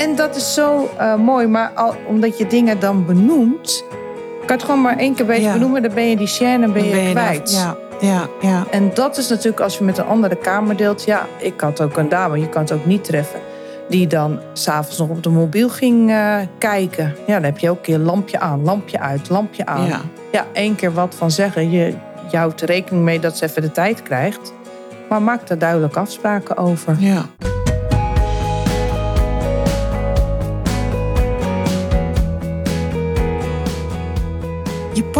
en 0.00 0.16
dat 0.16 0.36
is 0.36 0.54
zo 0.54 0.88
uh, 1.00 1.14
mooi. 1.14 1.46
Maar 1.46 1.70
al, 1.74 1.94
omdat 2.08 2.38
je 2.38 2.46
dingen 2.46 2.80
dan 2.80 3.06
benoemt... 3.06 3.84
kan 4.46 4.56
het 4.56 4.64
gewoon 4.64 4.80
maar 4.80 4.96
één 4.96 5.14
keer 5.14 5.26
beter 5.26 5.42
Ja. 5.42 5.52
benoemen. 5.52 5.82
Dan 5.82 5.94
ben 5.94 6.08
je 6.08 6.16
die 6.16 6.28
chaîne 6.28 6.72
ben 6.72 6.84
je, 6.84 6.90
Ben 6.90 7.02
je 7.02 7.10
kwijt. 7.10 7.52
Ja, 7.52 7.76
ja, 8.00 8.26
ja. 8.40 8.64
En 8.70 8.90
dat 8.94 9.16
is 9.16 9.28
natuurlijk 9.28 9.60
als 9.60 9.78
je 9.78 9.84
met 9.84 9.98
een 9.98 10.06
andere 10.06 10.36
kamer 10.36 10.76
deelt. 10.76 11.04
Ja, 11.04 11.26
ik 11.38 11.60
had 11.60 11.80
ook 11.80 11.96
een 11.96 12.08
dame, 12.08 12.40
je 12.40 12.48
kan 12.48 12.62
het 12.62 12.72
ook 12.72 12.86
niet 12.86 13.04
treffen. 13.04 13.40
Die 13.88 14.06
dan 14.06 14.40
s'avonds 14.52 14.98
nog 14.98 15.08
op 15.08 15.22
de 15.22 15.28
mobiel 15.30 15.68
ging 15.68 16.10
eh, 16.10 16.36
kijken. 16.58 17.14
Ja, 17.26 17.34
dan 17.34 17.42
heb 17.44 17.58
je 17.58 17.70
ook 17.70 17.76
een 17.76 17.82
keer 17.82 17.98
lampje 17.98 18.40
aan, 18.40 18.64
lampje 18.64 19.00
uit, 19.00 19.28
lampje 19.28 19.66
aan. 19.66 19.86
Ja. 19.86 20.00
ja, 20.32 20.46
één 20.52 20.74
keer 20.74 20.92
wat 20.92 21.14
van 21.14 21.30
zeggen. 21.30 21.70
Je, 21.70 21.94
je 22.30 22.36
houdt 22.36 22.60
er 22.60 22.66
rekening 22.66 23.04
mee 23.04 23.20
dat 23.20 23.36
ze 23.36 23.44
even 23.44 23.62
de 23.62 23.72
tijd 23.72 24.02
krijgt. 24.02 24.52
Maar 25.08 25.22
maak 25.22 25.46
daar 25.46 25.58
duidelijk 25.58 25.96
afspraken 25.96 26.56
over. 26.56 26.96
ja. 26.98 27.24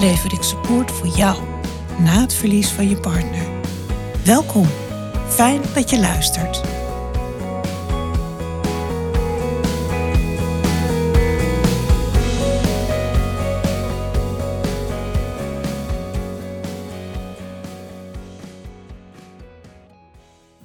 lever 0.00 0.32
ik 0.32 0.42
support 0.42 0.90
voor 0.90 1.06
jou 1.06 1.42
na 1.98 2.20
het 2.20 2.34
verlies 2.34 2.70
van 2.70 2.88
je 2.88 2.96
partner. 2.96 3.46
Welkom, 4.24 4.66
fijn 5.28 5.60
dat 5.74 5.90
je 5.90 5.98
luistert. 5.98 6.60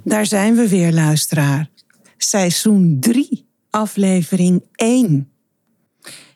Daar 0.04 0.26
zijn 0.26 0.56
we 0.56 0.68
weer, 0.68 0.92
luisteraar. 0.92 1.70
Seizoen 2.18 2.98
3, 3.00 3.48
aflevering 3.70 4.64
1. 4.76 5.33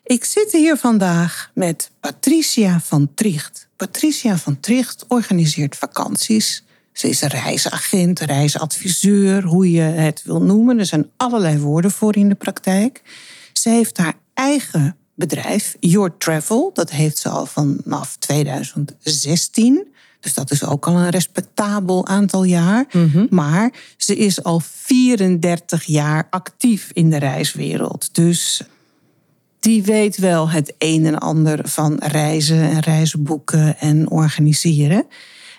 Ik 0.08 0.24
zit 0.24 0.52
hier 0.52 0.76
vandaag 0.76 1.50
met 1.54 1.90
Patricia 2.00 2.80
van 2.80 3.10
Tricht. 3.14 3.68
Patricia 3.76 4.38
van 4.38 4.60
Tricht 4.60 5.04
organiseert 5.08 5.76
vakanties. 5.76 6.64
Ze 6.92 7.08
is 7.08 7.20
een 7.20 7.28
reisagent, 7.28 8.20
reisadviseur, 8.20 9.42
hoe 9.42 9.70
je 9.70 9.80
het 9.80 10.22
wil 10.24 10.42
noemen. 10.42 10.78
Er 10.78 10.86
zijn 10.86 11.10
allerlei 11.16 11.58
woorden 11.58 11.90
voor 11.90 12.16
in 12.16 12.28
de 12.28 12.34
praktijk. 12.34 13.02
Ze 13.52 13.68
heeft 13.68 13.96
haar 13.96 14.14
eigen 14.34 14.96
bedrijf, 15.14 15.76
Your 15.80 16.16
Travel. 16.18 16.70
Dat 16.74 16.90
heeft 16.90 17.18
ze 17.18 17.28
al 17.28 17.46
vanaf 17.46 18.16
2016. 18.16 19.86
Dus 20.20 20.34
dat 20.34 20.50
is 20.50 20.64
ook 20.64 20.86
al 20.86 20.96
een 20.96 21.10
respectabel 21.10 22.06
aantal 22.06 22.44
jaar. 22.44 22.86
Maar 23.30 23.72
ze 23.96 24.16
is 24.16 24.42
al 24.42 24.60
34 24.64 25.84
jaar 25.84 26.26
actief 26.30 26.90
in 26.92 27.10
de 27.10 27.18
reiswereld. 27.18 28.14
Dus 28.14 28.62
die 29.68 29.82
weet 29.82 30.16
wel 30.16 30.50
het 30.50 30.74
een 30.78 31.06
en 31.06 31.18
ander 31.18 31.68
van 31.68 31.98
reizen 31.98 32.62
en 32.62 32.80
reizenboeken 32.80 33.78
en 33.78 34.10
organiseren. 34.10 35.06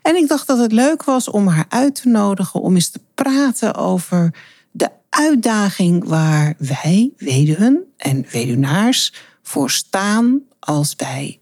En 0.01 0.15
ik 0.15 0.27
dacht 0.27 0.47
dat 0.47 0.57
het 0.57 0.71
leuk 0.71 1.03
was 1.03 1.29
om 1.29 1.47
haar 1.47 1.65
uit 1.69 2.01
te 2.01 2.09
nodigen 2.09 2.61
om 2.61 2.75
eens 2.75 2.89
te 2.89 3.01
praten 3.15 3.75
over 3.75 4.33
de 4.71 4.89
uitdaging 5.09 6.07
waar 6.07 6.53
wij, 6.57 7.11
weduwen 7.17 7.83
en 7.97 8.25
weduwnaars, 8.31 9.13
voor 9.41 9.71
staan 9.71 10.41
als 10.59 10.93
wij 10.97 11.39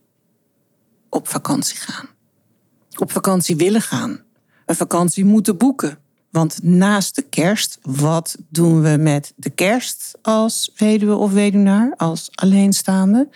op 1.10 1.28
vakantie 1.28 1.78
gaan. 1.78 2.08
Op 2.98 3.12
vakantie 3.12 3.56
willen 3.56 3.82
gaan. 3.82 4.20
Een 4.66 4.76
vakantie 4.76 5.26
moeten 5.26 5.58
boeken. 5.58 5.98
Want 6.38 6.64
naast 6.64 7.16
de 7.16 7.22
kerst, 7.22 7.80
wat 7.82 8.38
doen 8.50 8.82
we 8.82 8.98
met 8.98 9.34
de 9.36 9.50
kerst 9.50 10.18
als 10.22 10.72
weduwe 10.76 11.16
of 11.16 11.32
weduwnaar, 11.32 11.94
als 11.96 12.30
alleenstaande? 12.36 13.30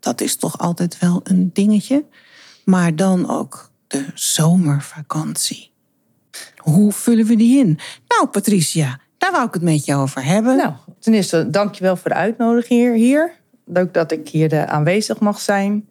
Dat 0.00 0.20
is 0.20 0.36
toch 0.36 0.58
altijd 0.58 0.98
wel 0.98 1.20
een 1.24 1.50
dingetje. 1.52 2.04
Maar 2.64 2.96
dan 2.96 3.30
ook 3.30 3.70
de 3.86 4.04
zomervakantie. 4.14 5.70
Hoe 6.56 6.92
vullen 6.92 7.26
we 7.26 7.36
die 7.36 7.58
in? 7.58 7.78
Nou, 8.08 8.26
Patricia, 8.26 9.00
daar 9.18 9.32
wou 9.32 9.46
ik 9.46 9.54
het 9.54 9.62
met 9.62 9.84
je 9.84 9.94
over 9.94 10.24
hebben. 10.24 10.56
Nou, 10.56 10.72
ten 11.00 11.14
eerste 11.14 11.50
dankjewel 11.50 11.96
voor 11.96 12.10
de 12.10 12.16
uitnodiging 12.16 12.94
hier. 12.94 13.32
Leuk 13.64 13.94
dat 13.94 14.12
ik 14.12 14.28
hier 14.28 14.52
eh, 14.52 14.62
aanwezig 14.62 15.20
mag 15.20 15.40
zijn. 15.40 15.88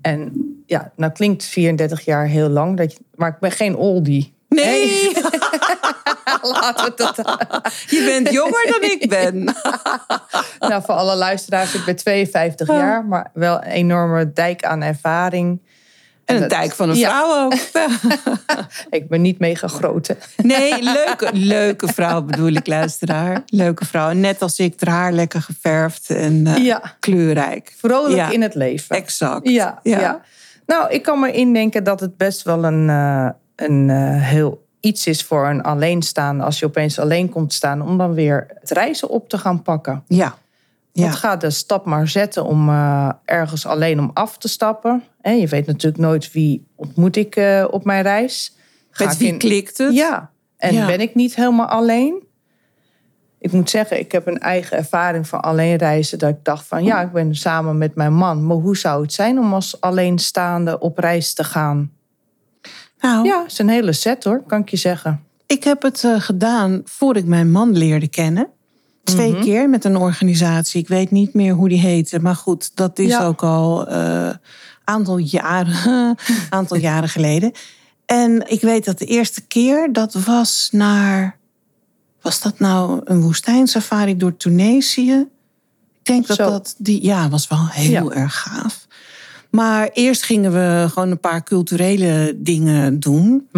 En 0.00 0.32
ja, 0.66 0.92
nou 0.96 1.12
klinkt 1.12 1.44
34 1.44 2.04
jaar 2.04 2.26
heel 2.26 2.48
lang, 2.48 2.76
dat 2.76 2.92
je, 2.92 2.98
maar 3.14 3.28
ik 3.28 3.38
ben 3.38 3.52
geen 3.52 3.76
oldie. 3.76 4.34
nee, 4.48 5.12
Laten 6.60 6.84
we 6.84 6.92
dat. 6.96 7.16
je 7.96 8.04
bent 8.04 8.30
jonger 8.34 8.66
dan 8.80 8.90
ik 8.90 9.08
ben. 9.08 9.44
nou, 10.68 10.82
voor 10.82 10.94
alle 10.94 11.14
luisteraars, 11.16 11.74
ik 11.74 11.84
ben 11.84 11.96
52 11.96 12.68
jaar, 12.68 13.04
maar 13.04 13.30
wel 13.34 13.56
een 13.56 13.62
enorme 13.70 14.32
dijk 14.32 14.64
aan 14.64 14.82
ervaring. 14.82 15.60
En 16.24 16.34
een 16.34 16.40
dat- 16.40 16.50
dijk 16.50 16.72
van 16.72 16.88
een 16.88 16.96
vrouw 16.96 17.44
ook. 17.44 17.54
Ik 18.90 19.08
ben 19.08 19.20
niet 19.22 19.38
hè. 20.08 20.14
Nee, 20.36 20.82
leuke, 20.82 21.28
leuke 21.32 21.92
vrouw 21.92 22.22
bedoel 22.22 22.52
ik, 22.52 22.66
luisteraar. 22.66 23.42
Leuke 23.46 23.84
vrouw. 23.84 24.12
Net 24.12 24.42
als 24.42 24.58
ik, 24.58 24.74
haar 24.80 24.88
haar 24.88 25.12
lekker 25.12 25.42
geverfd 25.42 26.10
en 26.10 26.46
eh, 26.46 26.64
Ja. 26.64 26.82
kleurrijk. 27.00 27.74
Vrolijk 27.78 28.14
Ja. 28.14 28.30
in 28.30 28.42
het 28.42 28.54
leven. 28.54 28.96
Exact. 28.96 29.48
Ja, 29.48 29.78
ja. 29.82 30.20
Nou, 30.66 30.90
ik 30.90 31.02
kan 31.02 31.20
me 31.20 31.32
indenken 31.32 31.84
dat 31.84 32.00
het 32.00 32.16
best 32.16 32.42
wel 32.42 32.64
een, 32.64 32.88
eh, 32.88 33.28
een 33.56 33.90
eh, 33.90 34.22
heel 34.22 34.66
iets 34.80 35.06
is 35.06 35.24
voor 35.24 35.46
een 35.48 35.62
alleenstaande... 35.62 36.44
als 36.44 36.58
je 36.58 36.66
opeens 36.66 36.98
alleen 36.98 37.28
komt 37.28 37.52
staan... 37.52 37.82
om 37.82 37.98
dan 37.98 38.14
weer 38.14 38.46
het 38.60 38.70
reizen 38.70 39.08
op 39.08 39.28
te 39.28 39.38
gaan 39.38 39.62
pakken. 39.62 40.04
Ja. 40.06 40.34
Ja. 40.92 41.02
Want 41.04 41.16
ga 41.16 41.36
de 41.36 41.50
stap 41.50 41.84
maar 41.84 42.08
zetten 42.08 42.44
om 42.44 42.68
eh, 42.68 43.10
ergens 43.24 43.66
alleen 43.66 43.98
om 43.98 44.10
af 44.14 44.38
te 44.38 44.48
stappen. 44.48 45.02
En 45.20 45.38
je 45.38 45.46
weet 45.46 45.66
natuurlijk 45.66 46.02
nooit 46.02 46.32
wie 46.32 46.66
ontmoet 46.74 47.16
ik 47.16 47.36
eh, 47.36 47.64
op 47.70 47.84
mijn 47.84 48.02
reis. 48.02 48.56
Ga 48.90 49.04
Met 49.04 49.16
wie 49.16 49.28
in- 49.28 49.38
klikt 49.38 49.78
het? 49.78 49.94
Ja, 49.94 50.30
en 50.56 50.74
Ja. 50.74 50.86
ben 50.86 51.00
ik 51.00 51.14
niet 51.14 51.34
helemaal 51.34 51.66
alleen? 51.66 52.26
Ik 53.38 53.52
moet 53.52 53.70
zeggen, 53.70 53.98
ik 53.98 54.12
heb 54.12 54.26
een 54.26 54.38
eigen 54.38 54.76
ervaring 54.76 55.28
van 55.28 55.40
alleen 55.40 55.76
reizen. 55.76 56.18
Dat 56.18 56.28
ik 56.30 56.44
dacht 56.44 56.66
van, 56.66 56.84
ja, 56.84 57.00
ik 57.02 57.12
ben 57.12 57.34
samen 57.34 57.78
met 57.78 57.94
mijn 57.94 58.14
man. 58.14 58.46
Maar 58.46 58.56
hoe 58.56 58.76
zou 58.76 59.02
het 59.02 59.12
zijn 59.12 59.38
om 59.38 59.54
als 59.54 59.80
alleenstaande 59.80 60.78
op 60.78 60.98
reis 60.98 61.34
te 61.34 61.44
gaan? 61.44 61.92
Nou, 63.00 63.26
Ja, 63.26 63.42
het 63.42 63.52
is 63.52 63.58
een 63.58 63.68
hele 63.68 63.92
set 63.92 64.24
hoor, 64.24 64.42
kan 64.46 64.60
ik 64.60 64.68
je 64.68 64.76
zeggen. 64.76 65.22
ik 65.46 65.64
heb 65.64 65.82
het 65.82 66.04
eh, 66.04 66.20
gedaan 66.20 66.82
voor 66.84 67.16
ik 67.16 67.24
mijn 67.24 67.50
man 67.50 67.76
leerde 67.76 68.08
kennen. 68.08 68.48
Twee 69.04 69.32
Mhm. 69.32 69.40
keer 69.42 69.68
met 69.68 69.84
een 69.84 69.96
organisatie. 69.96 70.80
Ik 70.80 70.88
weet 70.88 71.10
niet 71.10 71.34
meer 71.34 71.52
hoe 71.54 71.68
die 71.68 71.78
heette. 71.80 72.18
Maar 72.20 72.34
goed, 72.36 72.70
dat 72.76 72.98
is 72.98 73.08
Ja. 73.08 73.24
ook 73.26 73.42
al 73.42 73.88
een 73.90 74.38
aantal, 74.84 75.18
jaren, 75.18 76.16
aantal 76.50 76.76
jaren 76.76 77.08
geleden. 77.08 77.52
En 78.06 78.44
ik 78.50 78.60
weet 78.60 78.84
dat 78.84 78.98
de 78.98 79.04
eerste 79.04 79.40
keer, 79.40 79.92
dat 79.92 80.12
was 80.14 80.68
naar... 80.72 81.36
Was 82.22 82.40
dat 82.40 82.58
nou 82.58 83.00
een 83.04 83.20
woestijnsafari 83.20 84.16
door 84.16 84.36
Tunesië? 84.36 85.12
Ik 85.98 86.04
denk 86.14 86.26
dat 86.26 86.36
dat... 86.36 86.74
Die, 86.78 87.04
ja, 87.04 87.28
was 87.28 87.48
wel 87.48 87.66
heel 87.68 88.10
Ja. 88.12 88.16
erg 88.20 88.40
gaaf. 88.40 88.86
Maar 89.50 89.88
eerst 89.92 90.22
gingen 90.22 90.52
we 90.52 90.86
gewoon 90.88 91.10
een 91.10 91.20
paar 91.20 91.42
culturele 91.42 92.34
dingen 92.36 93.00
doen. 93.00 93.48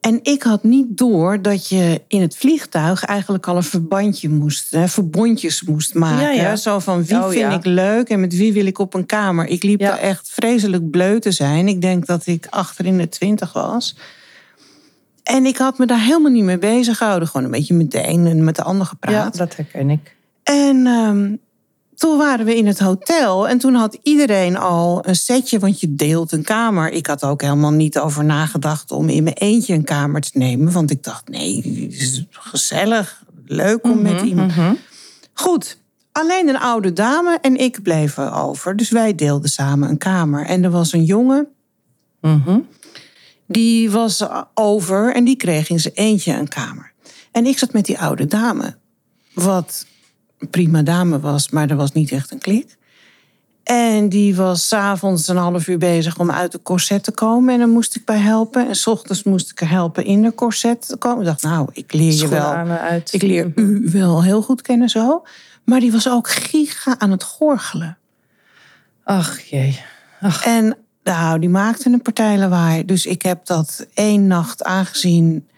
En 0.00 0.18
ik 0.22 0.42
had 0.42 0.62
niet 0.64 0.98
door 0.98 1.42
dat 1.42 1.68
je 1.68 2.02
in 2.08 2.20
het 2.20 2.36
vliegtuig 2.36 3.04
eigenlijk 3.04 3.46
al 3.46 3.56
een 3.56 3.62
verbandje 3.62 4.28
moest, 4.28 4.70
hè, 4.70 4.88
verbondjes 4.88 5.62
moest 5.62 5.94
maken. 5.94 6.20
Ja, 6.22 6.30
ja. 6.42 6.56
Zo 6.56 6.78
van 6.78 7.04
wie 7.04 7.16
Oh, 7.16 7.22
vind 7.28 7.40
ja. 7.40 7.52
ik 7.54 7.64
leuk 7.64 8.08
en 8.08 8.20
met 8.20 8.36
wie 8.36 8.52
wil 8.52 8.66
ik 8.66 8.78
op 8.78 8.94
een 8.94 9.06
kamer. 9.06 9.46
Ik 9.46 9.62
liep 9.62 9.80
Ja. 9.80 9.92
er 9.92 9.98
echt 9.98 10.28
vreselijk 10.30 10.90
bleu 10.90 11.18
te 11.18 11.30
zijn. 11.32 11.68
Ik 11.68 11.80
denk 11.80 12.06
dat 12.06 12.26
ik 12.26 12.46
achter 12.50 12.86
in 12.86 12.96
de 12.98 13.08
twintig 13.08 13.52
was. 13.52 13.96
En 15.22 15.46
ik 15.46 15.56
had 15.56 15.78
me 15.78 15.86
daar 15.86 16.02
helemaal 16.04 16.30
niet 16.30 16.44
mee 16.44 16.58
bezig 16.58 16.96
gehouden. 16.96 17.28
Gewoon 17.28 17.46
een 17.46 17.52
beetje 17.52 17.74
met 17.74 17.90
de 17.90 18.08
een 18.08 18.26
en 18.26 18.44
met 18.44 18.56
de 18.56 18.62
ander 18.62 18.82
Ja, 18.82 18.88
gepraat. 18.88 19.36
dat 19.36 19.56
herken 19.56 19.90
ik. 19.90 20.14
En 20.42 20.86
ehm, 20.86 21.34
toen 21.96 22.18
waren 22.18 22.46
we 22.46 22.56
in 22.56 22.66
het 22.66 22.78
hotel 22.78 23.48
en 23.48 23.58
toen 23.58 23.74
had 23.74 23.98
iedereen 24.02 24.56
al 24.56 25.06
een 25.08 25.16
setje, 25.16 25.58
want 25.58 25.80
je 25.80 25.94
deelt 25.94 26.32
een 26.32 26.42
kamer. 26.44 26.90
Ik 26.90 27.06
had 27.06 27.24
ook 27.24 27.42
helemaal 27.42 27.70
niet 27.70 27.98
over 27.98 28.24
nagedacht 28.24 28.90
om 28.90 29.08
in 29.08 29.22
mijn 29.22 29.36
eentje 29.36 29.74
een 29.74 29.84
kamer 29.84 30.20
te 30.20 30.30
nemen, 30.32 30.72
want 30.72 30.90
ik 30.90 31.02
dacht, 31.02 31.28
nee, 31.28 31.62
is 31.90 32.24
gezellig, 32.30 33.22
leuk 33.46 33.84
om 33.84 34.02
met 34.02 34.20
iemand. 34.22 34.52
Goed, 35.32 35.78
alleen 36.12 36.48
een 36.48 36.58
oude 36.58 36.92
dame 36.92 37.38
en 37.40 37.56
ik 37.56 37.82
bleven 37.82 38.32
over. 38.32 38.76
Dus 38.76 38.90
wij 38.90 39.14
deelden 39.14 39.50
samen 39.50 39.88
een 39.88 39.98
kamer. 39.98 40.46
En 40.46 40.64
er 40.64 40.70
was 40.70 40.92
een 40.92 41.04
jongen, 41.04 41.48
Mhm. 42.20 42.58
die 43.46 43.90
was 43.90 44.24
over 44.54 45.14
en 45.14 45.24
die 45.24 45.36
kreeg 45.36 45.68
in 45.70 45.80
zijn 45.80 45.94
eentje 45.94 46.32
een 46.32 46.48
kamer. 46.48 46.92
En 47.32 47.46
ik 47.46 47.58
zat 47.58 47.72
met 47.72 47.84
die 47.84 47.98
oude 47.98 48.26
dame, 48.26 48.76
wat 49.34 49.86
een 50.38 50.50
prima 50.50 50.82
dame 50.82 51.20
was, 51.20 51.50
maar 51.50 51.70
er 51.70 51.76
was 51.76 51.92
niet 51.92 52.12
echt 52.12 52.32
een 52.32 52.38
klik. 52.38 52.76
En 53.66 54.08
die 54.08 54.36
was 54.36 54.68
s'avonds 54.68 55.28
een 55.28 55.36
half 55.36 55.68
uur 55.68 55.78
bezig 55.78 56.18
om 56.18 56.30
uit 56.30 56.52
de 56.52 56.62
corset 56.62 57.02
te 57.02 57.12
komen. 57.12 57.54
En 57.54 57.60
dan 57.60 57.70
moest 57.70 57.96
ik 57.96 58.04
bij 58.04 58.18
helpen. 58.18 58.68
En 58.68 58.74
s 58.74 58.86
ochtends 58.86 59.22
moest 59.22 59.50
ik 59.50 59.60
er 59.60 59.68
helpen 59.68 60.04
in 60.04 60.22
de 60.22 60.34
corset 60.34 60.86
te 60.86 60.96
komen. 60.96 61.20
Ik 61.20 61.26
dacht, 61.26 61.42
nou, 61.42 61.68
ik 61.72 61.92
leer 61.92 62.12
je 62.12 62.28
wel. 62.28 62.52
uit. 62.52 63.12
Ik 63.12 63.22
leer 63.22 63.52
u 63.54 63.88
wel 63.92 64.22
heel 64.22 64.42
goed 64.42 64.62
kennen 64.62 64.88
zo. 64.88 65.22
Maar 65.64 65.80
die 65.80 65.92
was 65.92 66.08
ook 66.08 66.30
giga 66.30 66.98
aan 66.98 67.10
het 67.10 67.22
gorgelen. 67.22 67.98
Ach 69.04 69.40
jee. 69.40 69.80
En 70.44 70.76
nou, 71.02 71.38
die 71.38 71.48
maakte 71.48 71.90
een 71.90 72.02
partij 72.02 72.38
lawaai. 72.38 72.84
Dus 72.84 73.06
ik 73.06 73.22
heb 73.22 73.46
dat 73.46 73.86
één 73.94 74.26
nacht 74.26 74.64
aangezien. 74.64 75.48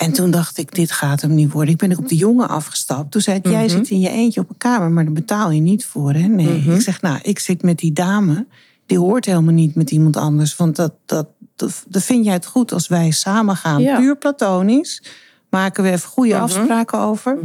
En 0.00 0.12
toen 0.12 0.30
dacht 0.30 0.58
ik, 0.58 0.74
dit 0.74 0.92
gaat 0.92 1.20
hem 1.20 1.34
niet 1.34 1.52
worden. 1.52 1.72
Ik 1.72 1.80
ben 1.80 1.92
ook 1.92 1.98
op 1.98 2.08
de 2.08 2.16
jongen 2.16 2.48
afgestapt. 2.48 3.10
Toen 3.10 3.20
zei 3.20 3.36
ik, 3.36 3.46
jij 3.46 3.68
zit 3.68 3.90
in 3.90 4.00
je 4.00 4.08
eentje 4.08 4.40
op 4.40 4.50
een 4.50 4.56
kamer, 4.56 4.90
maar 4.90 5.04
daar 5.04 5.12
betaal 5.12 5.50
je 5.50 5.60
niet 5.60 5.86
voor. 5.86 6.12
Hè? 6.12 6.26
Nee, 6.26 6.62
ik 6.74 6.80
zeg, 6.80 7.00
nou, 7.00 7.18
ik 7.22 7.38
zit 7.38 7.62
met 7.62 7.78
die 7.78 7.92
dame. 7.92 8.46
Die 8.86 8.98
hoort 8.98 9.24
helemaal 9.24 9.54
niet 9.54 9.74
met 9.74 9.90
iemand 9.90 10.16
anders. 10.16 10.56
Want 10.56 10.76
dat, 10.76 10.92
dat, 11.06 11.28
dat, 11.56 11.84
dat 11.88 12.02
vind 12.02 12.24
jij 12.24 12.34
het 12.34 12.46
goed 12.46 12.72
als 12.72 12.88
wij 12.88 13.10
samen 13.10 13.56
gaan. 13.56 13.82
Ja. 13.82 13.98
Puur 13.98 14.16
platonisch. 14.16 15.02
Maken 15.50 15.82
we 15.82 15.90
even 15.90 16.08
goede 16.08 16.38
afspraken 16.38 16.98
over. 16.98 17.38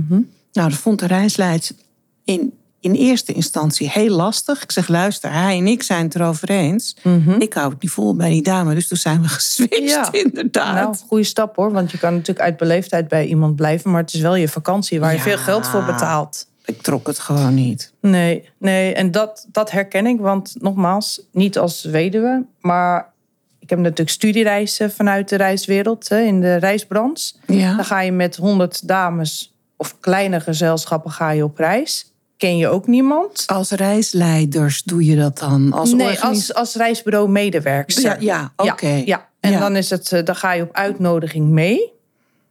Nou, 0.53 0.69
dat 0.69 0.73
vond 0.73 0.99
de 0.99 1.07
reisleidster 1.07 1.75
in, 2.23 2.53
in 2.85 2.93
eerste 2.93 3.33
instantie 3.33 3.89
heel 3.89 4.09
lastig. 4.15 4.63
Ik 4.63 4.71
zeg, 4.71 4.87
luister, 4.87 5.31
hij 5.31 5.57
en 5.57 5.67
ik 5.67 5.83
zijn 5.83 6.03
het 6.05 6.15
erover 6.15 6.49
eens. 6.49 6.95
Ik 7.39 7.53
hou 7.53 7.69
het 7.71 7.81
niet 7.81 7.91
vol 7.91 8.15
bij 8.15 8.29
die 8.29 8.41
dame. 8.41 8.73
Dus 8.73 8.87
toen 8.87 8.97
zijn 8.97 9.21
we 9.21 9.27
geswitcht, 9.39 9.89
Ja. 9.89 10.09
inderdaad. 10.11 10.73
Nou, 10.75 10.95
goede 11.07 11.23
stap 11.23 11.55
hoor. 11.55 11.71
Want 11.71 11.91
je 11.91 11.97
kan 11.97 12.11
natuurlijk 12.13 12.45
uit 12.45 12.57
beleefdheid 12.57 13.07
bij 13.07 13.25
iemand 13.25 13.55
blijven. 13.55 13.91
Maar 13.91 14.01
het 14.01 14.13
is 14.13 14.19
wel 14.21 14.35
je 14.35 14.47
vakantie 14.47 14.99
waar 14.99 15.13
je 15.13 15.19
veel 15.19 15.37
geld 15.37 15.67
voor 15.67 15.83
betaalt. 15.83 16.47
Ik 16.65 16.81
trok 16.81 17.07
het 17.07 17.19
gewoon 17.19 17.53
niet. 17.53 17.93
Nee, 18.01 18.49
nee. 18.59 18.93
En 18.93 19.11
dat, 19.11 19.47
dat 19.51 19.71
herken 19.71 20.05
ik. 20.05 20.19
Want 20.19 20.55
nogmaals, 20.59 21.21
niet 21.31 21.57
als 21.57 21.83
weduwe. 21.83 22.45
Maar 22.59 23.13
ik 23.59 23.69
heb 23.69 23.79
natuurlijk 23.79 24.09
studiereizen 24.09 24.91
vanuit 24.91 25.29
de 25.29 25.35
reiswereld. 25.35 26.09
Hè, 26.09 26.19
in 26.21 26.41
de 26.41 26.55
reisbranche. 26.55 27.33
Ja. 27.47 27.75
Dan 27.75 27.85
ga 27.85 28.01
je 28.01 28.11
met 28.11 28.35
honderd 28.35 28.87
dames 28.87 29.53
of 29.77 29.99
kleine 29.99 30.39
gezelschappen 30.39 31.11
ga 31.11 31.29
je 31.29 31.43
op 31.43 31.57
reis. 31.57 32.13
Ken 32.37 32.57
je 32.57 32.67
ook 32.67 32.87
niemand. 32.87 33.43
Als 33.47 33.71
reisleiders 33.71 34.83
doe 34.83 35.05
je 35.05 35.15
dat 35.15 35.37
dan? 35.39 35.73
Als 35.73 35.93
nee, 35.93 36.07
organis- 36.07 36.53
als, 36.53 36.53
als 36.53 36.75
reisbureau 36.75 37.29
medewerkster. 37.29 38.21
Ja, 38.21 38.51
ja 38.55 38.71
oké. 38.71 38.87
Ja, 38.87 39.01
ja. 39.05 39.29
en 39.39 39.51
Ja. 39.51 39.59
dan 39.59 39.75
is 39.75 39.89
het, 39.89 40.11
eh, 40.11 40.23
dan 40.23 40.35
ga 40.35 40.51
je 40.53 40.61
op 40.63 40.73
uitnodiging 40.75 41.49
mee. 41.49 41.93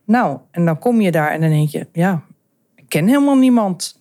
Nou, 0.05 0.39
en 0.51 0.65
dan 0.65 0.79
kom 0.79 1.01
je 1.01 1.11
daar 1.11 1.31
en 1.31 1.41
dan 1.41 1.51
denk 1.51 1.69
je, 1.69 1.87
ja, 1.93 2.23
ik 2.75 2.85
ken 2.89 3.07
helemaal 3.07 3.37
niemand. 3.37 4.01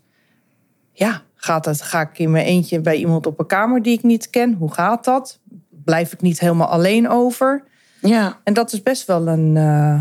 Ja, 0.92 1.22
gaat 1.36 1.66
het, 1.66 1.82
ga 1.82 2.02
ik 2.02 2.20
in 2.20 2.32
mijn 2.32 2.46
eentje 2.46 2.80
bij 2.82 2.96
iemand 2.96 3.26
op 3.26 3.40
een 3.40 3.46
kamer 3.48 3.82
die 3.82 3.94
ik 3.98 4.04
niet 4.04 4.30
ken? 4.30 4.54
Hoe 4.54 4.74
gaat 4.74 5.04
dat? 5.06 5.40
Blijf 5.70 6.14
ik 6.14 6.22
niet 6.22 6.40
helemaal 6.40 6.68
alleen 6.68 7.10
over? 7.10 7.64
Ja, 8.02 8.40
En 8.44 8.54
dat 8.54 8.74
is 8.74 8.84
best 8.84 9.06
wel 9.08 9.28
een 9.28 9.58
eh, 9.58 10.00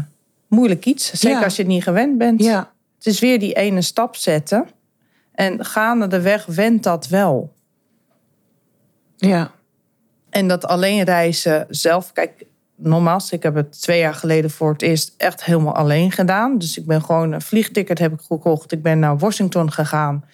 moeilijk 0.49 0.85
iets. 0.87 1.13
Zeker 1.13 1.39
Ja. 1.39 1.45
als 1.45 1.57
je 1.57 1.63
het 1.63 1.71
niet 1.71 1.83
gewend 1.83 2.19
bent. 2.19 2.43
ja. 2.43 2.71
Het 2.97 3.13
is 3.13 3.21
weer 3.21 3.39
die 3.39 3.53
ene 3.53 3.83
stap 3.83 4.17
zetten. 4.17 4.67
En 5.33 5.65
gaande 5.65 6.07
de 6.07 6.21
weg 6.21 6.47
wendt 6.47 6.83
dat 6.83 7.09
wel. 7.09 7.53
ja. 9.17 9.51
En 10.31 10.49
dat 10.49 10.65
alleen 10.65 11.03
reizen 11.03 11.67
zelf, 11.69 12.13
kijk, 12.13 12.45
nogmaals, 12.77 13.33
ik 13.33 13.43
heb 13.43 13.55
het 13.55 13.81
twee 13.81 13.99
jaar 13.99 14.15
geleden 14.15 14.51
voor 14.51 14.73
het 14.73 14.83
eerst 14.83 15.15
echt 15.17 15.45
helemaal 15.45 15.75
alleen 15.75 16.13
gedaan. 16.13 16.59
Dus 16.59 16.79
ik 16.79 16.87
ben 16.87 17.03
gewoon 17.03 17.33
een 17.33 17.43
vliegticket 17.43 17.99
heb 17.99 18.13
ik 18.13 18.21
gekocht. 18.21 18.73
Ik 18.73 18.83
ben 18.83 18.99
naar 18.99 19.19
Washington 19.19 19.73
gegaan. 19.73 20.25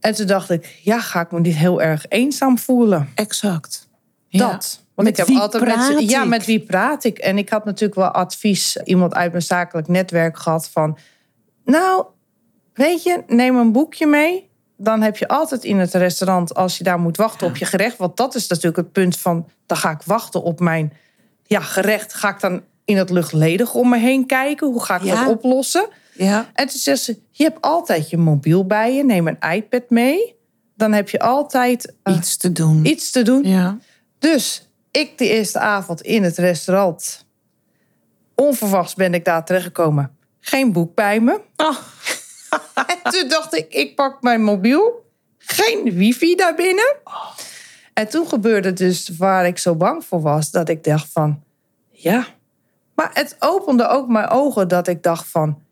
En 0.00 0.14
toen 0.14 0.26
dacht 0.26 0.50
ik, 0.50 0.80
ja, 0.82 1.00
ga 1.00 1.20
ik 1.20 1.30
me 1.30 1.40
niet 1.40 1.54
heel 1.54 1.82
erg 1.82 2.06
eenzaam 2.08 2.58
voelen? 2.58 3.08
Exact. 3.14 3.88
Ja. 4.28 4.50
Dat. 4.50 4.82
Want 4.94 5.08
Met 5.08 5.18
ik 5.18 5.24
heb 5.24 5.26
wie 5.26 5.38
altijd 5.38 5.64
praat 5.64 5.76
mensen. 5.76 6.08
Ja, 6.08 6.24
met 6.24 6.44
wie 6.44 6.60
praat 6.60 7.04
ik? 7.04 7.18
En 7.18 7.38
ik 7.38 7.48
had 7.48 7.64
natuurlijk 7.64 7.94
wel 7.94 8.10
advies, 8.10 8.76
iemand 8.76 9.14
uit 9.14 9.30
mijn 9.30 9.42
zakelijk 9.42 9.88
netwerk 9.88 10.38
gehad 10.38 10.68
van. 10.68 10.98
Nou, 11.64 12.04
weet 12.74 13.02
je, 13.02 13.22
neem 13.26 13.56
een 13.56 13.72
boekje 13.72 14.06
mee. 14.06 14.48
Dan 14.76 15.02
heb 15.02 15.16
je 15.16 15.28
altijd 15.28 15.64
in 15.64 15.78
het 15.78 15.94
restaurant, 15.94 16.54
als 16.54 16.78
je 16.78 16.84
daar 16.84 16.98
moet 17.00 17.16
wachten 17.16 17.46
op 17.46 17.56
je 17.56 17.64
gerecht. 17.64 17.96
Want 17.96 18.16
dat 18.16 18.34
is 18.34 18.46
natuurlijk 18.46 18.76
het 18.76 18.92
punt 18.92 19.16
van. 19.18 19.48
Dan 19.66 19.76
ga 19.76 19.90
ik 19.90 20.02
wachten 20.04 20.42
op 20.42 20.60
mijn 20.60 20.92
ja, 21.46 21.60
gerecht. 21.60 22.14
Ga 22.14 22.28
ik 22.28 22.40
dan 22.40 22.62
in 22.84 22.96
het 22.96 23.10
luchtledig 23.10 23.74
om 23.74 23.88
me 23.88 23.98
heen 23.98 24.26
kijken? 24.26 24.66
Hoe 24.66 24.82
ga 24.84 24.96
ik 24.96 25.02
Ja. 25.02 25.24
dat 25.24 25.28
oplossen? 25.34 25.88
Ja. 26.12 26.50
En 26.54 26.66
toen 26.68 26.78
zegt 26.78 27.02
ze: 27.02 27.18
Je 27.30 27.44
hebt 27.44 27.60
altijd 27.60 28.10
je 28.10 28.16
mobiel 28.16 28.66
bij 28.66 28.94
je. 28.94 29.04
Neem 29.04 29.28
een 29.28 29.52
iPad 29.52 29.82
mee. 29.90 30.34
Dan 30.76 30.92
heb 30.92 31.08
je 31.08 31.18
altijd 31.18 31.94
eh, 32.02 32.16
Iets 32.16 32.36
te 32.36 32.52
doen. 32.52 32.84
iets 32.86 33.10
te 33.10 33.22
doen. 33.22 33.42
Ja. 33.44 33.78
Dus 34.18 34.68
ik 34.90 35.18
de 35.18 35.28
eerste 35.28 35.58
avond 35.58 36.00
in 36.02 36.22
het 36.22 36.36
restaurant. 36.38 37.26
Onverwachts 38.34 38.94
ben 38.94 39.14
ik 39.14 39.24
daar 39.24 39.44
terechtgekomen. 39.44 40.16
Geen 40.40 40.72
boek 40.72 40.94
bij 40.94 41.20
me. 41.20 41.40
Oh. 41.56 41.76
En 42.92 43.12
toen 43.12 43.28
dacht 43.28 43.54
ik, 43.54 43.74
ik 43.74 43.94
pak 43.94 44.22
mijn 44.22 44.42
mobiel. 44.42 45.04
Geen 45.38 45.94
wifi 45.94 46.34
daarbinnen. 46.34 46.96
En 47.94 48.08
toen 48.08 48.28
gebeurde 48.28 48.72
dus 48.72 49.10
waar 49.18 49.46
ik 49.46 49.58
zo 49.58 49.74
bang 49.74 50.04
voor 50.04 50.20
was. 50.20 50.50
Dat 50.50 50.68
ik 50.68 50.84
dacht 50.84 51.12
van, 51.12 51.42
ja. 51.90 52.26
Maar 52.94 53.10
het 53.12 53.36
opende 53.38 53.88
ook 53.88 54.08
mijn 54.08 54.28
ogen 54.28 54.68
dat 54.68 54.88
ik 54.88 55.02
dacht 55.02 55.26
van... 55.28 55.62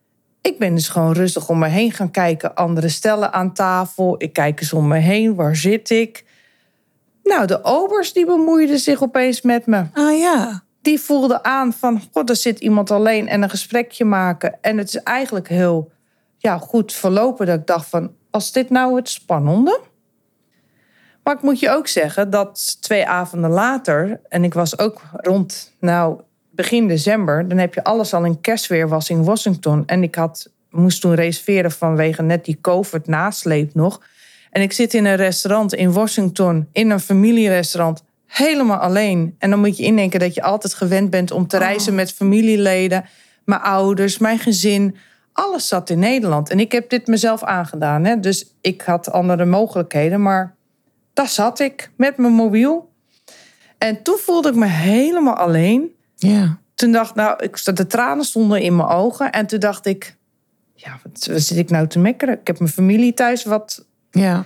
Ik 0.41 0.59
ben 0.59 0.75
dus 0.75 0.89
gewoon 0.89 1.13
rustig 1.13 1.49
om 1.49 1.59
me 1.59 1.69
heen 1.69 1.93
gaan 1.93 2.11
kijken. 2.11 2.55
Andere 2.55 2.89
stellen 2.89 3.33
aan 3.33 3.53
tafel. 3.53 4.15
Ik 4.19 4.33
kijk 4.33 4.61
eens 4.61 4.73
om 4.73 4.89
me 4.89 4.99
heen. 4.99 5.35
Waar 5.35 5.57
zit 5.57 5.91
ik? 5.91 6.25
Nou, 7.23 7.47
de 7.47 7.65
obers 7.65 8.13
die 8.13 8.27
bemoeiden 8.27 8.79
zich 8.79 9.03
opeens 9.03 9.43
met 9.43 9.67
me. 9.67 9.85
Ah 9.93 10.19
ja. 10.19 10.63
Die 10.83 11.01
voelden 11.01 11.45
aan 11.45 11.73
van, 11.73 12.03
god, 12.13 12.31
er 12.31 12.37
zit 12.37 12.61
iemand 12.61 12.91
alleen 12.91 13.29
en 13.29 13.43
een 13.43 13.51
gesprekje 13.51 14.05
maken. 14.05 14.59
En 14.61 14.79
het 14.79 14.89
is 14.89 15.03
eigenlijk 15.03 15.49
heel 15.49 15.91
ja, 16.43 16.59
goed 16.59 16.93
verlopen 16.93 17.47
dat 17.47 17.59
ik 17.59 17.67
dacht 17.67 17.89
van, 17.89 18.13
als 18.31 18.53
dit 18.53 18.71
nou 18.71 18.97
het 18.97 19.09
spannende? 19.09 19.81
Maar 21.23 21.35
ik 21.35 21.43
moet 21.43 21.61
je 21.61 21.71
ook 21.71 21.87
zeggen 21.87 22.31
dat 22.31 22.77
twee 22.81 23.07
avonden 23.07 23.51
later, 23.51 24.21
en 24.29 24.45
ik 24.45 24.55
was 24.55 24.79
ook 24.79 25.03
rond, 25.13 25.75
nou, 25.81 26.21
begin 26.51 26.89
december, 26.89 27.49
dan 27.49 27.59
heb 27.59 27.75
je 27.75 27.85
alles 27.85 28.15
al 28.15 28.25
in 28.25 28.41
kerstweer 28.41 28.89
was 28.89 29.11
in 29.11 29.25
Washington. 29.25 29.83
En 29.87 30.03
ik 30.03 30.15
had, 30.15 30.51
moest 30.71 31.01
toen 31.01 31.15
reserveren 31.15 31.71
vanwege 31.71 32.23
net 32.23 32.45
die 32.45 32.59
COVID 32.61 33.07
nasleep 33.07 33.75
nog. 33.75 34.01
En 34.51 34.63
ik 34.63 34.73
zit 34.73 34.95
in 34.95 35.05
een 35.05 35.17
restaurant 35.17 35.75
in 35.75 35.93
Washington, 35.93 36.69
in 36.73 36.91
een 36.91 37.01
familierestaurant, 37.01 38.03
helemaal 38.27 38.79
alleen. 38.79 39.35
En 39.39 39.51
dan 39.51 39.61
moet 39.61 39.77
je 39.77 39.85
indenken 39.85 40.21
dat 40.21 40.35
je 40.35 40.43
altijd 40.43 40.75
gewend 40.75 41.11
bent 41.11 41.31
om 41.31 41.47
te 41.47 41.59
reizen 41.59 41.95
met 41.95 42.13
familieleden, 42.13 43.05
mijn 43.45 43.61
ouders, 43.61 44.19
mijn 44.19 44.39
gezin. 44.39 44.97
Alles 45.33 45.69
zat 45.69 45.91
in 45.91 45.99
Nederland. 45.99 46.51
En 46.51 46.61
ik 46.61 46.73
heb 46.73 46.91
dit 46.91 47.07
mezelf 47.07 47.43
aangedaan. 47.43 48.05
Hè? 48.05 48.21
Dus 48.21 48.55
ik 48.61 48.83
had 48.83 49.11
andere 49.13 49.45
mogelijkheden, 49.45 50.23
maar 50.23 50.55
daar 51.13 51.29
zat 51.29 51.59
ik 51.61 51.91
met 51.97 52.17
mijn 52.17 52.33
mobiel. 52.33 52.91
En 53.79 54.03
toen 54.03 54.19
voelde 54.19 54.49
ik 54.49 54.55
me 54.55 54.67
helemaal 54.67 55.35
alleen. 55.35 55.95
Ja. 56.17 56.59
Toen 56.75 56.93
dacht 56.93 57.11
ik, 57.11 57.17
nou, 57.17 57.43
ik, 57.43 57.77
de 57.77 57.87
tranen 57.87 58.25
stonden 58.25 58.61
in 58.61 58.77
mijn 58.77 58.89
ogen. 58.89 59.33
En 59.33 59.47
toen 59.47 59.61
dacht 59.61 59.87
ik, 59.87 60.17
ja, 60.75 60.99
wat, 61.03 61.27
wat 61.27 61.41
zit 61.41 61.59
ik 61.59 61.71
nou 61.71 61.87
te 61.87 61.99
mekkeren? 61.99 62.41
Ik 62.41 62.47
heb 62.47 62.59
mijn 62.59 62.71
familie 62.71 63.15
thuis, 63.15 63.45
wat, 63.45 63.87
Ja. 64.11 64.45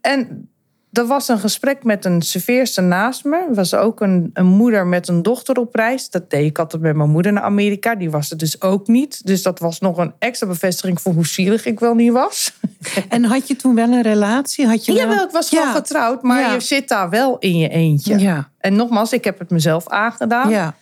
en 0.00 0.48
er 0.92 1.06
was 1.06 1.28
een 1.28 1.38
gesprek 1.38 1.84
met 1.84 2.04
een 2.04 2.22
serveerster 2.22 2.82
naast 2.82 3.24
me. 3.24 3.36
Er 3.36 3.54
was 3.54 3.74
ook 3.74 4.00
een, 4.00 4.30
een 4.34 4.46
moeder 4.46 4.86
met 4.86 5.08
een 5.08 5.22
dochter 5.22 5.56
op 5.56 5.74
reis. 5.74 6.10
Dat 6.10 6.30
deed 6.30 6.46
ik 6.46 6.58
altijd 6.58 6.82
met 6.82 6.96
mijn 6.96 7.10
moeder 7.10 7.32
naar 7.32 7.42
Amerika. 7.42 7.94
Die 7.94 8.10
was 8.10 8.30
er 8.30 8.36
dus 8.36 8.60
ook 8.62 8.86
niet. 8.86 9.26
Dus 9.26 9.42
dat 9.42 9.58
was 9.58 9.80
nog 9.80 9.98
een 9.98 10.12
extra 10.18 10.46
bevestiging 10.46 11.00
voor 11.00 11.12
hoe 11.12 11.26
zielig 11.26 11.64
ik 11.66 11.80
wel 11.80 11.94
niet 11.94 12.12
was. 12.12 12.52
En 13.08 13.24
had 13.24 13.48
je 13.48 13.56
toen 13.56 13.74
wel 13.74 13.90
een 13.92 14.02
relatie? 14.02 14.66
Had 14.66 14.84
je 14.84 14.92
wel... 14.92 15.00
Jawel, 15.02 15.24
ik 15.24 15.30
was 15.30 15.50
wel 15.50 15.62
Ja. 15.62 15.72
getrouwd, 15.72 16.22
maar 16.22 16.40
Ja. 16.40 16.52
je 16.52 16.60
zit 16.60 16.88
daar 16.88 17.10
wel 17.10 17.38
in 17.38 17.56
je 17.58 17.68
eentje. 17.68 18.18
Ja. 18.18 18.50
En 18.58 18.76
nogmaals, 18.76 19.12
ik 19.12 19.24
heb 19.24 19.38
het 19.38 19.50
mezelf 19.50 19.88
aangedaan. 19.88 20.50
Ja. 20.50 20.74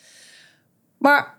Maar 0.99 1.39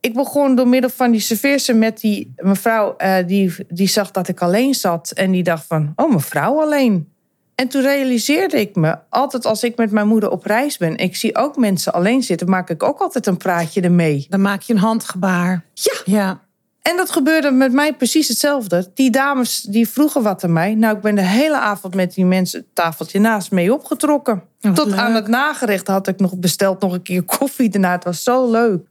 ik 0.00 0.14
begon 0.14 0.54
door 0.54 0.68
middel 0.68 0.90
van 0.90 1.10
die 1.10 1.20
serveerster 1.20 1.76
met 1.76 2.00
die 2.00 2.32
mevrouw... 2.36 2.96
eh, 2.96 3.26
die, 3.26 3.54
die 3.68 3.88
zag 3.88 4.10
dat 4.10 4.28
ik 4.28 4.40
alleen 4.40 4.74
zat. 4.74 5.10
En 5.10 5.30
die 5.30 5.42
dacht 5.42 5.66
van, 5.66 5.92
oh, 5.96 6.12
mevrouw 6.12 6.60
alleen. 6.60 7.12
En 7.60 7.68
toen 7.68 7.82
realiseerde 7.82 8.60
ik 8.60 8.74
me, 8.76 8.96
altijd 9.10 9.46
als 9.46 9.62
ik 9.62 9.76
met 9.76 9.90
mijn 9.90 10.06
moeder 10.08 10.30
op 10.30 10.44
reis 10.44 10.76
ben... 10.76 10.96
ik 10.96 11.16
zie 11.16 11.36
ook 11.36 11.56
mensen 11.56 11.92
alleen 11.92 12.22
zitten, 12.22 12.50
maak 12.50 12.70
ik 12.70 12.82
ook 12.82 12.98
altijd 12.98 13.26
een 13.26 13.36
praatje 13.36 13.80
ermee. 13.80 14.26
Dan 14.28 14.40
maak 14.40 14.62
je 14.62 14.72
een 14.72 14.78
handgebaar. 14.78 15.64
Ja. 15.74 15.92
Ja. 16.04 16.40
En 16.82 16.96
dat 16.96 17.10
gebeurde 17.10 17.50
met 17.50 17.72
mij 17.72 17.94
precies 17.94 18.28
hetzelfde. 18.28 18.90
Die 18.94 19.10
dames 19.10 19.60
die 19.60 19.88
vroegen 19.88 20.22
wat 20.22 20.44
aan 20.44 20.52
mij. 20.52 20.74
Nou, 20.74 20.96
ik 20.96 21.02
ben 21.02 21.14
de 21.14 21.22
hele 21.22 21.56
avond 21.58 21.94
met 21.94 22.14
die 22.14 22.24
mensen 22.24 22.58
het 22.60 22.74
tafeltje 22.74 23.20
naast 23.20 23.50
mee 23.50 23.72
opgetrokken. 23.72 24.42
Tot 24.74 24.92
aan 24.92 25.14
het 25.14 25.28
nagerecht 25.28 25.86
had 25.86 26.08
ik 26.08 26.20
nog 26.20 26.36
besteld 26.36 26.80
nog 26.80 26.92
een 26.92 27.02
keer 27.02 27.22
koffie 27.22 27.68
daarna. 27.68 27.92
Het 27.92 28.04
was 28.04 28.22
zo 28.22 28.50
leuk. 28.50 28.86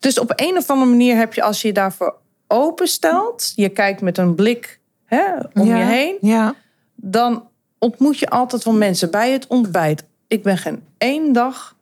Dus 0.00 0.18
op 0.18 0.32
een 0.36 0.56
of 0.56 0.70
andere 0.70 0.90
manier 0.90 1.16
heb 1.16 1.34
je, 1.34 1.42
als 1.42 1.62
je 1.62 1.68
je 1.68 1.74
daarvoor 1.74 2.16
openstelt, 2.46 3.52
je 3.54 3.68
kijkt 3.68 4.00
met 4.00 4.18
een 4.18 4.34
blik 4.34 4.80
hè, 5.04 5.24
om 5.54 5.66
Ja, 5.66 5.76
je 5.76 5.84
heen, 5.84 6.16
Ja. 6.20 6.54
dan 6.94 7.47
ontmoet 7.78 8.18
je 8.18 8.28
altijd 8.30 8.64
wel 8.64 8.74
mensen 8.74 9.10
bij 9.10 9.30
het 9.32 9.46
ontbijt. 9.46 10.04
Ik 10.26 10.42
ben 10.42 10.58
geen 10.58 10.84
één 10.98 11.32
dag 11.32 11.76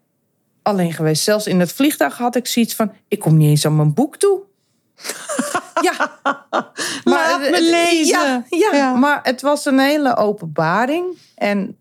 alleen 0.62 0.92
geweest. 0.92 1.22
Zelfs 1.22 1.46
in 1.46 1.60
het 1.60 1.72
vliegtuig 1.72 2.16
had 2.18 2.36
ik 2.36 2.46
zoiets 2.46 2.74
van: 2.74 2.92
ik 3.08 3.18
kom 3.18 3.36
niet 3.36 3.48
eens 3.48 3.66
aan 3.66 3.76
mijn 3.76 3.94
boek 3.94 4.16
toe. 4.16 4.40
ja, 5.86 6.18
Laat 7.04 7.40
me 7.40 7.58
lezen. 7.70 8.06
Ja, 8.06 8.44
ja, 8.48 8.70
Ja. 8.72 8.94
maar 8.94 9.20
het 9.22 9.40
was 9.42 9.64
een 9.64 9.78
hele 9.78 10.16
openbaring. 10.16 11.18
En 11.34 11.78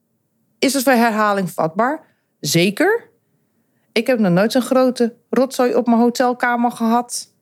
is 0.59 0.73
het 0.73 0.83
voor 0.83 0.91
herhaling 0.93 1.51
vatbaar? 1.51 2.03
Zeker. 2.39 3.09
Ik 3.91 4.07
heb 4.07 4.19
nog 4.19 4.31
nooit 4.31 4.51
zo'n 4.51 4.61
grote 4.61 5.15
rotzooi 5.29 5.75
op 5.75 5.87
mijn 5.87 5.99
hotelkamer 5.99 6.71
gehad. 6.71 7.33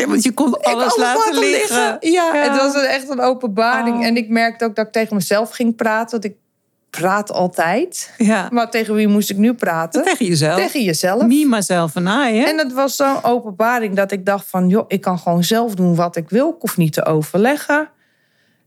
Ja, 0.00 0.06
want 0.06 0.22
je 0.22 0.32
kon 0.32 0.62
alles, 0.62 0.82
alles 0.82 0.96
laten 0.96 1.38
liggen. 1.38 1.76
Ja, 2.00 2.34
Ja. 2.34 2.34
het 2.34 2.56
was 2.56 2.84
echt 2.84 3.08
een 3.10 3.20
openbaring. 3.20 3.96
Oh. 3.96 4.04
En 4.06 4.16
ik 4.16 4.28
merkte 4.28 4.64
ook 4.64 4.74
dat 4.76 4.86
ik 4.86 4.92
tegen 4.92 5.16
mezelf 5.16 5.50
ging 5.50 5.76
praten. 5.76 6.10
Want 6.10 6.24
ik 6.24 6.34
praat 6.90 7.32
altijd. 7.32 8.12
Ja. 8.18 8.48
Maar 8.52 8.70
tegen 8.70 8.94
wie 8.94 9.08
moest 9.08 9.30
ik 9.30 9.36
nu 9.36 9.54
praten? 9.54 10.02
Tegen 10.02 10.26
jezelf. 10.26 10.56
Tegen 10.56 10.82
jezelf. 10.82 11.22
Me, 11.26 11.46
myself 11.48 11.96
en 11.96 12.06
I, 12.06 12.36
hè? 12.38 12.44
En 12.44 12.58
het 12.58 12.72
was 12.72 12.96
zo'n 12.96 13.22
openbaring 13.24 13.96
dat 13.96 14.12
ik 14.12 14.26
dacht 14.26 14.46
van... 14.48 14.68
joh, 14.68 14.84
ik 14.88 15.00
kan 15.00 15.18
gewoon 15.18 15.44
zelf 15.44 15.74
doen 15.74 15.94
wat 15.94 16.16
ik 16.16 16.30
wil. 16.30 16.48
Ik 16.48 16.54
hoef 16.60 16.76
niet 16.76 16.92
te 16.92 17.04
overleggen. 17.04 17.88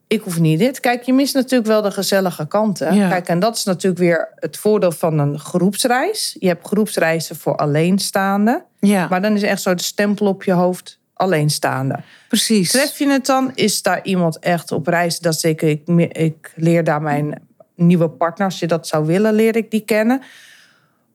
Ik 0.08 0.22
hoef 0.22 0.40
niet 0.40 0.60
dit. 0.60 0.80
Kijk, 0.80 1.04
je 1.04 1.14
mist 1.14 1.34
natuurlijk 1.34 1.70
wel 1.70 1.82
de 1.82 1.92
gezellige 1.92 2.48
kanten. 2.48 2.96
Ja. 2.96 3.10
Kijk, 3.10 3.28
en 3.28 3.40
dat 3.40 3.56
is 3.56 3.64
natuurlijk 3.64 4.02
weer 4.02 4.30
het 4.36 4.58
voordeel 4.58 4.92
van 4.92 5.20
een 5.20 5.40
groepsreis. 5.40 6.36
Je 6.40 6.48
hebt 6.48 6.68
groepsreizen 6.68 7.36
voor 7.36 7.56
alleenstaanden. 7.56 8.64
ja, 8.80 9.08
Maar 9.10 9.22
dan 9.22 9.34
is 9.36 9.42
echt 9.44 9.62
zo 9.62 9.74
de 9.76 9.84
stempel 9.84 10.28
op 10.28 10.44
je 10.44 10.52
hoofd 10.52 10.99
alleenstaande. 11.20 12.00
precies. 12.28 12.72
Tref 12.72 12.98
je 13.00 13.08
het 13.10 13.26
dan? 13.26 13.52
Is 13.56 13.82
daar 13.82 14.04
iemand 14.04 14.40
echt 14.40 14.72
op 14.72 14.88
reis? 14.88 15.20
Dat 15.20 15.40
zeker. 15.40 15.70
Ik, 15.70 15.82
ik 16.16 16.52
leer 16.56 16.84
daar 16.84 17.02
mijn 17.02 17.42
nieuwe 17.76 18.10
partner. 18.10 18.48
Als 18.48 18.60
je 18.60 18.68
dat 18.68 18.88
zou 18.88 19.06
willen, 19.06 19.34
leer 19.34 19.56
ik 19.56 19.72
die 19.72 19.82
kennen. 19.86 20.22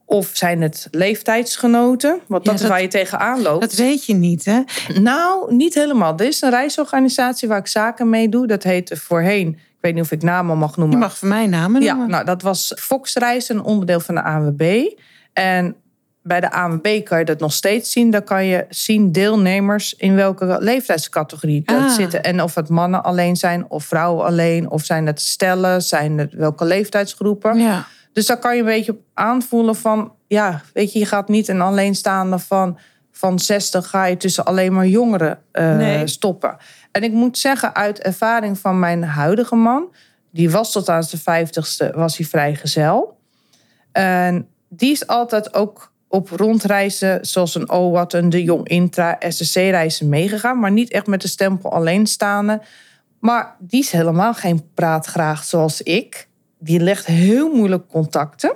Of 0.06 0.30
zijn 0.32 0.62
het 0.62 0.88
leeftijdsgenoten? 0.90 2.20
Want 2.26 2.44
dat, 2.44 2.58
Ja, 2.58 2.62
is 2.64 2.68
waar 2.70 2.82
je 2.82 2.88
tegenaan 2.88 3.42
loopt. 3.42 3.60
Dat 3.60 3.74
weet 3.74 4.04
je 4.04 4.14
niet, 4.14 4.44
hè? 4.44 4.60
Nou, 5.00 5.54
niet 5.54 5.74
helemaal. 5.74 6.18
Er 6.18 6.26
is 6.26 6.42
een 6.42 6.50
reisorganisatie 6.50 7.48
waar 7.48 7.58
ik 7.58 7.66
zaken 7.66 8.08
mee 8.08 8.28
doe. 8.28 8.46
Dat 8.46 8.62
heette 8.62 8.96
voorheen, 8.96 9.48
ik 9.48 9.78
weet 9.80 9.94
niet 9.94 10.02
of 10.02 10.10
ik 10.10 10.22
namen 10.22 10.58
mag 10.58 10.74
Je 10.74 10.80
noemen. 10.80 10.98
mag 10.98 11.18
voor 11.18 11.28
mij 11.28 11.46
namen 11.46 11.82
Ja, 11.82 11.92
noemen. 11.92 12.10
nou, 12.10 12.24
dat 12.24 12.42
was 12.42 12.72
Fox 12.78 13.14
Reizen, 13.14 13.56
een 13.56 13.62
onderdeel 13.62 14.00
van 14.00 14.14
de 14.14 14.22
ANWB. 14.22 14.84
En 15.32 15.76
bij 16.26 16.40
de 16.40 16.50
ANWB 16.52 17.02
kan 17.04 17.18
je 17.18 17.24
dat 17.24 17.38
nog 17.40 17.52
steeds 17.52 17.92
zien. 17.92 18.10
Dan 18.10 18.24
kan 18.24 18.44
je 18.46 18.66
zien 18.68 19.12
deelnemers 19.12 19.94
in 19.94 20.14
welke 20.14 20.56
leeftijdscategorie 20.60 21.62
dat 21.64 21.80
Ah. 21.80 21.90
zitten. 21.90 22.22
En 22.22 22.42
of 22.42 22.54
het 22.54 22.68
mannen 22.68 23.02
alleen 23.04 23.36
zijn 23.36 23.70
of 23.70 23.84
vrouwen 23.84 24.24
alleen. 24.26 24.70
Of 24.70 24.84
zijn 24.84 25.06
het 25.06 25.20
stellen, 25.20 25.82
zijn 25.82 26.18
het 26.18 26.32
welke 26.34 26.64
leeftijdsgroepen. 26.64 27.58
Ja. 27.58 27.86
Dus 28.12 28.26
daar 28.26 28.38
kan 28.38 28.54
je 28.54 28.60
een 28.60 28.66
beetje 28.66 28.96
aanvoelen 29.14 29.76
van... 29.76 30.12
ja, 30.26 30.62
weet 30.72 30.92
je, 30.92 30.98
je 30.98 31.06
gaat 31.06 31.28
niet 31.28 31.48
een 31.48 31.60
alleenstaande 31.60 32.38
van, 32.38 32.78
van 33.12 33.38
60... 33.38 33.88
ga 33.88 34.04
je 34.04 34.16
tussen 34.16 34.44
alleen 34.44 34.72
maar 34.72 34.86
jongeren 34.86 35.38
eh, 35.52 35.76
Nee. 35.76 36.06
stoppen. 36.06 36.56
En 36.92 37.02
ik 37.02 37.12
moet 37.12 37.38
zeggen, 37.38 37.74
uit 37.74 37.98
ervaring 38.02 38.58
van 38.58 38.78
mijn 38.78 39.04
huidige 39.04 39.54
man... 39.54 39.94
die 40.30 40.50
was 40.50 40.72
tot 40.72 40.88
aan 40.88 41.02
zijn 41.02 41.20
vijftigste, 41.22 41.92
was 41.94 42.16
hij 42.16 42.26
vrijgezel. 42.26 43.18
En 43.92 44.48
die 44.68 44.90
is 44.92 45.06
altijd 45.06 45.54
ook 45.54 45.92
op 46.14 46.30
rondreizen... 46.30 47.26
zoals 47.26 47.54
een 47.54 47.70
OWAT, 47.70 48.12
een 48.12 48.30
De 48.30 48.42
Jong 48.42 48.68
Intra, 48.68 49.16
SSC-reizen 49.28 50.08
meegegaan... 50.08 50.58
maar 50.58 50.72
niet 50.72 50.90
echt 50.90 51.06
met 51.06 51.22
de 51.22 51.28
stempel 51.28 51.72
alleenstaande... 51.72 52.60
Maar 53.24 53.56
die 53.58 53.80
is 53.80 53.90
helemaal 53.90 54.34
geen 54.34 54.70
praatgraag 54.74 55.44
zoals 55.44 55.82
ik. 55.82 56.28
Die 56.58 56.80
legt 56.80 57.06
heel 57.06 57.54
moeilijk 57.54 57.88
contacten. 57.88 58.52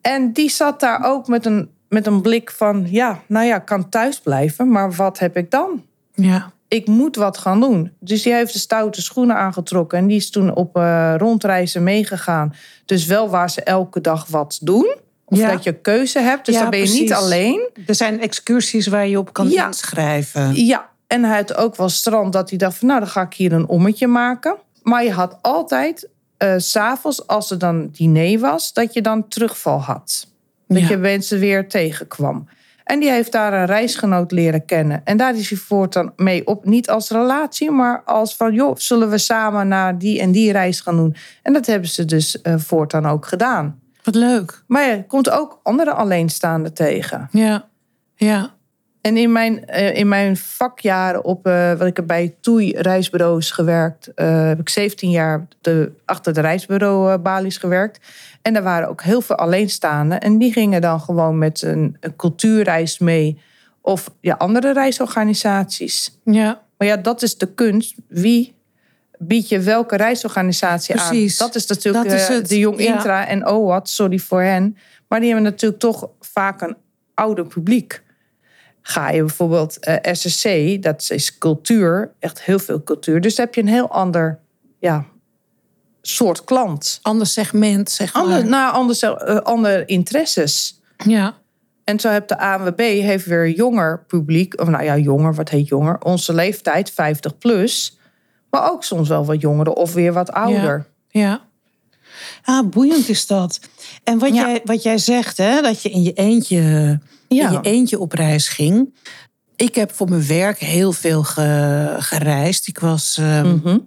En 0.00 0.32
die 0.32 0.50
zat 0.50 0.80
daar 0.80 1.04
ook 1.04 1.28
met 1.28 1.46
een, 1.46 1.70
met 1.88 2.06
een 2.06 2.22
blik 2.22 2.50
van... 2.50 2.86
ja, 2.90 3.20
nou 3.26 3.46
ja, 3.46 3.56
ik 3.56 3.64
kan 3.64 3.88
thuis 3.88 4.20
blijven, 4.20 4.70
maar 4.70 4.92
wat 4.92 5.18
heb 5.18 5.36
ik 5.36 5.50
dan? 5.50 5.84
Ja. 6.14 6.52
Ik 6.68 6.86
moet 6.86 7.16
wat 7.16 7.38
gaan 7.38 7.60
doen. 7.60 7.92
Dus 8.00 8.22
die 8.22 8.32
heeft 8.32 8.52
de 8.52 8.58
stoute 8.58 9.02
schoenen 9.02 9.36
aangetrokken... 9.36 9.98
en 9.98 10.06
die 10.06 10.16
is 10.16 10.30
toen 10.30 10.54
op 10.54 10.76
eh, 10.76 11.14
rondreizen 11.16 11.82
meegegaan. 11.82 12.54
Dus 12.84 13.06
wel 13.06 13.28
waar 13.28 13.50
ze 13.50 13.62
elke 13.62 14.00
dag 14.00 14.26
wat 14.26 14.58
doen... 14.62 14.96
Of 15.24 15.38
Ja. 15.38 15.50
dat 15.50 15.64
je 15.64 15.72
keuze 15.72 16.18
hebt. 16.18 16.46
Dus 16.46 16.54
Ja, 16.54 16.60
dan 16.60 16.70
ben 16.70 16.80
je 16.80 17.00
niet 17.00 17.12
alleen. 17.12 17.68
Er 17.86 17.94
zijn 17.94 18.20
excursies 18.20 18.86
waar 18.86 19.06
je 19.06 19.18
op 19.18 19.32
kan 19.32 19.48
Ja. 19.48 19.66
inschrijven. 19.66 20.64
Ja, 20.64 20.88
en 21.06 21.24
hij 21.24 21.36
had 21.36 21.54
ook 21.56 21.76
wel 21.76 21.88
strand 21.88 22.32
dat 22.32 22.48
hij 22.48 22.58
dacht 22.58 22.76
van... 22.78 22.88
nou, 22.88 23.00
dan 23.00 23.08
ga 23.08 23.22
ik 23.22 23.34
hier 23.34 23.52
een 23.52 23.66
ommetje 23.68 24.06
maken. 24.06 24.56
Maar 24.82 25.04
je 25.04 25.12
had 25.12 25.38
altijd, 25.42 26.08
eh, 26.36 26.54
s 26.56 26.70
s'avonds 26.70 27.26
als 27.26 27.50
er 27.50 27.58
dan 27.58 27.88
diner 27.92 28.38
was... 28.38 28.72
dat 28.72 28.92
je 28.94 29.02
dan 29.02 29.28
terugval 29.28 29.80
had. 29.80 30.26
Dat 30.68 30.88
je 30.88 30.96
mensen 30.96 31.38
weer 31.38 31.68
tegenkwam. 31.68 32.48
En 32.84 33.00
die 33.00 33.10
heeft 33.10 33.32
daar 33.32 33.52
een 33.52 33.66
reisgenoot 33.66 34.32
leren 34.32 34.64
kennen. 34.64 35.00
En 35.04 35.16
daar 35.16 35.36
is 35.36 35.48
hij 35.50 35.58
voortaan 35.58 36.12
mee 36.16 36.46
op. 36.46 36.64
Niet 36.64 36.90
als 36.90 37.10
relatie, 37.10 37.70
maar 37.70 38.02
als 38.04 38.36
van... 38.36 38.54
joh, 38.54 38.76
zullen 38.76 39.10
we 39.10 39.18
samen 39.18 39.68
naar 39.68 39.98
die 39.98 40.20
en 40.20 40.32
die 40.32 40.52
reis 40.52 40.80
gaan 40.80 40.96
doen? 40.96 41.16
En 41.42 41.52
dat 41.52 41.66
hebben 41.66 41.88
ze 41.88 42.04
dus 42.04 42.40
eh, 42.42 42.54
voortaan 42.58 43.06
ook 43.06 43.26
gedaan. 43.26 43.80
Wat 44.02 44.14
leuk. 44.14 44.62
Maar 44.66 44.88
je 44.88 45.06
komt 45.06 45.30
ook 45.30 45.60
andere 45.62 45.92
alleenstaanden 45.92 46.74
tegen. 46.74 47.28
Ja. 47.30 47.68
Ja. 48.14 48.54
En 49.00 49.16
in 49.16 49.32
mijn, 49.32 49.66
eh, 49.66 49.96
in 49.96 50.08
mijn 50.08 50.36
vakjaren 50.36 51.24
op, 51.24 51.46
eh, 51.46 51.72
wat 51.72 51.86
ik 51.86 51.96
heb 51.96 52.06
bij 52.06 52.36
TOEI 52.40 52.72
reisbureaus 52.76 53.50
gewerkt, 53.50 54.14
eh, 54.14 54.46
heb 54.46 54.60
ik 54.60 54.68
17 54.68 55.10
jaar 55.10 55.46
de, 55.60 55.92
achter 56.04 56.34
de 56.34 56.40
reisbureau 56.40 57.12
eh, 57.12 57.22
balies 57.22 57.56
gewerkt. 57.56 58.06
En 58.42 58.52
daar 58.52 58.62
waren 58.62 58.88
ook 58.88 59.02
heel 59.02 59.20
veel 59.20 59.36
alleenstaanden. 59.36 60.20
En 60.20 60.38
die 60.38 60.52
gingen 60.52 60.80
dan 60.80 61.00
gewoon 61.00 61.38
met 61.38 61.62
een, 61.62 61.96
een 62.00 62.16
cultuurreis 62.16 62.98
mee. 62.98 63.40
Of 63.80 64.10
ja, 64.20 64.34
andere 64.34 64.72
reisorganisaties. 64.72 66.18
Ja. 66.24 66.62
Maar 66.78 66.88
ja, 66.88 66.96
dat 66.96 67.22
is 67.22 67.36
de 67.36 67.54
kunst. 67.54 67.94
Wie 68.08 68.54
biedt 69.26 69.48
je 69.48 69.60
welke 69.60 69.96
reisorganisatie 69.96 70.94
Precies. 70.94 71.40
aan? 71.40 71.46
Dat 71.46 71.56
is 71.56 71.66
natuurlijk 71.66 72.08
Dat 72.08 72.18
is 72.18 72.28
eh, 72.28 72.34
het, 72.34 72.48
de 72.48 72.58
Jong 72.58 72.82
ja. 72.82 72.94
Intra 72.94 73.26
en 73.26 73.46
OWAT, 73.46 73.88
sorry 73.88 74.18
voor 74.18 74.42
hen. 74.42 74.76
Maar 75.08 75.20
die 75.20 75.32
hebben 75.32 75.50
natuurlijk 75.50 75.80
toch 75.80 76.08
vaak 76.20 76.60
een 76.60 76.76
ouder 77.14 77.46
publiek. 77.46 78.02
Ga 78.82 79.10
je 79.10 79.20
bijvoorbeeld 79.20 79.78
eh, 79.78 80.12
SSC, 80.14 80.48
dat 80.82 81.10
is 81.10 81.38
cultuur, 81.38 82.12
echt 82.18 82.42
heel 82.42 82.58
veel 82.58 82.82
cultuur. 82.82 83.20
Dus 83.20 83.36
heb 83.36 83.54
je 83.54 83.60
een 83.60 83.68
heel 83.68 83.90
ander 83.90 84.38
ja, 84.78 85.04
soort 86.02 86.44
klant. 86.44 86.98
Ander 87.02 87.26
segment, 87.26 87.90
zeg 87.90 88.14
maar. 88.14 88.22
Ander, 88.22 88.46
nou, 88.46 88.72
anders, 88.72 89.02
eh, 89.02 89.36
andere 89.36 89.84
interesses. 89.84 90.80
Ja. 90.96 91.34
En 91.84 92.00
zo 92.00 92.08
heeft 92.08 92.28
de 92.28 92.38
ANWB 92.38 92.80
heeft 92.80 93.26
weer 93.26 93.48
jonger 93.48 94.04
publiek, 94.06 94.60
of 94.60 94.68
nou 94.68 94.84
ja, 94.84 94.96
jonger, 94.96 95.34
wat 95.34 95.48
heet 95.48 95.68
jonger? 95.68 95.98
Onze 96.00 96.34
leeftijd, 96.34 96.90
50 96.90 97.38
plus. 97.38 97.98
Maar 98.52 98.70
ook 98.70 98.84
soms 98.84 99.08
wel 99.08 99.24
wat 99.24 99.40
jongeren 99.40 99.76
of 99.76 99.92
weer 99.92 100.12
wat 100.12 100.32
ouder. 100.32 100.86
Ja. 101.08 101.40
Ah, 102.44 102.68
boeiend 102.68 103.08
is 103.08 103.26
dat. 103.26 103.60
En 104.04 104.18
wat, 104.18 104.34
Ja. 104.34 104.48
jij, 104.48 104.60
wat 104.64 104.82
jij 104.82 104.98
zegt, 104.98 105.36
hè, 105.36 105.60
dat 105.62 105.82
je 105.82 105.90
in 105.90 106.02
je, 106.02 106.12
eentje, 106.12 106.60
Ja. 107.28 107.46
in 107.46 107.52
je 107.52 107.60
eentje 107.62 107.98
op 107.98 108.12
reis 108.12 108.48
ging. 108.48 108.94
Ik 109.56 109.74
heb 109.74 109.92
voor 109.92 110.08
mijn 110.08 110.26
werk 110.26 110.58
heel 110.58 110.92
veel 110.92 111.22
ge- 111.22 111.96
gereisd. 111.98 112.68
Ik 112.68 112.78
was 112.78 113.16
ehm, 113.18 113.54
Mhm. 113.54 113.78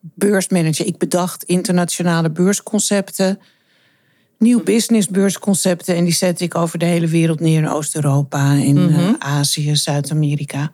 beursmanager. 0.00 0.86
Ik 0.86 0.98
bedacht 0.98 1.44
internationale 1.44 2.30
beursconcepten. 2.30 3.38
Nieuw 4.38 4.62
businessbeursconcepten. 4.62 5.96
En 5.96 6.04
die 6.04 6.12
zette 6.12 6.44
ik 6.44 6.54
over 6.54 6.78
de 6.78 6.84
hele 6.84 7.06
wereld 7.06 7.40
neer. 7.40 7.58
In 7.58 7.68
Oost-Europa, 7.68 8.52
in 8.52 8.76
eh, 8.78 8.84
Mhm. 8.84 9.14
Azië, 9.18 9.76
Zuid-Amerika. 9.76 10.70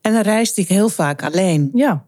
En 0.00 0.12
dan 0.12 0.22
reisde 0.22 0.60
ik 0.60 0.68
heel 0.68 0.88
vaak 0.88 1.22
alleen. 1.22 1.70
Ja. 1.74 2.04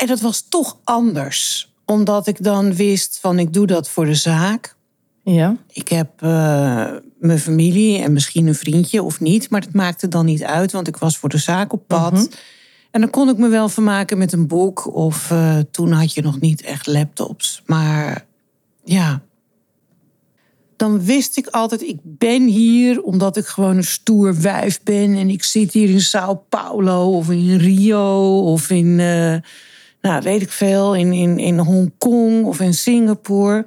En 0.00 0.06
dat 0.06 0.20
was 0.20 0.44
toch 0.48 0.78
anders. 0.84 1.72
Omdat 1.84 2.26
ik 2.26 2.42
dan 2.42 2.74
wist 2.74 3.18
van 3.20 3.38
ik 3.38 3.52
doe 3.52 3.66
dat 3.66 3.90
voor 3.90 4.04
de 4.04 4.14
zaak. 4.14 4.76
Ja. 5.22 5.56
Ik 5.72 5.88
heb 5.88 6.22
eh, 6.22 6.86
mijn 7.18 7.38
familie 7.38 8.02
en 8.02 8.12
misschien 8.12 8.46
een 8.46 8.54
vriendje 8.54 9.02
of 9.02 9.20
niet. 9.20 9.50
Maar 9.50 9.60
dat 9.60 9.72
maakte 9.72 10.08
dan 10.08 10.24
niet 10.24 10.44
uit, 10.44 10.72
want 10.72 10.88
ik 10.88 10.96
was 10.96 11.18
voor 11.18 11.28
de 11.28 11.38
zaak 11.38 11.72
op 11.72 11.82
pad. 11.86 12.12
Mhm. 12.12 12.26
En 12.90 13.00
dan 13.00 13.10
kon 13.10 13.28
ik 13.28 13.36
me 13.36 13.48
wel 13.48 13.68
vermaken 13.68 14.18
met 14.18 14.32
een 14.32 14.46
boek. 14.46 14.94
Of 14.94 15.30
eh, 15.30 15.58
toen 15.70 15.92
had 15.92 16.14
je 16.14 16.22
nog 16.22 16.40
niet 16.40 16.62
echt 16.62 16.86
laptops. 16.86 17.62
Maar 17.66 18.26
ja. 18.84 19.22
dan 20.76 21.04
wist 21.04 21.36
ik 21.36 21.46
altijd, 21.46 21.82
ik 21.82 21.98
ben 22.02 22.46
hier 22.46 23.02
omdat 23.02 23.36
ik 23.36 23.46
gewoon 23.46 23.76
een 23.76 23.84
stoer 23.84 24.40
wijf 24.40 24.82
ben. 24.82 25.16
En 25.16 25.30
ik 25.30 25.44
zit 25.44 25.72
hier 25.72 25.88
in 25.88 26.00
Sao 26.00 26.34
Paulo 26.48 27.16
of 27.16 27.30
in 27.30 27.56
Rio 27.56 28.38
of 28.40 28.70
in, 28.70 29.00
eh, 29.00 29.36
nou 30.00 30.22
weet 30.22 30.42
ik 30.42 30.50
veel, 30.50 30.94
in, 30.94 31.12
in, 31.12 31.38
in 31.38 31.58
Hongkong 31.58 32.44
of 32.44 32.60
in 32.60 32.74
Singapore. 32.74 33.66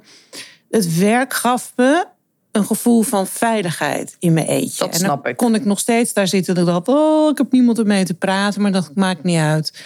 Het 0.70 0.98
werk 0.98 1.34
gaf 1.34 1.72
me 1.76 2.06
een 2.52 2.64
gevoel 2.66 3.02
van 3.02 3.26
veiligheid 3.26 4.16
in 4.18 4.32
mijn 4.32 4.46
eentje. 4.46 4.78
Dat 4.78 4.86
en 4.86 4.98
dan 4.98 5.00
snap 5.00 5.26
ik. 5.26 5.36
kon 5.36 5.54
ik 5.54 5.64
nog 5.64 5.78
steeds 5.78 6.12
daar 6.12 6.28
zitten. 6.28 6.56
Ik 6.56 6.64
dacht, 6.66 6.88
oh, 6.88 7.30
ik 7.30 7.38
heb 7.38 7.52
niemand 7.52 7.78
om 7.78 7.86
mee 7.86 8.04
te 8.04 8.14
praten, 8.14 8.62
maar 8.62 8.72
dat 8.72 8.90
maakt 8.94 9.22
niet 9.22 9.38
uit. 9.38 9.82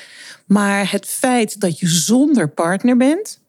Maar 0.46 0.90
het 0.90 1.06
feit 1.06 1.60
dat 1.60 1.78
je 1.78 1.86
zonder 1.88 2.48
partner 2.48 2.96
bent, 2.96 3.40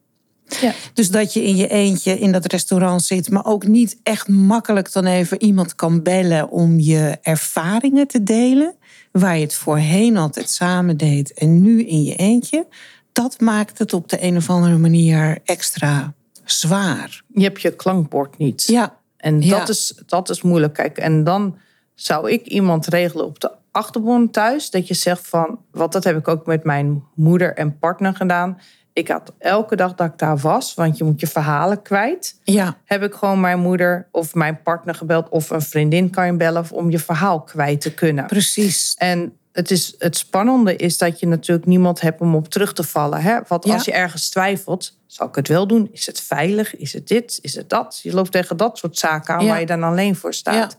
Ja. 0.62 0.74
dus 0.94 1.12
dat 1.12 1.34
je 1.34 1.44
in 1.44 1.56
je 1.56 1.68
eentje 1.68 2.20
in 2.20 2.32
dat 2.32 2.46
restaurant 2.46 3.04
zit, 3.04 3.30
maar 3.30 3.46
ook 3.46 3.68
niet 3.68 3.98
echt 4.04 4.28
makkelijk 4.28 4.92
dan 4.92 5.06
even 5.06 5.44
iemand 5.44 5.76
kan 5.76 6.04
bellen 6.04 6.50
om 6.50 6.80
je 6.80 7.18
ervaringen 7.22 8.08
te 8.08 8.24
delen, 8.24 8.76
waar 9.12 9.36
je 9.38 9.44
het 9.44 9.54
voorheen 9.54 10.18
altijd 10.18 10.50
samen 10.50 10.98
deed 10.98 11.34
en 11.34 11.62
nu 11.62 11.84
in 11.84 12.04
je 12.04 12.16
eentje, 12.16 12.68
dat 13.12 13.40
maakt 13.40 13.78
het 13.78 13.94
op 13.94 14.10
de 14.10 14.24
een 14.24 14.38
of 14.38 14.50
andere 14.50 14.78
manier 14.78 15.38
extra 15.46 16.14
zwaar. 16.46 17.22
Je 17.28 17.44
hebt 17.44 17.62
je 17.62 17.76
klankbord 17.76 18.38
niet. 18.38 18.64
Ja, 18.68 18.98
En 19.18 19.42
Ja. 19.42 19.58
dat, 19.60 19.70
is, 19.70 20.02
dat 20.06 20.30
is 20.30 20.42
moeilijk. 20.42 20.74
Kijk, 20.74 20.98
en 20.98 21.24
dan 21.24 21.58
zou 21.96 22.32
ik 22.32 22.46
iemand 22.48 22.88
regelen 22.88 23.26
op 23.26 23.40
de 23.40 23.52
achtergrond 23.72 24.34
thuis. 24.34 24.70
Dat 24.70 24.88
je 24.88 24.94
zegt 24.94 25.28
van, 25.28 25.60
wat 25.72 25.92
dat 25.92 26.04
heb 26.04 26.18
ik 26.18 26.28
ook 26.28 26.46
met 26.46 26.64
mijn 26.64 27.04
moeder 27.16 27.54
en 27.54 27.78
partner 27.80 28.16
gedaan. 28.16 28.60
Ik 29.00 29.08
had 29.08 29.34
elke 29.38 29.76
dag 29.76 29.96
dat 29.96 30.08
ik 30.08 30.18
daar 30.18 30.38
was, 30.38 30.74
want 30.74 30.98
je 30.98 31.04
moet 31.04 31.20
je 31.20 31.28
verhalen 31.28 31.82
kwijt. 31.82 32.40
ja, 32.44 32.78
Heb 32.86 33.04
ik 33.04 33.14
gewoon 33.14 33.40
mijn 33.40 33.60
moeder 33.60 34.08
of 34.12 34.36
mijn 34.36 34.62
partner 34.64 34.96
gebeld. 34.96 35.30
Of 35.30 35.50
een 35.50 35.62
vriendin 35.62 36.10
kan 36.10 36.26
je 36.26 36.34
bellen 36.34 36.66
om 36.72 36.90
je 36.92 37.00
verhaal 37.00 37.42
kwijt 37.42 37.82
te 37.82 37.94
kunnen. 37.94 38.26
precies. 38.26 38.96
En 38.98 39.34
het, 39.52 39.72
is, 39.72 39.96
het 39.98 40.18
spannende 40.18 40.76
is 40.76 40.98
dat 40.98 41.20
je 41.20 41.28
natuurlijk 41.28 41.68
niemand 41.68 42.02
hebt 42.02 42.22
om 42.22 42.36
op 42.36 42.48
terug 42.50 42.74
te 42.74 42.84
vallen. 42.84 43.22
Hè? 43.22 43.40
Want 43.48 43.66
Ja. 43.66 43.74
als 43.74 43.86
je 43.86 43.92
ergens 43.92 44.30
twijfelt, 44.30 44.98
zal 45.08 45.28
ik 45.28 45.36
het 45.36 45.48
wel 45.48 45.68
doen? 45.68 45.90
Is 45.92 46.06
het 46.06 46.22
veilig? 46.22 46.76
Is 46.76 46.94
het 46.94 47.08
dit? 47.08 47.40
Is 47.42 47.56
het 47.56 47.70
dat? 47.70 48.00
Je 48.04 48.14
loopt 48.14 48.32
tegen 48.32 48.58
dat 48.58 48.78
soort 48.78 48.98
zaken 48.98 49.34
aan 49.36 49.44
Ja. 49.44 49.50
waar 49.50 49.60
je 49.60 49.66
dan 49.66 49.84
alleen 49.84 50.16
voor 50.16 50.34
staat. 50.34 50.76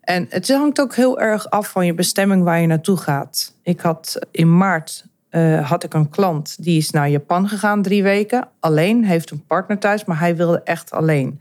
En 0.00 0.26
het 0.30 0.48
hangt 0.48 0.80
ook 0.80 0.94
heel 0.94 1.20
erg 1.20 1.50
af 1.50 1.68
van 1.68 1.86
je 1.86 1.94
bestemming 1.94 2.42
waar 2.44 2.60
je 2.60 2.66
naartoe 2.66 2.96
gaat. 2.96 3.54
Ik 3.62 3.80
had 3.80 4.18
in 4.30 4.56
maart 4.56 5.04
eh, 5.30 5.68
had 5.68 5.84
ik 5.84 5.94
een 5.94 6.10
klant 6.10 6.64
die 6.64 6.76
is 6.76 6.90
naar 6.90 7.10
Japan 7.10 7.48
gegaan 7.48 7.82
drie 7.82 8.02
weken. 8.02 8.48
Alleen, 8.60 9.04
heeft 9.04 9.30
een 9.30 9.46
partner 9.46 9.78
thuis, 9.78 10.04
maar 10.04 10.18
hij 10.18 10.36
wilde 10.36 10.60
echt 10.62 10.90
alleen. 10.90 11.40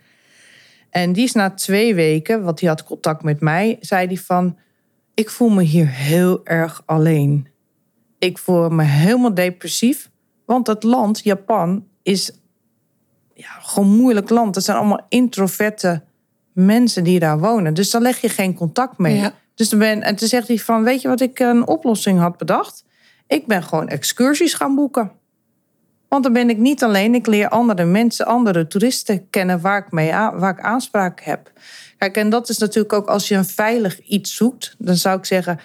En 0.89 1.13
die 1.13 1.23
is 1.23 1.33
na 1.33 1.49
twee 1.49 1.95
weken, 1.95 2.43
want 2.43 2.57
die 2.59 2.67
had 2.67 2.83
contact 2.83 3.23
met 3.23 3.39
mij, 3.39 3.77
zei 3.79 4.07
hij 4.07 4.17
van... 4.17 4.57
Ik 5.13 5.29
voel 5.29 5.49
me 5.49 5.63
hier 5.63 5.87
heel 5.87 6.45
erg 6.45 6.83
alleen. 6.85 7.47
Ik 8.19 8.37
voel 8.37 8.69
me 8.69 8.83
helemaal 8.83 9.33
depressief. 9.33 10.09
Want 10.45 10.67
het 10.67 10.83
land, 10.83 11.23
Japan, 11.23 11.87
is 12.03 12.31
ja, 13.33 13.49
gewoon 13.61 13.97
moeilijk 13.97 14.29
land. 14.29 14.55
Het 14.55 14.63
zijn 14.63 14.77
allemaal 14.77 15.05
introverte 15.09 16.03
mensen 16.53 17.03
die 17.03 17.19
daar 17.19 17.39
wonen. 17.39 17.73
Dus 17.73 17.91
dan 17.91 18.01
leg 18.01 18.21
je 18.21 18.29
geen 18.29 18.53
contact 18.53 18.97
mee. 18.97 19.15
Ja. 19.15 19.33
Dus 19.55 19.69
dan 19.69 19.79
ben, 19.79 20.01
en 20.01 20.15
toen 20.15 20.27
zegt 20.27 20.47
hij 20.47 20.57
van, 20.57 20.83
weet 20.83 21.01
je 21.01 21.07
wat 21.07 21.21
ik 21.21 21.39
een 21.39 21.67
oplossing 21.67 22.19
had 22.19 22.37
bedacht? 22.37 22.83
Ik 23.29 23.47
ben 23.47 23.63
gewoon 23.63 23.87
excursies 23.87 24.53
gaan 24.53 24.75
boeken. 24.75 25.11
Want 26.07 26.23
dan 26.23 26.33
ben 26.33 26.49
ik 26.49 26.57
niet 26.57 26.83
alleen, 26.83 27.15
ik 27.15 27.27
leer 27.27 27.49
andere 27.49 27.85
mensen, 27.85 28.25
andere 28.25 28.67
toeristen 28.67 29.29
kennen 29.29 29.61
waar 29.61 29.77
ik, 29.85 29.91
mee 29.91 30.13
aan, 30.13 30.39
waar 30.39 30.57
ik 30.57 30.63
aanspraak 30.63 31.21
heb. 31.21 31.51
Kijk, 31.97 32.17
en 32.17 32.29
dat 32.29 32.49
is 32.49 32.57
natuurlijk 32.57 32.93
ook 32.93 33.07
als 33.07 33.27
je 33.27 33.35
een 33.35 33.45
veilig 33.45 33.99
iets 33.99 34.35
zoekt, 34.35 34.75
dan 34.77 34.95
zou 34.95 35.17
ik 35.17 35.25
zeggen, 35.25 35.59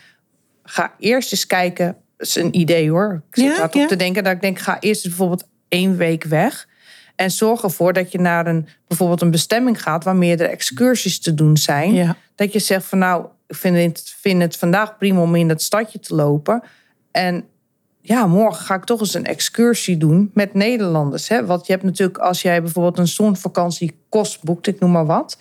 ga 0.63 0.95
eerst 0.99 1.33
eens 1.33 1.47
kijken. 1.47 1.97
Dat 2.17 2.27
is 2.27 2.35
een 2.35 2.59
idee 2.59 2.91
hoor. 2.91 3.23
Ik 3.31 3.37
zit 3.37 3.57
Ja, 3.57 3.65
op 3.65 3.89
te 3.89 3.97
denken 3.97 4.25
dat 4.25 4.33
ik 4.33 4.41
denk, 4.41 4.59
ga 4.59 4.81
eerst 4.81 5.03
bijvoorbeeld 5.03 5.49
één 5.69 5.97
week 5.97 6.25
weg. 6.25 6.69
En 7.17 7.31
zorg 7.31 7.63
ervoor 7.63 7.93
dat 7.93 8.13
je 8.13 8.21
naar 8.21 8.47
een, 8.47 8.69
bijvoorbeeld 8.87 9.21
een 9.23 9.31
bestemming 9.31 9.83
gaat 9.83 10.05
waar 10.05 10.17
meerdere 10.17 10.49
excursies 10.49 11.21
te 11.21 11.35
doen 11.35 11.57
zijn. 11.57 11.95
Ja. 11.95 12.17
Dat 12.35 12.53
je 12.53 12.59
zegt 12.59 12.87
van 12.87 12.99
nou, 12.99 13.27
ik 13.47 13.57
vind 13.57 13.77
het, 13.77 14.15
vind 14.21 14.43
het 14.43 14.57
vandaag 14.57 14.99
prima 14.99 15.21
om 15.21 15.35
in 15.35 15.49
dat 15.49 15.63
stadje 15.63 15.99
te 15.99 16.15
lopen. 16.15 16.63
En 17.11 17.45
ja, 18.07 18.27
morgen 18.27 18.65
ga 18.65 18.75
ik 18.75 18.85
toch 18.85 19.01
eens 19.01 19.15
een 19.15 19.25
excursie 19.25 19.97
doen 19.97 20.31
met 20.35 20.55
Nederlanders. 20.55 21.29
Hè? 21.29 21.47
Want 21.47 21.67
je 21.67 21.73
hebt 21.73 21.85
natuurlijk, 21.85 22.19
als 22.19 22.43
jij 22.43 22.63
bijvoorbeeld 22.63 22.99
een 22.99 23.09
zonvakantie 23.09 23.99
kost 24.09 24.43
boekt, 24.43 24.67
ik 24.67 24.81
noem 24.81 24.91
maar 24.91 25.07
wat. 25.07 25.39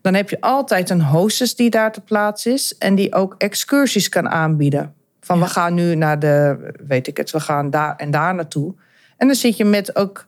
Dan 0.00 0.14
heb 0.14 0.30
je 0.30 0.40
altijd 0.40 0.90
een 0.90 1.02
hostess 1.02 1.54
die 1.54 1.70
daar 1.70 1.92
te 1.92 2.00
plaats 2.00 2.46
is. 2.46 2.78
En 2.78 2.94
die 2.94 3.14
ook 3.14 3.34
excursies 3.38 4.08
kan 4.08 4.28
aanbieden. 4.28 4.94
Van 5.20 5.40
we 5.40 5.46
gaan 5.46 5.74
nu 5.74 5.94
naar 5.94 6.18
de, 6.18 6.56
weet 6.86 7.06
ik 7.06 7.16
het, 7.16 7.30
we 7.30 7.40
gaan 7.40 7.70
daar 7.70 7.96
en 7.96 8.10
daar 8.10 8.34
naartoe. 8.34 8.74
En 9.16 9.26
dan 9.26 9.36
zit 9.36 9.56
je 9.56 9.64
met 9.64 9.96
ook 9.96 10.26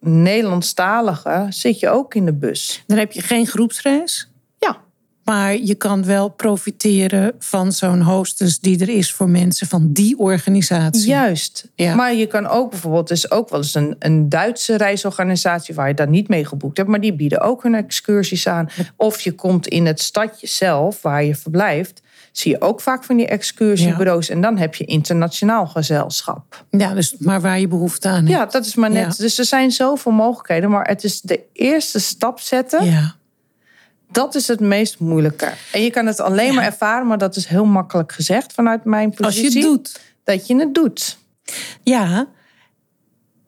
Nederlandstaligen, 0.00 1.52
zit 1.52 1.80
je 1.80 1.88
ook 1.88 2.14
in 2.14 2.24
de 2.24 2.34
bus. 2.34 2.84
Dan 2.86 2.98
heb 2.98 3.12
je 3.12 3.22
geen 3.22 3.46
groepsreis. 3.46 4.30
Maar 5.28 5.56
je 5.56 5.74
kan 5.74 6.04
wel 6.04 6.28
profiteren 6.28 7.32
van 7.38 7.72
zo'n 7.72 8.00
hostess 8.00 8.60
die 8.60 8.80
er 8.80 8.88
is 8.88 9.12
voor 9.12 9.28
mensen 9.28 9.66
van 9.66 9.92
die 9.92 10.18
organisatie. 10.18 11.08
Juist. 11.08 11.68
Ja. 11.74 11.94
Maar 11.94 12.14
je 12.14 12.26
kan 12.26 12.46
ook 12.46 12.70
bijvoorbeeld, 12.70 13.10
is 13.10 13.30
ook 13.30 13.48
wel 13.48 13.58
eens 13.58 13.74
een, 13.74 13.96
een 13.98 14.28
Duitse 14.28 14.76
reisorganisatie 14.76 15.74
waar 15.74 15.88
je 15.88 15.94
dat 15.94 16.08
niet 16.08 16.28
mee 16.28 16.44
geboekt 16.44 16.76
hebt, 16.76 16.88
maar 16.88 17.00
die 17.00 17.14
bieden 17.14 17.40
ook 17.40 17.62
hun 17.62 17.74
excursies 17.74 18.46
aan. 18.46 18.68
Of 18.96 19.20
je 19.20 19.32
komt 19.32 19.66
in 19.66 19.86
het 19.86 20.00
stadje 20.00 20.46
zelf 20.46 21.02
waar 21.02 21.24
je 21.24 21.34
verblijft, 21.34 22.02
zie 22.32 22.50
je 22.50 22.60
ook 22.60 22.80
vaak 22.80 23.04
van 23.04 23.16
die 23.16 23.26
excursiebureaus. 23.26 24.28
En 24.28 24.40
dan 24.40 24.58
heb 24.58 24.74
je 24.74 24.84
internationaal 24.84 25.66
gezelschap. 25.66 26.64
Ja, 26.70 26.94
dus 26.94 27.14
maar 27.18 27.40
waar 27.40 27.60
je 27.60 27.68
behoefte 27.68 28.08
aan 28.08 28.14
hebt. 28.14 28.28
Ja, 28.28 28.46
dat 28.46 28.66
is 28.66 28.74
maar 28.74 28.90
net. 28.90 29.16
Ja. 29.16 29.22
Dus 29.22 29.38
er 29.38 29.44
zijn 29.44 29.70
zoveel 29.70 30.12
mogelijkheden, 30.12 30.70
maar 30.70 30.88
het 30.88 31.04
is 31.04 31.20
de 31.20 31.40
eerste 31.52 32.00
stap 32.00 32.40
zetten. 32.40 32.84
Ja. 32.84 33.16
Dat 34.10 34.34
is 34.34 34.48
het 34.48 34.60
meest 34.60 34.98
moeilijke. 34.98 35.52
En 35.72 35.82
je 35.82 35.90
kan 35.90 36.06
het 36.06 36.20
alleen 36.20 36.46
Ja. 36.46 36.52
maar 36.52 36.64
ervaren, 36.64 37.06
maar 37.06 37.18
dat 37.18 37.36
is 37.36 37.46
heel 37.46 37.64
makkelijk 37.64 38.12
gezegd 38.12 38.52
vanuit 38.52 38.84
mijn 38.84 39.08
Als 39.08 39.16
positie. 39.16 39.50
je 39.52 39.58
het 39.58 39.66
doet. 39.68 40.00
Dat 40.24 40.46
je 40.46 40.56
het 40.56 40.74
doet. 40.74 41.18
Ja. 41.82 42.28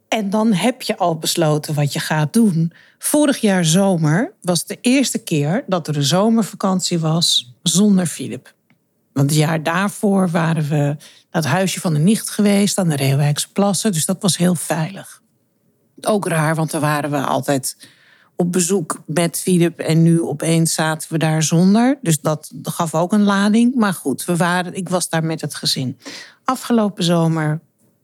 En 0.08 0.30
dan 0.30 0.52
heb 0.52 0.82
je 0.82 0.96
al 0.96 1.18
besloten 1.18 1.74
wat 1.74 1.92
je 1.92 1.98
gaat 2.00 2.32
doen. 2.32 2.72
Vorig 2.98 3.38
jaar 3.38 3.64
zomer 3.64 4.32
was 4.42 4.64
de 4.64 4.78
eerste 4.80 5.18
keer 5.18 5.64
dat 5.66 5.88
er 5.88 5.96
een 5.96 6.02
zomervakantie 6.02 6.98
was 6.98 7.54
zonder 7.62 8.06
Philip. 8.06 8.54
Want 9.12 9.30
het 9.30 9.38
jaar 9.38 9.62
daarvoor 9.62 10.28
waren 10.30 10.68
we 10.68 10.76
naar 10.76 10.96
het 11.30 11.44
huisje 11.44 11.80
van 11.80 11.92
de 11.92 11.98
nicht 11.98 12.30
geweest 12.30 12.78
aan 12.78 12.88
de 12.88 12.96
Reeuwijkse 12.96 13.52
Plassen. 13.52 13.92
Dus 13.92 14.04
dat 14.04 14.16
was 14.22 14.36
heel 14.36 14.54
veilig. 14.54 15.22
Ook 16.00 16.26
raar, 16.28 16.54
want 16.54 16.70
daar 16.70 16.80
waren 16.80 17.10
we 17.10 17.16
altijd 17.20 17.76
op 18.40 18.52
bezoek 18.52 19.02
met 19.06 19.38
Philip. 19.38 19.78
En 19.78 20.02
nu 20.02 20.22
opeens 20.22 20.74
zaten 20.74 21.12
we 21.12 21.18
daar 21.18 21.42
zonder. 21.42 21.98
Dus 22.02 22.20
dat 22.20 22.50
gaf 22.62 22.94
ook 22.94 23.12
een 23.12 23.22
lading. 23.22 23.74
Maar 23.74 23.94
goed, 23.94 24.24
we 24.24 24.36
waren, 24.36 24.74
ik 24.74 24.88
was 24.88 25.08
daar 25.08 25.24
met 25.24 25.40
het 25.40 25.54
gezin. 25.54 25.98
Afgelopen 26.44 27.04
zomer 27.04 27.60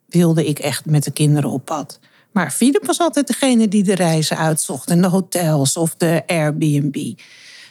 wilde 0.08 0.46
ik 0.46 0.58
echt 0.58 0.86
met 0.86 1.04
de 1.04 1.10
kinderen 1.10 1.50
op 1.50 1.64
pad. 1.64 1.98
Maar 2.32 2.50
Philip 2.50 2.86
was 2.86 2.98
altijd 2.98 3.26
degene 3.26 3.68
die 3.68 3.82
de 3.82 3.94
reizen 3.94 4.36
uitzocht. 4.36 4.90
En 4.90 5.02
de 5.02 5.08
hotels 5.08 5.76
of 5.76 5.94
de 5.94 6.22
Airbnb. 6.26 7.12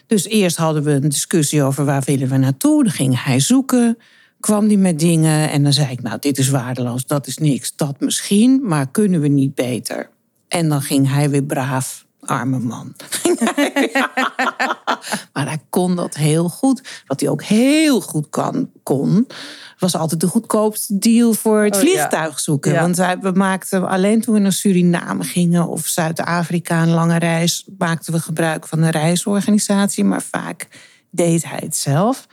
Dus 0.07 0.25
eerst 0.25 0.57
hadden 0.57 0.83
we 0.83 0.91
een 0.91 1.09
discussie 1.09 1.63
over 1.63 1.85
waar 1.85 2.03
willen 2.05 2.29
we 2.29 2.37
naartoe. 2.37 2.83
Dan 2.83 2.93
ging 2.93 3.23
hij 3.23 3.39
zoeken. 3.39 3.97
Kwam 4.39 4.67
hij 4.67 4.77
met 4.77 4.99
dingen. 4.99 5.49
En 5.49 5.63
dan 5.63 5.73
zei 5.73 5.91
ik, 5.91 6.01
nou, 6.01 6.19
dit 6.19 6.37
is 6.37 6.49
waardeloos. 6.49 7.05
Dat 7.05 7.27
is 7.27 7.37
niks. 7.37 7.75
Dat 7.75 7.99
misschien. 7.99 8.61
Maar 8.63 8.91
kunnen 8.91 9.21
we 9.21 9.27
niet 9.27 9.55
beter? 9.55 10.09
En 10.47 10.69
dan 10.69 10.81
ging 10.81 11.09
hij 11.09 11.29
weer 11.29 11.43
braaf. 11.43 12.04
Arme 12.25 12.59
man. 12.59 12.93
maar 15.33 15.47
hij 15.47 15.59
kon 15.69 15.95
dat 15.95 16.15
heel 16.15 16.49
goed. 16.49 17.03
Wat 17.07 17.19
hij 17.19 17.29
ook 17.29 17.43
heel 17.43 18.01
goed 18.01 18.29
kan, 18.29 18.69
kon, 18.83 19.27
was 19.79 19.95
altijd 19.95 20.19
de 20.19 20.27
goedkoopste 20.27 20.97
deal 20.97 21.33
voor 21.33 21.63
het 21.63 21.75
Oh, 21.75 21.81
vliegtuig 21.81 22.39
zoeken. 22.39 22.71
Ja. 22.71 22.81
Want 22.81 22.97
wij, 22.97 23.19
we 23.19 23.31
maakten 23.31 23.87
alleen 23.87 24.21
toen 24.21 24.33
we 24.33 24.39
naar 24.39 24.53
Suriname 24.53 25.23
gingen 25.23 25.67
of 25.67 25.87
Zuid-Afrika 25.87 26.81
een 26.81 26.89
lange 26.89 27.19
reis, 27.19 27.67
maakten 27.77 28.13
we 28.13 28.19
gebruik 28.19 28.67
van 28.67 28.81
een 28.81 28.91
reisorganisatie. 28.91 30.03
Maar 30.03 30.21
vaak 30.21 30.67
deed 31.09 31.49
hij 31.49 31.59
het 31.63 31.75
zelf. 31.75 32.27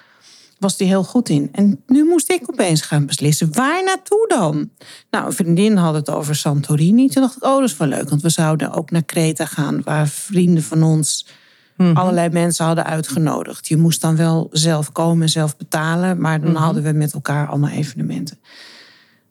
Was 0.62 0.79
hij 0.79 0.87
heel 0.87 1.05
goed 1.05 1.29
in. 1.29 1.48
En 1.53 1.83
nu 1.87 2.05
moest 2.05 2.31
ik 2.31 2.51
opeens 2.51 2.81
gaan 2.81 3.07
beslissen. 3.07 3.53
Waar 3.53 3.85
naartoe 3.85 4.29
dan? 4.29 4.70
Nou, 5.11 5.27
een 5.27 5.33
vriendin 5.33 5.77
had 5.77 5.94
het 5.94 6.11
over 6.11 6.35
Santorini. 6.35 7.09
Toen 7.09 7.22
dacht 7.22 7.37
ik, 7.37 7.44
oh, 7.44 7.55
dat 7.61 7.68
is 7.68 7.77
wel 7.77 7.88
leuk. 7.88 8.09
Want 8.09 8.22
we 8.22 8.29
zouden 8.29 8.72
ook 8.72 8.90
naar 8.90 9.05
Kreta 9.05 9.44
gaan. 9.44 9.83
Waar 9.83 10.09
vrienden 10.09 10.62
van 10.62 10.83
ons 10.83 11.27
allerlei 11.94 12.29
mensen 12.29 12.64
hadden 12.64 12.85
uitgenodigd. 12.85 13.68
Je 13.68 13.77
moest 13.77 14.01
dan 14.01 14.16
wel 14.16 14.48
zelf 14.53 14.92
komen 14.92 15.22
en 15.22 15.29
zelf 15.29 15.57
betalen. 15.57 16.20
Maar 16.20 16.40
dan 16.40 16.55
hadden 16.55 16.83
we 16.83 16.92
met 16.92 17.12
elkaar 17.12 17.48
allemaal 17.48 17.70
evenementen. 17.70 18.38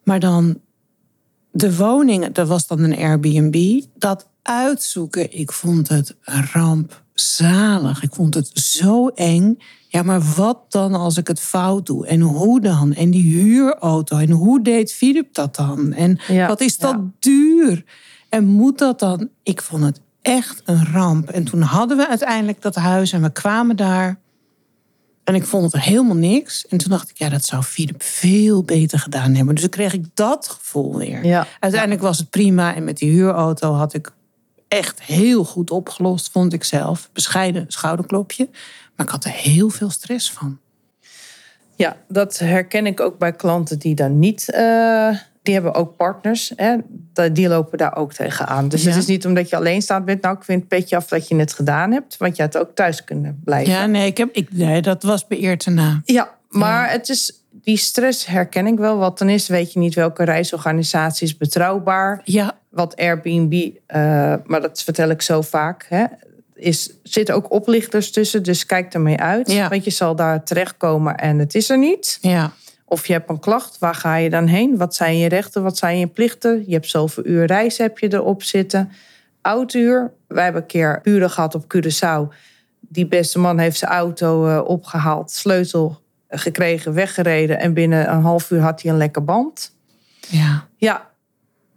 Maar 0.04 0.20
dan 0.20 0.60
de 1.52 1.76
woningen, 1.76 2.32
dat 2.32 2.48
was 2.48 2.66
dan 2.66 2.78
een 2.80 2.96
Airbnb. 2.96 3.82
Dat 3.94 4.28
uitzoeken, 4.42 5.38
ik 5.38 5.52
vond 5.52 5.88
het 5.88 6.16
een 6.24 6.44
ramp. 6.52 7.02
zalig. 7.14 8.02
Ik 8.02 8.14
vond 8.14 8.34
het 8.34 8.50
zo 8.54 9.08
eng. 9.08 9.58
Ja, 9.88 10.02
maar 10.02 10.22
wat 10.36 10.58
dan 10.68 10.94
als 10.94 11.16
ik 11.16 11.26
het 11.26 11.40
fout 11.40 11.86
doe? 11.86 12.06
En 12.06 12.20
hoe 12.20 12.60
dan? 12.60 12.94
En 12.94 13.10
die 13.10 13.22
huurauto. 13.22 14.16
En 14.18 14.30
hoe 14.30 14.62
deed 14.62 14.92
Filip 14.92 15.34
dat 15.34 15.56
dan? 15.56 15.92
En 15.92 16.18
Ja, 16.28 16.46
wat 16.48 16.60
is 16.60 16.78
dat 16.78 16.92
ja. 16.92 17.10
duur? 17.18 17.84
En 18.28 18.44
moet 18.44 18.78
dat 18.78 18.98
dan? 18.98 19.28
Ik 19.42 19.62
vond 19.62 19.84
het 19.84 20.00
echt 20.22 20.62
een 20.64 20.86
ramp. 20.92 21.28
En 21.28 21.44
toen 21.44 21.60
hadden 21.60 21.96
we 21.96 22.08
uiteindelijk 22.08 22.62
dat 22.62 22.74
huis 22.74 23.12
en 23.12 23.22
we 23.22 23.32
kwamen 23.32 23.76
daar. 23.76 24.20
En 25.24 25.34
ik 25.34 25.44
vond 25.44 25.72
het 25.72 25.82
helemaal 25.82 26.16
niks. 26.16 26.66
En 26.66 26.78
toen 26.78 26.90
dacht 26.90 27.10
ik, 27.10 27.18
ja, 27.18 27.28
dat 27.28 27.44
zou 27.44 27.62
Filip 27.62 28.02
veel 28.02 28.62
beter 28.62 28.98
gedaan 28.98 29.34
hebben. 29.34 29.54
Dus 29.54 29.62
toen 29.62 29.72
kreeg 29.72 29.92
ik 29.92 30.04
dat 30.14 30.48
gevoel 30.48 30.96
weer. 30.96 31.24
Ja. 31.24 31.46
Uiteindelijk 31.60 32.02
was 32.02 32.18
het 32.18 32.30
prima. 32.30 32.74
En 32.74 32.84
met 32.84 32.96
die 32.98 33.10
huurauto 33.10 33.72
had 33.72 33.94
ik 33.94 34.12
echt 34.68 35.02
heel 35.02 35.44
goed 35.44 35.70
opgelost, 35.70 36.30
vond 36.30 36.52
ik 36.52 36.64
zelf. 36.64 37.10
Bescheiden 37.12 37.64
schouderklopje. 37.68 38.48
Maar 38.96 39.06
ik 39.06 39.12
had 39.12 39.24
er 39.24 39.30
heel 39.30 39.70
veel 39.70 39.90
stress 39.90 40.30
van. 40.32 40.58
Ja, 41.76 41.96
dat 42.08 42.38
herken 42.38 42.86
ik 42.86 43.00
ook 43.00 43.18
bij 43.18 43.32
klanten 43.32 43.78
die 43.78 43.94
dan 43.94 44.18
niet. 44.18 44.50
eh, 44.50 45.16
die 45.42 45.54
hebben 45.54 45.74
ook 45.74 45.96
partners. 45.96 46.52
Hè? 46.56 46.76
Die 47.32 47.48
lopen 47.48 47.78
daar 47.78 47.96
ook 47.96 48.12
tegenaan. 48.12 48.68
Dus 48.68 48.82
Ja. 48.82 48.88
het 48.88 48.98
is 48.98 49.06
niet 49.06 49.26
omdat 49.26 49.48
je 49.48 49.56
alleen 49.56 49.82
staat 49.82 50.04
bent. 50.04 50.22
Nou, 50.22 50.36
ik 50.36 50.44
vind 50.44 50.60
het 50.60 50.68
petje 50.68 50.96
af 50.96 51.06
dat 51.08 51.28
je 51.28 51.36
het 51.36 51.52
gedaan 51.52 51.92
hebt. 51.92 52.16
Want 52.16 52.36
je 52.36 52.42
had 52.42 52.58
ook 52.58 52.74
thuis 52.74 53.04
kunnen 53.04 53.40
blijven. 53.44 53.72
Ja, 53.72 53.86
nee, 53.86 54.06
ik 54.06 54.16
heb, 54.16 54.28
ik, 54.32 54.52
nee 54.52 54.82
dat 54.82 55.02
was 55.02 55.26
beëerd 55.26 55.64
erna. 55.64 56.00
Ja, 56.04 56.30
maar 56.48 56.90
het 56.90 57.08
is. 57.08 57.36
Die 57.62 57.76
stress 57.76 58.26
herken 58.26 58.66
ik 58.66 58.78
wel. 58.78 58.96
Want 58.98 59.16
ten 59.16 59.28
eerste 59.28 59.52
weet 59.52 59.72
je 59.72 59.78
niet 59.78 59.94
welke 59.94 60.24
reisorganisatie 60.24 61.26
is 61.26 61.36
betrouwbaar. 61.36 62.20
Ja, 62.24 62.52
Wat 62.70 62.96
Airbnb, 62.96 63.70
eh, 63.86 64.00
maar 64.44 64.60
dat 64.60 64.82
vertel 64.82 65.08
ik 65.10 65.22
zo 65.22 65.40
vaak. 65.40 65.86
Hè, 65.88 66.04
is, 66.54 66.90
zitten 67.02 67.34
ook 67.34 67.52
oplichters 67.52 68.10
tussen. 68.10 68.42
Dus 68.42 68.66
kijk 68.66 68.94
ermee 68.94 69.16
uit. 69.20 69.50
Ja. 69.52 69.68
Want 69.68 69.84
je 69.84 69.90
zal 69.90 70.16
daar 70.16 70.44
terechtkomen 70.44 71.16
en 71.16 71.38
het 71.38 71.54
is 71.54 71.70
er 71.70 71.78
niet. 71.78 72.18
ja, 72.20 72.52
Of 72.92 73.06
je 73.06 73.12
hebt 73.12 73.30
een 73.30 73.38
klacht, 73.40 73.78
waar 73.78 73.94
ga 73.94 74.16
je 74.16 74.30
dan 74.30 74.46
heen? 74.46 74.76
Wat 74.76 74.94
zijn 74.94 75.18
je 75.18 75.28
rechten, 75.28 75.62
wat 75.62 75.76
zijn 75.76 75.98
je 75.98 76.06
plichten? 76.06 76.64
Je 76.66 76.72
hebt 76.74 76.88
zoveel 76.88 77.26
uur 77.26 77.46
reis 77.46 77.78
heb 77.78 77.98
je 77.98 78.12
erop 78.12 78.42
zitten. 78.42 78.90
Oud-uur. 79.40 80.12
Wij 80.28 80.44
hebben 80.44 80.62
een 80.62 80.68
keer 80.68 81.00
uren 81.02 81.30
gehad 81.30 81.54
op 81.54 81.64
Curaçao. 81.74 82.34
Die 82.80 83.06
beste 83.06 83.38
man 83.38 83.58
heeft 83.58 83.78
zijn 83.78 83.90
auto 83.90 84.46
eh, 84.48 84.60
opgehaald, 84.68 85.30
sleutel 85.30 86.00
gekregen, 86.28 86.94
weggereden. 86.94 87.58
En 87.58 87.74
binnen 87.74 88.10
een 88.12 88.22
half 88.22 88.50
uur 88.50 88.60
had 88.60 88.82
hij 88.82 88.90
een 88.90 88.96
lekke 88.96 89.20
band. 89.20 89.74
ja. 90.28 90.66
Ja, 90.76 91.10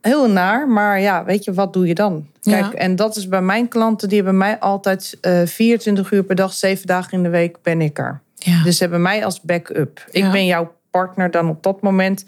heel 0.01 0.29
naar. 0.29 0.67
Maar 0.67 0.99
ja, 0.99 1.23
weet 1.25 1.43
je, 1.43 1.53
wat 1.53 1.73
doe 1.73 1.87
je 1.87 1.93
dan? 1.95 2.27
Kijk, 2.41 2.65
Ja. 2.65 2.71
en 2.73 2.95
dat 2.95 3.15
is 3.15 3.27
bij 3.27 3.41
mijn 3.41 3.67
klanten. 3.67 4.07
Die 4.07 4.17
hebben 4.17 4.37
mij 4.37 4.59
altijd 4.59 5.17
eh 5.21 5.41
24 5.45 6.11
uur 6.11 6.23
per 6.23 6.35
dag, 6.35 6.53
7 6.53 6.87
dagen 6.87 7.11
in 7.11 7.23
de 7.23 7.29
week 7.29 7.57
ben 7.61 7.81
ik 7.81 7.97
er. 7.99 8.21
ja. 8.35 8.63
Dus 8.63 8.77
ze 8.77 8.83
hebben 8.83 9.01
mij 9.01 9.25
als 9.25 9.41
backup. 9.41 10.05
Ik 10.11 10.31
ben 10.31 10.45
jouw 10.45 10.74
partner 10.99 11.31
dan 11.31 11.49
op 11.49 11.63
dat 11.63 11.81
moment. 11.81 12.23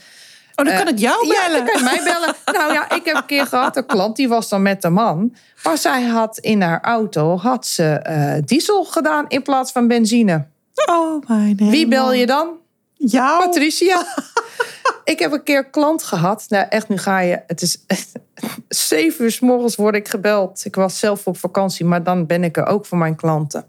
oh, 0.56 0.66
dan 0.66 0.76
kan 0.76 0.88
ik 0.88 0.98
jou 1.00 1.28
Ja, 1.28 1.34
bellen. 1.48 1.66
dan 1.66 1.74
kan 1.76 1.84
mij 1.84 2.02
bellen. 2.04 2.36
nou 2.60 2.74
ja, 2.74 2.90
ik 2.96 3.06
heb 3.06 3.16
een 3.16 3.26
keer 3.26 3.46
gehad, 3.46 3.78
een 3.78 3.86
klant 3.86 4.16
die 4.16 4.28
was 4.28 4.50
dan 4.50 4.62
met 4.62 4.82
de 4.82 4.90
man. 4.90 5.36
Maar 5.64 5.78
zij 5.78 6.04
had 6.04 6.38
in 6.38 6.62
haar 6.62 6.82
auto 6.82 7.38
had 7.38 7.66
ze 7.66 7.84
eh, 7.84 8.42
diesel 8.46 8.84
gedaan 8.86 9.26
in 9.28 9.42
plaats 9.42 9.72
van 9.72 9.88
benzine. 9.88 10.46
Oh, 10.90 11.28
mijn 11.28 11.56
Wie 11.58 11.88
bel 11.88 12.14
je 12.14 12.26
dan? 12.26 12.50
Jou? 12.94 13.44
Patricia. 13.44 14.06
ik 15.14 15.20
heb 15.20 15.32
een 15.32 15.44
keer 15.44 15.58
een 15.58 15.70
klant 15.70 16.04
gehad. 16.04 16.46
Nou, 16.50 16.66
echt, 16.70 16.90
nu 16.90 16.98
ga 16.98 17.20
je. 17.20 17.42
Het 17.48 17.62
is 17.62 17.78
zeven 18.90 19.24
uur 19.26 19.32
s 19.32 19.40
morgens 19.40 19.76
word 19.76 19.96
ik 19.96 20.08
gebeld. 20.08 20.66
Ik 20.66 20.76
was 20.76 21.00
zelf 21.00 21.28
op 21.28 21.38
vakantie, 21.38 21.86
maar 21.86 22.04
dan 22.04 22.26
ben 22.26 22.44
ik 22.44 22.58
er 22.58 22.66
ook 22.66 22.86
voor 22.86 22.98
mijn 22.98 23.16
klanten. 23.16 23.66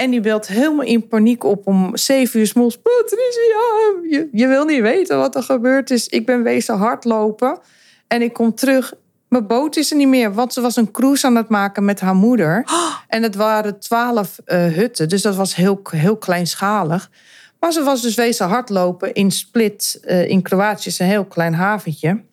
En 0.00 0.10
die 0.10 0.20
belt 0.20 0.46
helemaal 0.46 0.84
in 0.84 1.08
paniek 1.08 1.44
op 1.44 1.66
om 1.66 1.96
zeven 1.96 2.40
uur 2.40 2.46
s 2.46 2.52
morgens. 2.52 2.82
Patricia, 2.82 4.08
je, 4.10 4.28
je 4.32 4.46
wil 4.46 4.64
niet 4.64 4.80
weten 4.80 5.18
wat 5.18 5.34
er 5.34 5.42
gebeurd 5.42 5.90
is. 5.90 6.08
Ik 6.08 6.26
ben 6.26 6.42
wezen 6.42 6.76
hardlopen. 6.76 7.58
En 8.06 8.22
ik 8.22 8.32
kom 8.32 8.54
terug. 8.54 8.94
Mijn 9.28 9.46
boot 9.46 9.76
is 9.76 9.90
er 9.90 9.96
niet 9.96 10.08
meer. 10.08 10.34
Want 10.34 10.52
ze 10.52 10.60
was 10.60 10.76
een 10.76 10.90
cruise 10.90 11.26
aan 11.26 11.36
het 11.36 11.48
maken 11.48 11.84
met 11.84 12.00
haar 12.00 12.14
moeder. 12.14 12.64
En 13.08 13.22
het 13.22 13.34
waren 13.34 13.80
twaalf 13.80 14.38
eh, 14.44 14.66
hutten. 14.66 15.08
Dus 15.08 15.22
dat 15.22 15.36
was 15.36 15.54
heel, 15.54 15.80
heel 15.90 16.16
kleinschalig. 16.16 17.10
Maar 17.58 17.72
ze 17.72 17.82
was 17.82 18.02
dus 18.02 18.14
wezen 18.14 18.48
hardlopen 18.48 19.12
in 19.12 19.30
Split 19.30 20.00
eh, 20.02 20.28
in 20.28 20.42
Kroatië. 20.42 20.88
is 20.88 20.98
een 20.98 21.06
heel 21.06 21.24
klein 21.24 21.54
haventje. 21.54 22.24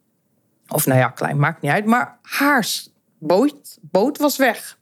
Of 0.67 0.85
nou 0.85 0.99
ja, 0.99 1.07
klein, 1.09 1.39
maakt 1.39 1.61
niet 1.61 1.71
uit. 1.71 1.85
Maar 1.85 2.17
haar 2.21 2.67
boot, 3.19 3.77
boot 3.81 4.17
was 4.17 4.37
weg. 4.37 4.77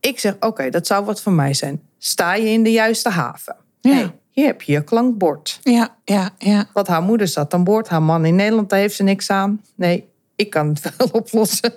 Ik 0.00 0.18
zeg, 0.18 0.36
oké, 0.40 0.70
dat 0.70 0.86
zou 0.86 1.04
wat 1.04 1.22
voor 1.22 1.32
mij 1.32 1.54
zijn. 1.54 1.82
Sta 1.98 2.34
je 2.34 2.48
in 2.48 2.62
de 2.62 2.72
juiste 2.72 3.08
haven? 3.08 3.56
Ja. 3.80 3.94
Nee, 3.94 4.10
hier 4.30 4.46
heb 4.46 4.62
je 4.62 4.72
je 4.72 4.84
klankbord. 4.84 5.60
Ja, 5.62 5.96
ja, 6.04 6.30
ja. 6.38 6.68
Want 6.72 6.86
haar 6.86 7.02
moeder 7.02 7.28
zat 7.28 7.54
aan 7.54 7.64
boord. 7.64 7.88
Haar 7.88 8.02
man 8.02 8.24
in 8.24 8.34
Nederland, 8.34 8.70
daar 8.70 8.78
heeft 8.78 8.94
ze 8.94 9.02
niks 9.02 9.30
aan. 9.30 9.62
Nee, 9.74 10.08
ik 10.36 10.50
kan 10.50 10.68
het 10.68 10.80
wel 10.96 11.08
oplossen. 11.12 11.72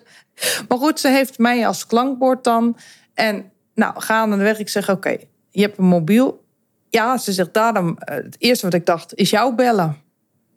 Maar 0.67 0.77
goed, 0.77 0.99
ze 0.99 1.07
heeft 1.07 1.37
mij 1.37 1.67
als 1.67 1.85
klankbord 1.85 2.43
dan. 2.43 2.77
En 3.13 3.51
nou, 3.75 4.01
gaandeweg, 4.01 4.59
ik 4.59 4.69
zeg, 4.69 4.89
oké, 4.89 5.17
je 5.49 5.61
hebt 5.61 5.77
een 5.77 5.85
mobiel. 5.85 6.43
Ja, 6.89 7.17
ze 7.17 7.33
zegt, 7.33 7.53
daarom, 7.53 7.97
eh, 7.97 8.15
het 8.15 8.35
eerste 8.39 8.65
wat 8.65 8.73
ik 8.73 8.85
dacht, 8.85 9.15
is 9.15 9.29
jou 9.29 9.55
bellen. 9.55 9.97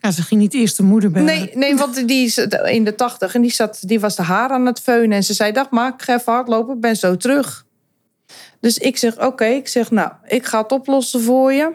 Ja, 0.04 0.10
ze 0.10 0.22
ging 0.22 0.40
niet 0.40 0.54
eerst 0.54 0.76
de 0.76 0.82
moeder 0.82 1.10
bellen. 1.10 1.26
Nee, 1.26 1.50
nee, 1.54 1.76
want 1.76 2.08
die 2.08 2.24
is 2.24 2.38
in 2.64 2.84
de 2.84 2.94
tachtig 2.94 3.34
en 3.34 3.42
die, 3.42 3.50
zat, 3.50 3.78
die 3.80 4.00
was 4.00 4.16
de 4.16 4.22
haar 4.22 4.50
aan 4.50 4.66
het 4.66 4.80
veunen. 4.80 5.16
En 5.16 5.24
ze 5.24 5.34
zei, 5.34 5.52
dag, 5.52 5.70
maar 5.70 5.92
ik 5.92 6.02
ga 6.02 6.14
even 6.14 6.32
hardlopen, 6.32 6.80
ben 6.80 6.96
zo 6.96 7.16
terug. 7.16 7.66
Dus 8.60 8.78
ik 8.78 8.96
zeg, 8.96 9.20
oké, 9.20 9.44
ik 9.44 9.68
zeg, 9.68 9.90
nou, 9.90 10.12
ik 10.24 10.46
ga 10.46 10.62
het 10.62 10.72
oplossen 10.72 11.20
voor 11.22 11.52
je. 11.52 11.72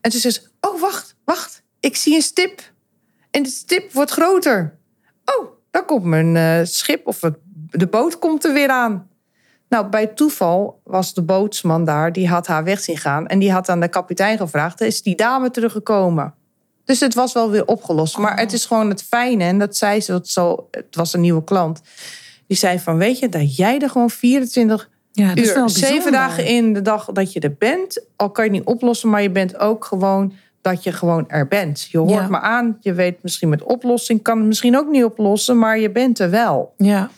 En 0.00 0.10
ze 0.10 0.18
zegt, 0.18 0.52
oh, 0.60 0.80
wacht, 0.80 1.16
wacht, 1.24 1.62
ik 1.80 1.96
zie 1.96 2.14
een 2.14 2.22
stip. 2.22 2.72
En 3.30 3.42
de 3.42 3.48
stip 3.48 3.92
wordt 3.92 4.10
groter. 4.10 4.78
Oh, 5.24 5.48
daar 5.70 5.84
komt 5.84 6.04
mijn 6.04 6.36
eh, 6.36 6.66
schip 6.66 7.06
of 7.06 7.20
de 7.70 7.86
boot 7.86 8.18
komt 8.18 8.44
er 8.44 8.52
weer 8.52 8.70
aan. 8.70 9.08
Nou, 9.68 9.88
bij 9.88 10.06
toeval 10.06 10.80
was 10.84 11.14
de 11.14 11.22
bootsman 11.22 11.84
daar, 11.84 12.12
die 12.12 12.28
had 12.28 12.46
haar 12.46 12.64
weg 12.64 12.80
zien 12.80 12.98
gaan. 12.98 13.26
En 13.26 13.38
die 13.38 13.52
had 13.52 13.68
aan 13.68 13.80
de 13.80 13.88
kapitein 13.88 14.38
gevraagd, 14.38 14.80
is 14.80 15.02
die 15.02 15.16
dame 15.16 15.50
teruggekomen? 15.50 16.34
Dus 16.86 17.00
het 17.00 17.14
was 17.14 17.32
wel 17.32 17.50
weer 17.50 17.66
opgelost. 17.66 18.18
Maar 18.18 18.38
het 18.38 18.52
is 18.52 18.64
gewoon 18.64 18.88
het 18.88 19.02
fijne. 19.02 19.44
En 19.44 19.58
dat 19.58 19.76
zei 19.76 20.00
ze, 20.00 20.12
het, 20.12 20.28
zo, 20.28 20.68
het 20.70 20.96
was 20.96 21.12
een 21.12 21.20
nieuwe 21.20 21.44
klant. 21.44 21.80
Die 22.46 22.56
zei 22.56 22.78
van, 22.78 22.98
weet 22.98 23.18
je, 23.18 23.28
dat 23.28 23.56
jij 23.56 23.78
er 23.78 23.90
gewoon 23.90 24.10
24 24.10 24.88
ja, 25.12 25.28
dat 25.28 25.36
is 25.44 25.52
wel 25.52 25.62
uur, 25.62 25.68
zeven 25.68 26.12
dagen 26.12 26.46
in 26.46 26.72
de 26.72 26.82
dag 26.82 27.04
dat 27.12 27.32
je 27.32 27.40
er 27.40 27.54
bent. 27.58 28.04
Al 28.16 28.30
kan 28.30 28.44
je 28.44 28.50
het 28.50 28.58
niet 28.58 28.68
oplossen, 28.68 29.08
maar 29.10 29.22
je 29.22 29.30
bent 29.30 29.58
ook 29.58 29.84
gewoon 29.84 30.32
dat 30.60 30.82
je 30.84 30.92
gewoon 30.92 31.28
er 31.28 31.48
bent. 31.48 31.88
Je 31.90 31.98
hoort 31.98 32.10
Ja. 32.10 32.28
me 32.28 32.40
aan, 32.40 32.76
je 32.80 32.92
weet 32.92 33.22
misschien 33.22 33.48
met 33.48 33.62
oplossing, 33.62 34.22
kan 34.22 34.38
het 34.38 34.46
misschien 34.46 34.76
ook 34.78 34.90
niet 34.90 35.04
oplossen, 35.04 35.58
maar 35.58 35.78
je 35.78 35.90
bent 35.90 36.18
er 36.18 36.30
wel. 36.30 36.74
Ja, 36.76 37.10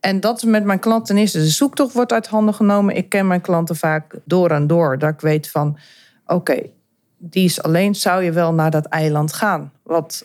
En 0.00 0.20
dat 0.20 0.42
met 0.42 0.64
mijn 0.64 0.78
klanten 0.78 1.16
is, 1.18 1.32
de 1.32 1.46
zoektocht 1.48 1.92
wordt 1.94 2.12
uit 2.12 2.26
handen 2.26 2.54
genomen. 2.54 2.96
Ik 2.96 3.08
ken 3.08 3.26
mijn 3.26 3.40
klanten 3.40 3.76
vaak 3.76 4.14
door 4.24 4.50
en 4.50 4.66
door, 4.66 4.98
dat 4.98 5.10
ik 5.10 5.20
weet 5.20 5.50
van, 5.50 5.78
oké, 6.26 6.62
die 7.30 7.44
is 7.44 7.62
alleen, 7.62 7.94
zou 7.94 8.22
je 8.22 8.32
wel 8.32 8.54
naar 8.54 8.70
dat 8.70 8.84
eiland 8.86 9.32
gaan? 9.32 9.72
Want 9.82 10.24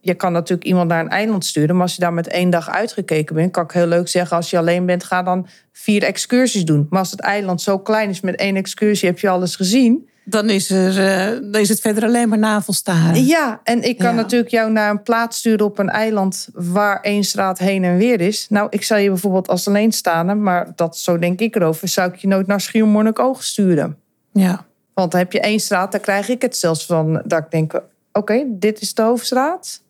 je 0.00 0.14
kan 0.14 0.32
natuurlijk 0.32 0.68
iemand 0.68 0.88
naar 0.88 1.00
een 1.00 1.08
eiland 1.10 1.44
sturen, 1.44 1.74
maar 1.74 1.84
als 1.84 1.94
je 1.94 2.00
daar 2.00 2.12
met 2.12 2.28
één 2.28 2.50
dag 2.50 2.70
uitgekeken 2.70 3.34
bent, 3.34 3.52
kan 3.52 3.64
ik 3.64 3.70
heel 3.70 3.86
leuk 3.86 4.08
zeggen, 4.08 4.36
als 4.36 4.50
je 4.50 4.58
alleen 4.58 4.86
bent, 4.86 5.04
ga 5.04 5.22
dan 5.22 5.46
vier 5.72 6.02
excursies 6.02 6.64
doen. 6.64 6.86
Maar 6.90 6.98
als 7.00 7.10
het 7.10 7.20
eiland 7.20 7.62
zo 7.62 7.78
klein 7.78 8.10
is, 8.10 8.20
met 8.20 8.36
één 8.36 8.56
excursie 8.56 9.08
heb 9.08 9.18
je 9.18 9.28
alles 9.28 9.56
gezien. 9.56 10.08
dan 10.28 10.50
is, 10.50 10.70
er, 10.70 10.98
eh, 11.06 11.40
dan 11.52 11.60
is 11.60 11.68
het 11.68 11.80
verder 11.80 12.04
alleen 12.04 12.28
maar 12.28 12.38
navelstaren. 12.38 13.24
Ja, 13.24 13.60
en 13.64 13.82
ik 13.82 13.98
kan 13.98 14.14
Ja. 14.14 14.20
natuurlijk 14.20 14.50
jou 14.50 14.72
naar 14.72 14.90
een 14.90 15.02
plaats 15.02 15.38
sturen 15.38 15.66
op 15.66 15.78
een 15.78 15.88
eiland 15.88 16.48
waar 16.52 17.00
één 17.00 17.24
straat 17.24 17.58
heen 17.58 17.84
en 17.84 17.96
weer 17.96 18.20
is. 18.20 18.46
Nou, 18.48 18.66
ik 18.70 18.82
zou 18.82 19.00
je 19.00 19.08
bijvoorbeeld 19.08 19.48
als 19.48 19.68
alleenstaande, 19.68 20.34
maar 20.34 20.72
dat 20.74 20.96
zo 20.98 21.18
denk 21.18 21.40
ik 21.40 21.56
erover, 21.56 21.88
zou 21.88 22.12
ik 22.12 22.16
je 22.16 22.26
nooit 22.28 22.46
naar 22.46 22.60
Schiermonnikoog 22.60 23.44
sturen. 23.44 23.96
Ja, 24.32 24.64
Want 24.96 25.10
dan 25.10 25.20
heb 25.20 25.32
je 25.32 25.40
één 25.40 25.60
straat, 25.60 25.92
dan 25.92 26.00
krijg 26.00 26.28
ik 26.28 26.42
het 26.42 26.56
zelfs 26.56 26.86
van 26.86 27.22
dat 27.24 27.38
ik 27.44 27.50
denk, 27.50 27.80
oké, 28.12 28.44
dit 28.48 28.80
is 28.80 28.94
de 28.94 29.02
hoofdstraat. 29.02 29.82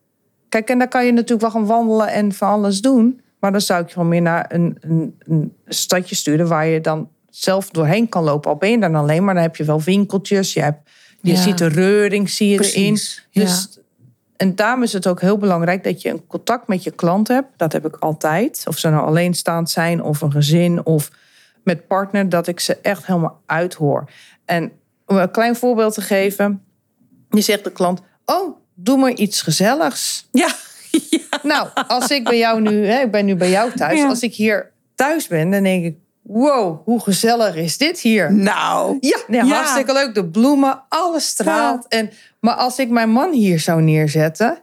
Kijk, 0.48 0.68
en 0.68 0.78
dan 0.78 0.88
kan 0.88 1.06
je 1.06 1.12
natuurlijk 1.12 1.40
wel 1.40 1.50
gaan 1.50 1.66
wandelen 1.66 2.08
en 2.08 2.32
van 2.32 2.48
alles 2.48 2.80
doen. 2.80 3.20
Maar 3.40 3.52
dan 3.52 3.60
zou 3.60 3.80
ik 3.80 3.86
je 3.86 3.92
gewoon 3.92 4.08
meer 4.08 4.22
naar 4.22 4.46
een, 4.48 4.78
een, 4.80 5.18
een 5.18 5.52
stadje 5.66 6.14
sturen 6.14 6.48
waar 6.48 6.66
je 6.66 6.80
dan 6.80 7.08
zelf 7.30 7.70
doorheen 7.70 8.08
kan 8.08 8.24
lopen. 8.24 8.50
Al 8.50 8.56
ben 8.56 8.70
je 8.70 8.78
dan 8.78 8.94
alleen, 8.94 9.24
maar 9.24 9.34
dan 9.34 9.42
heb 9.42 9.56
je 9.56 9.64
wel 9.64 9.80
winkeltjes. 9.82 10.52
Je, 10.52 10.60
hebt, 10.60 10.90
je 11.20 11.32
Ja. 11.32 11.40
ziet 11.40 11.58
de 11.58 11.68
reuring, 11.68 12.30
zie 12.30 12.48
je 12.48 12.56
Precies, 12.56 13.26
erin. 13.32 13.46
Dus, 13.46 13.78
En 14.36 14.54
daarom 14.54 14.82
is 14.82 14.92
het 14.92 15.06
ook 15.06 15.20
heel 15.20 15.38
belangrijk 15.38 15.84
dat 15.84 16.02
je 16.02 16.10
een 16.10 16.26
contact 16.26 16.68
met 16.68 16.82
je 16.84 16.90
klant 16.90 17.28
hebt. 17.28 17.48
Dat 17.56 17.72
heb 17.72 17.86
ik 17.86 17.96
altijd. 17.96 18.64
Of 18.68 18.78
ze 18.78 18.88
nou 18.88 19.06
alleenstaand 19.06 19.70
zijn 19.70 20.02
of 20.02 20.20
een 20.20 20.32
gezin 20.32 20.84
of 20.86 21.10
met 21.64 21.86
partner. 21.86 22.28
Dat 22.28 22.46
ik 22.46 22.60
ze 22.60 22.76
echt 22.76 23.06
helemaal 23.06 23.40
uithoor. 23.46 24.10
En 24.44 24.72
om 25.06 25.16
een 25.16 25.30
klein 25.30 25.56
voorbeeld 25.56 25.94
te 25.94 26.00
geven. 26.00 26.62
Je 27.30 27.40
zegt 27.40 27.64
de 27.64 27.72
klant, 27.72 28.00
oh, 28.24 28.56
doe 28.74 28.96
maar 28.98 29.12
iets 29.12 29.42
gezelligs. 29.42 30.28
ja. 30.30 30.48
Nou, 31.42 31.68
als 31.86 32.08
ik 32.10 32.24
bij 32.24 32.38
jou 32.38 32.60
nu, 32.60 32.86
hè, 32.86 33.00
ik 33.00 33.10
ben 33.10 33.24
nu 33.24 33.34
bij 33.36 33.50
jou 33.50 33.72
thuis. 33.72 33.98
Ja. 33.98 34.06
Als 34.08 34.20
ik 34.20 34.34
hier 34.34 34.72
thuis 34.94 35.26
ben, 35.26 35.50
dan 35.50 35.62
denk 35.62 35.84
ik, 35.84 35.96
wow, 36.22 36.84
hoe 36.84 37.00
gezellig 37.00 37.54
is 37.56 37.78
dit 37.78 38.00
hier? 38.00 38.32
Nou. 38.34 38.96
Ja, 39.00 39.18
nee, 39.26 39.44
Ja. 39.44 39.54
hartstikke 39.54 39.92
leuk. 39.92 40.14
De 40.14 40.26
bloemen, 40.26 40.82
alles 40.88 41.26
straalt. 41.26 41.88
En, 41.88 42.10
maar 42.40 42.54
als 42.54 42.78
ik 42.78 42.88
mijn 42.90 43.10
man 43.10 43.32
hier 43.32 43.60
zou 43.60 43.82
neerzetten, 43.82 44.58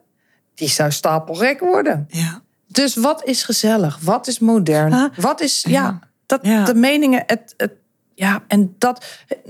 die 0.56 0.70
zou 0.70 0.92
stapelgek 0.92 1.60
worden. 1.60 2.08
Ja. 2.10 2.42
Dus 2.68 2.96
wat 2.96 3.24
is 3.24 3.44
gezellig? 3.44 4.00
Wat 4.02 4.28
is 4.28 4.40
modern? 4.40 4.94
Ah, 4.94 5.18
wat 5.18 5.42
is, 5.42 5.62
ja, 5.68 5.72
ja. 5.72 6.00
dat, 6.26 6.40
Ja. 6.44 6.64
de 6.66 6.76
meningen, 6.76 7.24
het, 7.26 7.54
het, 7.58 7.72
ja, 8.16 8.44
en 8.48 8.76
dat, 8.78 9.06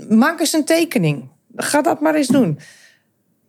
maak 0.10 0.39
eens 0.39 0.54
een 0.54 0.65
tekening. 0.65 1.30
Ga 1.56 1.82
dat 1.82 2.02
maar 2.02 2.15
eens 2.15 2.28
doen. 2.28 2.60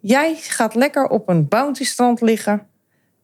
Jij 0.01 0.35
gaat 0.35 0.75
lekker 0.75 1.07
op 1.07 1.29
een 1.29 1.49
bounty-strand 1.49 2.21
liggen. 2.21 2.67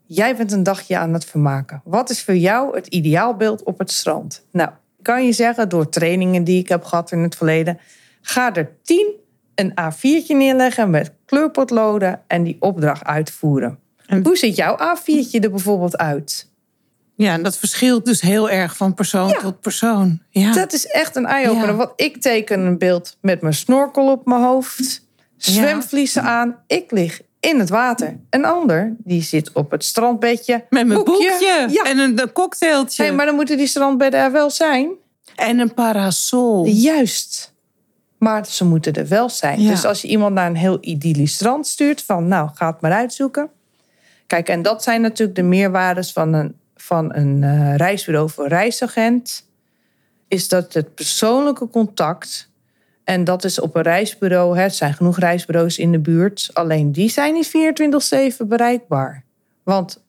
Jij 0.07 0.37
bent 0.37 0.53
een 0.53 0.63
dagje 0.63 0.99
aan 0.99 1.13
het 1.13 1.25
vermaken. 1.25 1.81
Wat 1.85 2.11
is 2.11 2.23
voor 2.25 2.37
jou 2.37 2.77
het 2.77 2.87
ideaalbeeld 2.87 3.63
op 3.63 3.79
het 3.79 3.91
strand? 3.91 4.47
Nou, 4.53 4.71
kan 5.03 5.25
je 5.25 5.33
zeggen, 5.33 5.69
door 5.69 5.89
trainingen 5.89 6.45
die 6.45 6.59
ik 6.59 6.69
heb 6.69 6.85
gehad 6.85 7.13
in 7.13 7.19
het 7.19 7.37
verleden, 7.37 7.79
ga 8.21 8.55
er 8.55 8.71
tien 8.83 9.15
een 9.55 9.71
A4'tje 9.81 10.27
neerleggen 10.37 10.91
met 10.91 11.13
kleurpotloden 11.25 12.23
en 12.27 12.43
die 12.43 12.57
opdracht 12.61 13.05
uitvoeren. 13.05 13.79
En- 14.07 14.25
Hoe 14.25 14.37
ziet 14.37 14.57
jouw 14.57 14.77
A4'tje 14.77 15.41
er 15.41 15.51
bijvoorbeeld 15.51 15.97
uit? 15.97 16.50
Ja, 17.21 17.33
en 17.33 17.43
dat 17.43 17.59
verschilt 17.59 18.05
dus 18.05 18.21
heel 18.21 18.51
erg 18.51 18.77
van 18.77 18.95
persoon 18.95 19.29
Ja. 19.29 19.39
tot 19.41 19.61
persoon. 19.61 20.21
Ja. 20.31 20.53
Dat 20.53 20.73
is 20.73 20.87
echt 20.87 21.17
een 21.17 21.27
eye-opener. 21.27 21.69
Ja. 21.69 21.75
Want 21.75 21.93
ik 21.97 22.21
teken 22.21 22.61
een 22.61 22.79
beeld 22.79 23.17
met 23.21 23.41
mijn 23.41 23.55
snorkel 23.55 24.11
op 24.11 24.27
mijn 24.27 24.43
hoofd, 24.43 25.07
zwemvliezen 25.37 26.23
aan. 26.23 26.57
Ik 26.67 26.91
lig 26.91 27.21
in 27.41 27.59
het 27.59 27.69
water. 27.69 28.17
Een 28.31 28.45
ander, 28.45 28.95
die 28.99 29.23
zit 29.23 29.53
op 29.53 29.71
het 29.71 29.85
strandbedje. 29.85 30.65
Met 30.71 30.87
mijn 30.87 31.05
boekje, 31.05 31.67
Ja. 31.71 31.83
en 31.83 31.99
een, 31.99 32.21
een 32.21 32.33
cocktailtje. 32.33 33.03
Hey, 33.03 33.13
maar 33.13 33.27
dan 33.27 33.35
moeten 33.35 33.57
die 33.57 33.67
strandbedden 33.67 34.21
er 34.21 34.33
wel 34.33 34.51
zijn. 34.51 34.91
En 35.35 35.59
een 35.59 35.75
parasol. 35.75 36.67
Juist. 36.67 37.55
Maar 38.19 38.47
ze 38.47 38.65
moeten 38.65 38.93
er 38.93 39.09
wel 39.09 39.29
zijn. 39.29 39.63
Ja. 39.63 39.71
Dus 39.71 39.85
als 39.85 40.03
je 40.03 40.09
iemand 40.09 40.35
naar 40.35 40.47
een 40.47 40.57
heel 40.57 40.79
idyllisch 40.81 41.35
strand 41.35 41.67
stuurt, 41.67 42.03
van 42.03 42.29
nou, 42.29 42.49
ga 42.55 42.67
het 42.71 42.81
maar 42.81 42.93
uitzoeken. 42.93 43.51
Kijk, 44.27 44.49
en 44.49 44.63
dat 44.63 44.83
zijn 44.83 45.01
natuurlijk 45.01 45.37
de 45.37 45.43
meerwaardes 45.43 46.13
van 46.13 46.33
een, 46.33 46.55
van 46.81 47.15
een 47.15 47.43
eh, 47.43 47.77
reisbureau 47.77 48.31
voor 48.31 48.49
reisagent. 48.49 49.49
Is 50.29 50.49
dat 50.49 50.73
het 50.73 50.95
persoonlijke 50.95 51.69
contact. 51.69 52.51
En 53.05 53.25
dat 53.25 53.45
is 53.45 53.61
op 53.61 53.77
een 53.77 53.83
reisbureau. 53.83 54.57
Hè, 54.57 54.63
er 54.63 54.71
zijn 54.71 54.95
genoeg 54.95 55.19
reisbureaus 55.19 55.79
in 55.79 55.93
de 55.93 55.99
buurt. 55.99 56.51
Alleen 56.53 56.93
die 56.93 57.09
zijn 57.09 57.35
niet 57.35 57.51
24-7 58.43 58.47
bereikbaar. 58.47 59.25
Want 59.63 60.03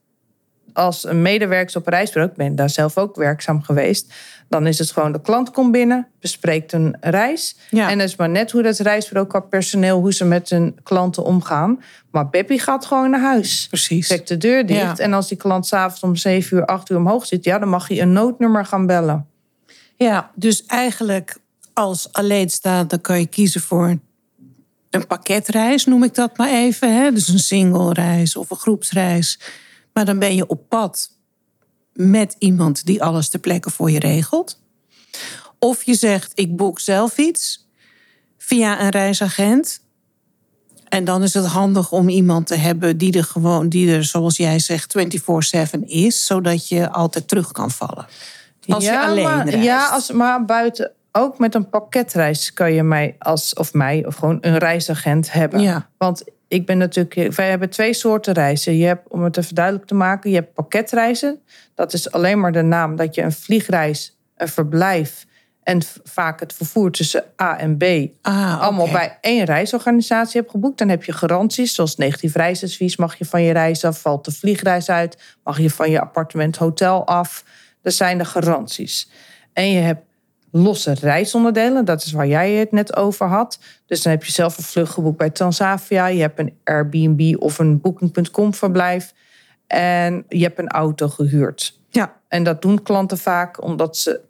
als 0.73 1.05
een 1.05 1.21
medewerker 1.21 1.77
op 1.77 1.87
reisbureau, 1.87 2.31
ik 2.31 2.37
ben 2.37 2.55
daar 2.55 2.69
zelf 2.69 2.97
ook 2.97 3.15
werkzaam 3.15 3.61
geweest, 3.61 4.13
dan 4.49 4.67
is 4.67 4.79
het 4.79 4.91
gewoon 4.91 5.11
de 5.11 5.21
klant 5.21 5.51
komt 5.51 5.71
binnen, 5.71 6.07
bespreekt 6.19 6.73
een 6.73 6.97
reis. 7.01 7.55
Ja. 7.69 7.89
En 7.89 7.99
het 7.99 8.09
is 8.09 8.15
maar 8.15 8.29
net 8.29 8.51
hoe 8.51 8.61
dat 8.61 8.77
reisbureau 8.77 9.27
qua 9.27 9.39
personeel, 9.39 9.99
hoe 9.99 10.13
ze 10.13 10.25
met 10.25 10.49
hun 10.49 10.79
klanten 10.83 11.23
omgaan. 11.23 11.83
Maar 12.11 12.29
Beppie 12.29 12.59
gaat 12.59 12.85
gewoon 12.85 13.09
naar 13.09 13.21
huis. 13.21 13.67
Precies. 13.67 14.07
Trekt 14.07 14.27
de 14.27 14.37
deur 14.37 14.65
dicht. 14.65 14.97
Ja. 14.97 15.03
En 15.03 15.13
als 15.13 15.27
die 15.27 15.37
klant 15.37 15.67
s'avonds 15.67 16.03
om 16.03 16.15
7 16.15 16.57
uur, 16.57 16.65
8 16.65 16.89
uur 16.89 16.97
omhoog 16.97 17.25
zit, 17.25 17.43
ja, 17.43 17.59
dan 17.59 17.69
mag 17.69 17.87
je 17.87 18.01
een 18.01 18.11
noodnummer 18.11 18.65
gaan 18.65 18.85
bellen. 18.85 19.27
Ja, 19.95 20.31
dus 20.35 20.65
eigenlijk 20.65 21.37
als 21.73 22.13
alleenstaande 22.13 22.97
kan 22.97 23.19
je 23.19 23.27
kiezen 23.27 23.61
voor 23.61 23.97
een 24.89 25.07
pakketreis, 25.07 25.85
noem 25.85 26.03
ik 26.03 26.15
dat 26.15 26.37
maar 26.37 26.49
even. 26.49 26.95
Hè? 26.95 27.11
Dus 27.11 27.27
een 27.27 27.39
single 27.39 27.93
reis 27.93 28.35
of 28.35 28.49
een 28.49 28.57
groepsreis. 28.57 29.39
Maar 29.93 30.05
dan 30.05 30.19
ben 30.19 30.35
je 30.35 30.47
op 30.47 30.69
pad 30.69 31.11
met 31.93 32.35
iemand 32.39 32.85
die 32.85 33.03
alles 33.03 33.29
ter 33.29 33.39
plekke 33.39 33.69
voor 33.69 33.91
je 33.91 33.99
regelt. 33.99 34.61
Of 35.59 35.83
je 35.83 35.95
zegt, 35.95 36.31
ik 36.35 36.55
boek 36.55 36.79
zelf 36.79 37.17
iets 37.17 37.69
via 38.37 38.81
een 38.81 38.89
reisagent. 38.89 39.81
En 40.89 41.03
dan 41.03 41.23
is 41.23 41.33
het 41.33 41.45
handig 41.45 41.91
om 41.91 42.09
iemand 42.09 42.47
te 42.47 42.55
hebben 42.55 42.97
die 42.97 43.17
er 43.17 43.23
gewoon, 43.23 43.69
die 43.69 43.95
er, 43.95 44.03
zoals 44.03 44.37
jij 44.37 44.59
zegt, 44.59 44.95
24-7 45.77 45.79
is, 45.85 46.25
zodat 46.25 46.67
je 46.67 46.89
altijd 46.89 47.27
terug 47.27 47.51
kan 47.51 47.71
vallen. 47.71 48.05
Als 48.67 48.83
je 48.83 49.01
alleen 49.01 49.23
maar, 49.23 49.49
reist. 49.49 49.65
Ja, 49.65 49.87
als, 49.87 50.11
maar 50.11 50.45
buiten, 50.45 50.91
ook 51.11 51.39
met 51.39 51.55
een 51.55 51.69
pakketreis 51.69 52.53
kan 52.53 52.73
je 52.73 52.83
mij 52.83 53.15
als, 53.19 53.53
of 53.53 53.73
mij, 53.73 54.05
of 54.05 54.15
gewoon 54.15 54.37
een 54.41 54.57
reisagent 54.57 55.31
hebben. 55.31 55.61
Ja. 55.61 55.89
Want 55.97 56.23
ik 56.51 56.65
ben 56.65 56.77
natuurlijk, 56.77 57.35
wij 57.35 57.49
hebben 57.49 57.69
twee 57.69 57.93
soorten 57.93 58.33
reizen. 58.33 58.77
Je 58.77 58.85
hebt, 58.85 59.07
om 59.07 59.23
het 59.23 59.37
even 59.37 59.55
duidelijk 59.55 59.85
te 59.85 59.93
maken, 59.93 60.29
je 60.29 60.35
hebt 60.35 60.53
pakketreizen. 60.53 61.41
Dat 61.75 61.93
is 61.93 62.11
alleen 62.11 62.39
maar 62.39 62.51
de 62.51 62.61
naam 62.61 62.95
dat 62.95 63.15
je 63.15 63.21
een 63.21 63.31
vliegreis, 63.31 64.17
een 64.35 64.47
verblijf 64.47 65.25
en 65.63 65.81
vaak 66.03 66.39
het 66.39 66.53
vervoer 66.53 66.91
tussen 66.91 67.23
A 67.41 67.57
en 67.57 67.77
B 67.77 67.83
Ah, 68.21 68.61
allemaal 68.61 68.91
bij 68.91 69.17
één 69.21 69.45
reisorganisatie 69.45 70.39
hebt 70.39 70.51
geboekt. 70.51 70.77
Dan 70.77 70.89
heb 70.89 71.03
je 71.03 71.11
garanties, 71.11 71.75
zoals 71.75 71.95
negatief 71.95 72.35
reisadvies 72.35 72.95
mag 72.95 73.15
je 73.15 73.25
van 73.25 73.41
je 73.41 73.53
reis 73.53 73.85
af, 73.85 74.01
valt 74.01 74.25
de 74.25 74.31
vliegreis 74.31 74.89
uit, 74.89 75.37
mag 75.43 75.59
je 75.59 75.69
van 75.69 75.89
je 75.89 76.01
appartement 76.01 76.57
hotel 76.57 77.07
af. 77.07 77.43
Dat 77.81 77.93
zijn 77.93 78.17
de 78.17 78.25
garanties. 78.25 79.09
En 79.53 79.71
je 79.71 79.79
hebt 79.79 80.03
losse 80.51 80.93
reisonderdelen, 80.93 81.85
dat 81.85 82.03
is 82.03 82.11
waar 82.11 82.27
jij 82.27 82.51
het 82.51 82.71
net 82.71 82.95
over 82.95 83.27
had. 83.27 83.59
Dus 83.85 84.01
dan 84.01 84.11
heb 84.11 84.23
je 84.23 84.31
zelf 84.31 84.57
een 84.57 84.63
vlucht 84.63 84.93
geboekt 84.93 85.17
bij 85.17 85.29
Transavia, 85.29 86.07
je 86.07 86.21
hebt 86.21 86.39
een 86.39 86.53
Airbnb 86.63 87.35
of 87.41 87.59
een 87.59 87.81
Booking.com 87.81 88.53
verblijf 88.53 89.13
en 89.67 90.25
je 90.29 90.43
hebt 90.43 90.59
een 90.59 90.69
auto 90.69 91.07
gehuurd. 91.07 91.79
Ja, 91.89 92.13
En 92.27 92.43
dat 92.43 92.61
doen 92.61 92.83
klanten 92.83 93.17
vaak 93.17 93.63
omdat 93.63 93.97
ze 93.97 94.21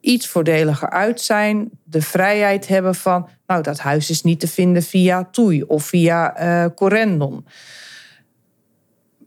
iets 0.00 0.26
voordeliger 0.28 0.90
uit 0.90 1.20
zijn. 1.20 1.70
De 1.84 2.02
vrijheid 2.02 2.68
hebben 2.68 2.94
van, 2.94 3.28
nou, 3.46 3.62
dat 3.62 3.78
huis 3.78 4.10
is 4.10 4.22
niet 4.22 4.40
te 4.40 4.48
vinden 4.48 4.82
via 4.82 5.28
TUI 5.30 5.62
of 5.62 5.84
via 5.84 6.36
eh 6.36 6.64
Corendon. 6.74 7.44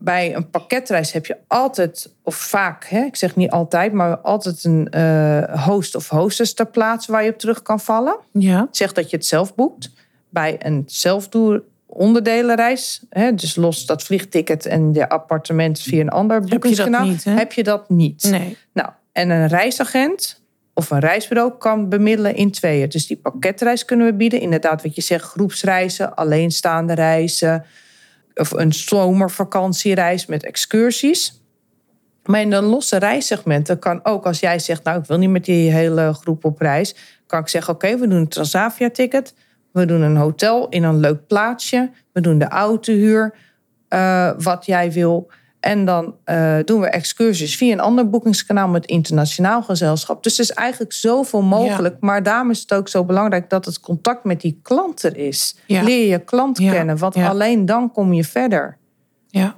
Bij 0.04 0.36
een 0.36 0.50
pakketreis 0.50 1.12
heb 1.12 1.26
je 1.26 1.38
altijd, 1.48 2.14
of 2.24 2.36
vaak, 2.36 2.86
hè, 2.86 3.04
ik 3.04 3.16
zeg 3.16 3.36
niet 3.36 3.52
altijd, 3.52 3.94
maar 3.94 4.18
altijd 4.18 4.64
een 4.64 4.90
eh, 4.90 5.66
host 5.66 5.96
of 5.96 6.10
hostess 6.10 6.54
ter 6.54 6.66
plaatse 6.66 7.12
waar 7.12 7.24
je 7.24 7.32
op 7.32 7.38
terug 7.38 7.62
kan 7.62 7.80
vallen. 7.80 8.18
ja. 8.32 8.68
Zeg 8.72 8.94
dat 8.94 9.10
je 9.10 9.16
het 9.16 9.26
zelf 9.26 9.56
boekt. 9.56 9.92
Bij 10.30 10.56
een 10.60 10.84
zelfdoer 10.86 11.64
onderdelenreis, 11.86 13.04
hè, 13.10 13.36
dus 13.36 13.56
los 13.56 13.86
dat 13.86 14.04
vliegticket 14.04 14.66
en 14.66 14.94
je 14.94 15.10
appartement 15.10 15.80
via 15.80 16.02
een 16.02 16.10
ander 16.10 16.42
boekingskanaal, 16.42 17.08
hè? 17.24 17.32
heb 17.32 17.54
je 17.54 17.64
dat 17.64 17.90
niet. 17.90 18.24
Nee. 18.24 18.58
Nou, 18.74 18.90
en 19.12 19.30
een 19.30 19.48
reisagent 19.48 20.42
of 20.74 20.90
een 20.90 21.00
reisbureau 21.00 21.52
kan 21.58 21.90
bemiddelen 21.90 22.36
in 22.36 22.52
tweeën. 22.52 22.90
Dus 22.90 23.08
die 23.08 23.18
pakketreis 23.18 23.86
kunnen 23.86 24.06
we 24.06 24.14
bieden. 24.14 24.40
Inderdaad, 24.40 24.84
wat 24.84 24.96
je 24.96 25.02
zegt, 25.02 25.24
groepsreizen, 25.24 26.16
alleenstaande 26.16 26.94
reizen. 26.94 27.66
Of 28.41 28.51
een 28.51 28.73
zomervakantiereis 28.73 30.25
met 30.25 30.43
excursies. 30.43 31.41
Maar 32.25 32.41
in 32.41 32.49
de 32.49 32.62
losse 32.62 32.97
reissegmenten 32.97 33.80
kan 33.80 34.06
ook, 34.06 34.25
als 34.25 34.39
jij 34.39 34.60
zegt... 34.60 34.84
nou, 34.84 34.99
ik 34.99 35.06
wil 35.06 35.17
niet 35.17 35.30
met 35.30 35.45
die 35.45 35.71
hele 35.71 36.13
groep 36.13 36.45
op 36.45 36.60
reis... 36.60 36.95
kan 37.27 37.39
ik 37.39 37.47
zeggen, 37.47 37.73
oké, 37.73 37.97
we 37.97 38.08
doen 38.08 38.19
een 38.19 38.27
Transavia-ticket. 38.27 39.34
We 39.71 39.86
doen 39.86 40.01
een 40.01 40.15
hotel 40.15 40.69
in 40.69 40.84
een 40.84 40.99
leuk 40.99 41.27
plaatsje. 41.27 41.91
We 42.13 42.21
doen 42.21 42.38
de 42.38 42.47
autohuur, 42.47 43.36
eh, 43.88 44.32
wat 44.38 44.65
jij 44.65 44.91
wil... 44.91 45.32
En 45.62 45.86
dan 45.86 46.15
eh, 46.24 46.58
doen 46.65 46.82
we 46.82 46.88
excursies 46.88 47.58
via 47.58 47.71
een 47.71 47.80
ander 47.80 48.10
boekingskanaal 48.10 48.67
met 48.67 48.86
internationaal 48.86 49.63
gezelschap. 49.63 50.24
Dus 50.24 50.34
er 50.34 50.43
is 50.43 50.52
eigenlijk 50.52 50.93
zoveel 50.93 51.41
mogelijk. 51.41 51.97
Maar 52.00 52.24
daarom 52.24 52.50
is 52.50 52.60
het 52.60 52.74
ook 52.74 52.89
zo 52.89 53.04
belangrijk 53.04 53.50
dat 53.50 53.65
het 53.65 53.80
contact 53.80 54.24
met 54.24 54.41
die 54.41 54.60
klant 54.63 55.04
er 55.04 55.17
is. 55.17 55.56
Ja. 55.65 55.84
Leer 55.84 56.08
je 56.08 56.19
klant 56.19 56.58
Ja, 56.58 56.71
kennen, 56.71 56.97
want 56.97 57.15
alleen 57.15 57.65
dan 57.65 57.91
kom 57.91 58.13
je 58.13 58.24
verder. 58.24 58.78
Ja. 59.28 59.56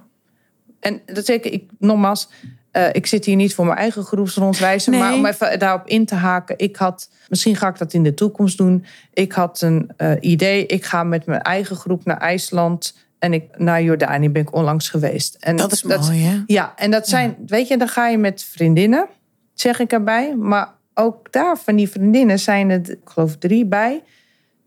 En 0.80 1.02
dat 1.06 1.26
zeg 1.26 1.40
ik, 1.40 1.64
nogmaals, 1.80 2.30
eh, 2.72 2.88
ik 2.92 3.06
zit 3.06 3.26
hier 3.26 3.36
niet 3.36 3.56
voor 3.56 3.66
mijn 3.66 3.78
eigen 3.78 4.04
groepsrondreizen. 4.04 4.92
Nee. 4.92 5.02
Maar 5.02 5.14
om 5.14 5.26
even 5.26 5.60
daarop 5.60 5.88
in 5.88 6.06
te 6.06 6.16
haken. 6.16 6.58
Ik 6.58 6.76
had, 6.76 7.10
misschien 7.30 7.56
ga 7.56 7.68
ik 7.68 7.78
dat 7.78 7.94
in 7.94 8.04
de 8.04 8.14
toekomst 8.14 8.58
doen. 8.58 8.86
Ik 9.14 9.32
had 9.32 9.62
een 9.62 9.92
eh, 9.98 10.12
idee, 10.20 10.66
ik 10.66 10.86
ga 10.86 11.04
met 11.04 11.26
mijn 11.26 11.42
eigen 11.42 11.76
groep 11.76 12.06
naar 12.06 12.18
IJsland. 12.18 12.98
En 13.24 13.34
ik, 13.34 13.58
naar 13.58 13.84
Jordanië 13.84 14.30
ben 14.30 14.42
ik 14.42 14.54
onlangs 14.54 14.90
geweest. 14.90 15.38
En 15.40 15.56
Dat 15.56 15.72
is 15.72 15.84
mooi, 15.84 16.24
hè? 16.24 16.42
Ja, 16.46 16.74
en 16.76 16.92
dat 16.92 17.08
zijn, 17.08 17.36
weet 17.46 17.68
je, 17.68 17.78
dan 17.78 17.88
ga 17.88 18.08
je 18.08 18.18
met 18.18 18.44
vriendinnen, 18.44 19.08
zeg 19.54 19.80
ik 19.80 19.92
erbij. 19.92 20.36
Maar 20.36 20.74
ook 20.94 21.32
daar 21.32 21.58
van 21.58 21.76
die 21.76 21.90
vriendinnen 21.90 22.40
zijn 22.40 22.70
er, 22.70 22.90
ik 22.90 23.00
geloof 23.04 23.38
drie 23.38 23.66
bij, 23.66 24.04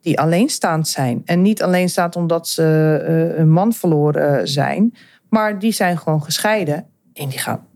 die 0.00 0.20
alleenstaand 0.20 0.88
zijn. 0.88 1.22
En 1.24 1.42
niet 1.42 1.62
alleenstaand 1.62 2.16
omdat 2.16 2.48
ze 2.48 3.02
eh, 3.06 3.38
een 3.38 3.50
man 3.50 3.72
verloren 3.72 4.48
zijn, 4.48 4.94
maar 5.28 5.58
die 5.58 5.72
zijn 5.72 5.98
gewoon 5.98 6.22
gescheiden. 6.22 6.86
En 7.12 7.28
die 7.28 7.38
gaan 7.38 7.66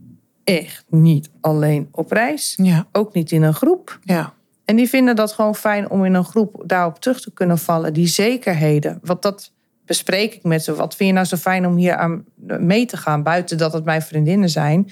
echt 0.45 0.85
niet 0.89 1.31
alleen 1.41 1.89
op 1.91 2.11
reis. 2.11 2.55
Ja. 2.63 2.87
Ook 2.93 3.15
niet 3.15 3.31
in 3.31 3.43
een 3.43 3.55
groep. 3.55 3.99
Ja. 4.03 4.33
En 4.65 4.77
die 4.77 4.89
vinden 4.89 5.17
dat 5.17 5.33
gewoon 5.33 5.55
fijn 5.55 5.91
om 5.91 6.05
in 6.05 6.15
een 6.15 6.25
groep 6.25 6.63
daarop 6.67 7.01
terug 7.01 7.21
te 7.21 7.33
kunnen 7.33 7.59
vallen. 7.59 7.93
Die 7.93 8.07
zekerheden. 8.07 8.99
Want 9.03 9.23
dat 9.23 9.53
bespreek 9.91 10.35
ik 10.35 10.43
met 10.43 10.65
ze. 10.65 10.75
Wat 10.75 10.95
vind 10.95 11.09
je 11.09 11.15
nou 11.15 11.27
zo 11.27 11.37
fijn 11.37 11.67
om 11.67 11.77
hier 11.77 11.97
aan 11.97 12.25
mee 12.59 12.87
te 12.87 12.97
gaan? 12.97 13.23
Buiten 13.23 13.59
dat 13.59 13.73
het 13.73 13.85
mijn 13.85 14.03
vriendinnen 14.03 14.49
zijn. 14.49 14.91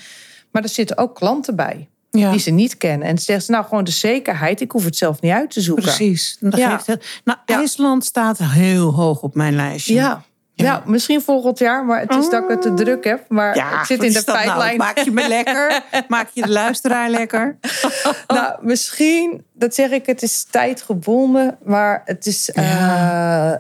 Maar 0.52 0.62
er 0.62 0.68
zitten 0.68 0.98
ook 0.98 1.14
klanten 1.14 1.56
bij. 1.56 1.88
Ja. 2.10 2.30
die 2.30 2.40
ze 2.40 2.50
niet 2.50 2.76
kennen. 2.76 3.06
En 3.08 3.14
dan 3.14 3.24
zegt 3.24 3.44
ze, 3.44 3.50
nou 3.50 3.64
gewoon 3.64 3.84
de 3.84 3.90
zekerheid, 3.90 4.60
ik 4.60 4.70
hoef 4.72 4.84
het 4.84 4.96
zelf 4.96 5.20
niet 5.20 5.32
uit 5.32 5.50
te 5.50 5.60
zoeken. 5.60 5.84
Precies. 5.84 6.36
Dat 6.40 6.56
Ja. 6.56 6.70
geeft 6.70 6.86
het. 6.86 7.20
Nou, 7.24 7.38
Ja. 7.46 7.56
IJsland 7.56 8.04
staat 8.04 8.38
heel 8.38 8.94
hoog 8.94 9.22
op 9.22 9.34
mijn 9.34 9.54
lijstje. 9.56 9.94
Ja. 9.94 10.22
Ja. 10.54 10.82
misschien 10.86 11.20
volgend 11.22 11.58
jaar, 11.58 11.84
maar 11.84 12.00
het 12.00 12.14
is 12.14 12.28
dat 12.30 12.42
ik 12.42 12.48
het 12.48 12.62
te 12.62 12.74
druk 12.74 13.04
heb. 13.04 13.24
Maar 13.28 13.56
Ja, 13.56 13.78
het 13.78 13.86
zit 13.86 14.02
in 14.02 14.12
de 14.12 14.22
nou? 14.26 14.38
pijplijn. 14.38 14.76
Maak 14.76 14.98
je 14.98 15.10
me 15.10 15.28
lekker? 15.28 15.82
Maak 16.08 16.28
je 16.32 16.42
de 16.42 16.48
luisteraar 16.50 17.10
lekker? 17.10 17.56
Nou, 18.26 18.54
misschien, 18.60 19.44
dat 19.54 19.74
zeg 19.74 19.90
ik, 19.90 20.06
het 20.06 20.22
is 20.22 20.44
tijdgebonden, 20.50 21.58
maar 21.64 22.02
het 22.04 22.26
is. 22.26 22.50
eh, 22.50 23.52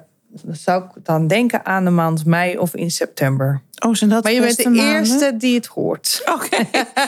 zou 0.50 0.84
ik 0.84 1.04
dan 1.04 1.26
denken 1.26 1.64
aan 1.66 1.84
de 1.84 1.90
maand 1.90 2.24
mei 2.24 2.58
of 2.58 2.74
in 2.74 2.90
september. 2.90 3.62
Oh, 3.86 3.94
zijn 3.94 4.10
dat 4.10 4.22
Maar 4.22 4.32
je 4.32 4.40
bent 4.40 4.56
de 4.56 4.62
maanden? 4.64 4.84
eerste 4.84 5.36
die 5.36 5.54
het 5.54 5.66
hoort. 5.66 6.22
Oké. 6.34 6.56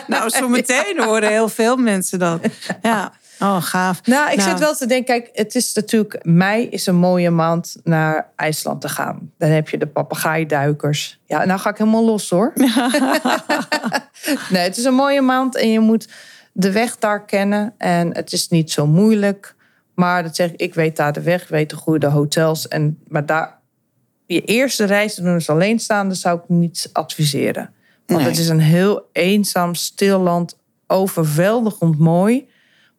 nou, 0.07 0.29
zo 0.29 0.49
meteen 0.59 1.03
horen 1.03 1.29
heel 1.29 1.49
veel 1.49 1.77
mensen 1.77 2.19
dat. 2.19 2.41
Ja. 2.83 3.13
Oh, 3.41 3.63
gaaf. 3.63 4.01
Nou, 4.07 4.31
ik 4.31 4.37
Nou. 4.37 4.51
zit 4.51 4.59
wel 4.59 4.75
te 4.75 4.87
denken, 4.87 5.15
kijk, 5.23 5.31
het 5.33 5.55
is 5.55 5.73
natuurlijk, 5.75 6.19
mei 6.23 6.69
is 6.69 6.87
een 6.87 6.97
mooie 6.97 7.31
maand 7.31 7.77
naar 7.85 8.29
IJsland 8.37 8.81
te 8.81 8.89
gaan. 8.89 9.33
Dan 9.39 9.51
heb 9.51 9.69
je 9.69 9.79
de 9.79 9.87
papegaaiduikers. 9.87 11.21
Ja, 11.27 11.45
nou 11.45 11.61
ga 11.61 11.71
ik 11.71 11.77
helemaal 11.79 12.05
los 12.05 12.31
hoor. 12.31 12.53
nee, 14.51 14.63
het 14.63 14.77
is 14.77 14.85
een 14.85 14.95
mooie 14.95 15.21
maand 15.21 15.57
en 15.57 15.71
je 15.71 15.81
moet 15.81 16.09
de 16.53 16.73
weg 16.73 16.99
daar 16.99 17.25
kennen. 17.25 17.75
En 17.79 18.15
het 18.15 18.33
is 18.33 18.49
niet 18.49 18.71
zo 18.71 18.87
moeilijk. 18.87 19.55
Maar 20.01 20.23
dat 20.23 20.37
zeg 20.37 20.51
ik, 20.53 20.61
ik 20.61 20.75
weet 20.75 20.97
daar 20.97 21.13
de 21.13 21.21
weg, 21.23 21.49
weet 21.49 21.71
de 21.71 21.77
goede 21.77 22.07
hotels. 22.07 22.69
En, 22.69 22.99
maar 23.09 23.27
daar, 23.27 23.59
je 24.27 24.45
eerste 24.45 24.85
reis 24.85 25.15
te 25.15 25.23
doen 25.23 25.35
als 25.35 25.49
alleenstaande 25.51 26.15
zou 26.15 26.39
ik 26.39 26.49
niet 26.49 26.91
adviseren. 26.93 27.71
Want 28.07 28.21
Nee. 28.21 28.31
het 28.31 28.39
is 28.41 28.49
een 28.49 28.61
heel 28.61 29.09
eenzaam, 29.13 29.75
stil 29.75 30.19
land, 30.21 30.59
overweldigend 30.87 31.99
mooi. 31.99 32.49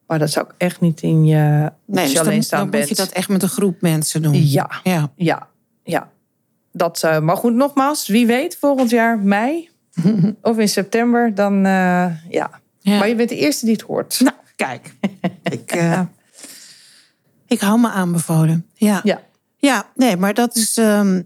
Maar 0.08 0.20
dat 0.20 0.30
zou 0.32 0.46
ik 0.46 0.54
echt 0.58 0.82
niet 0.82 1.02
in 1.02 1.26
je, 1.26 1.62
als 1.64 1.72
Nee, 1.86 2.02
je 2.04 2.10
dus 2.10 2.14
dan, 2.18 2.26
alleenstaand 2.26 2.62
dan 2.62 2.72
bent. 2.72 2.88
moet 2.90 2.98
je 2.98 3.04
dat 3.04 3.14
echt 3.14 3.30
met 3.30 3.44
een 3.44 3.50
groep 3.50 3.82
mensen 3.82 4.22
doen. 4.22 4.34
Ja, 4.48 4.70
Ja. 4.84 5.12
ja, 5.16 5.48
ja. 5.84 6.10
Dat, 6.72 7.04
eh, 7.04 7.20
maar 7.20 7.38
goed, 7.38 7.54
nogmaals, 7.54 8.08
wie 8.08 8.26
weet, 8.28 8.58
volgend 8.60 8.90
jaar 8.90 9.20
mei 9.20 9.70
of 10.42 10.58
in 10.58 10.70
september, 10.70 11.36
dan 11.36 11.54
eh, 11.66 12.06
ja. 12.30 12.50
Ja. 12.80 12.98
Maar 12.98 13.08
je 13.08 13.16
bent 13.16 13.30
de 13.30 13.38
eerste 13.38 13.66
die 13.66 13.74
het 13.74 13.84
hoort. 13.84 14.20
Nou, 14.20 14.36
kijk. 14.56 14.94
ik, 15.44 15.72
eh, 15.72 16.02
ik 17.52 17.60
hou 17.60 17.80
me 17.80 17.90
aanbevolen. 17.90 18.66
Ja. 18.74 19.02
Ja, 19.04 19.22
Ja, 19.58 19.90
nee, 19.96 20.18
maar 20.18 20.34
dat 20.34 20.56
is 20.56 20.78
ehm, 20.78 21.22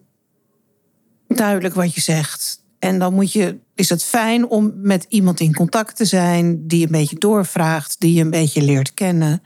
duidelijk 1.28 1.76
wat 1.76 1.94
je 1.94 2.02
zegt. 2.02 2.64
En 2.80 3.00
dan 3.00 3.14
moet 3.14 3.32
je, 3.32 3.58
is 3.76 3.90
het 3.90 4.04
fijn 4.04 4.48
om 4.50 4.74
met 4.76 5.06
iemand 5.10 5.40
in 5.40 5.54
contact 5.54 5.96
te 5.96 6.06
zijn 6.06 6.68
die 6.68 6.86
een 6.86 6.92
beetje 6.92 7.20
doorvraagt, 7.20 8.00
die 8.00 8.14
je 8.14 8.22
een 8.22 8.30
beetje 8.30 8.62
leert 8.62 8.94
kennen. 8.94 9.44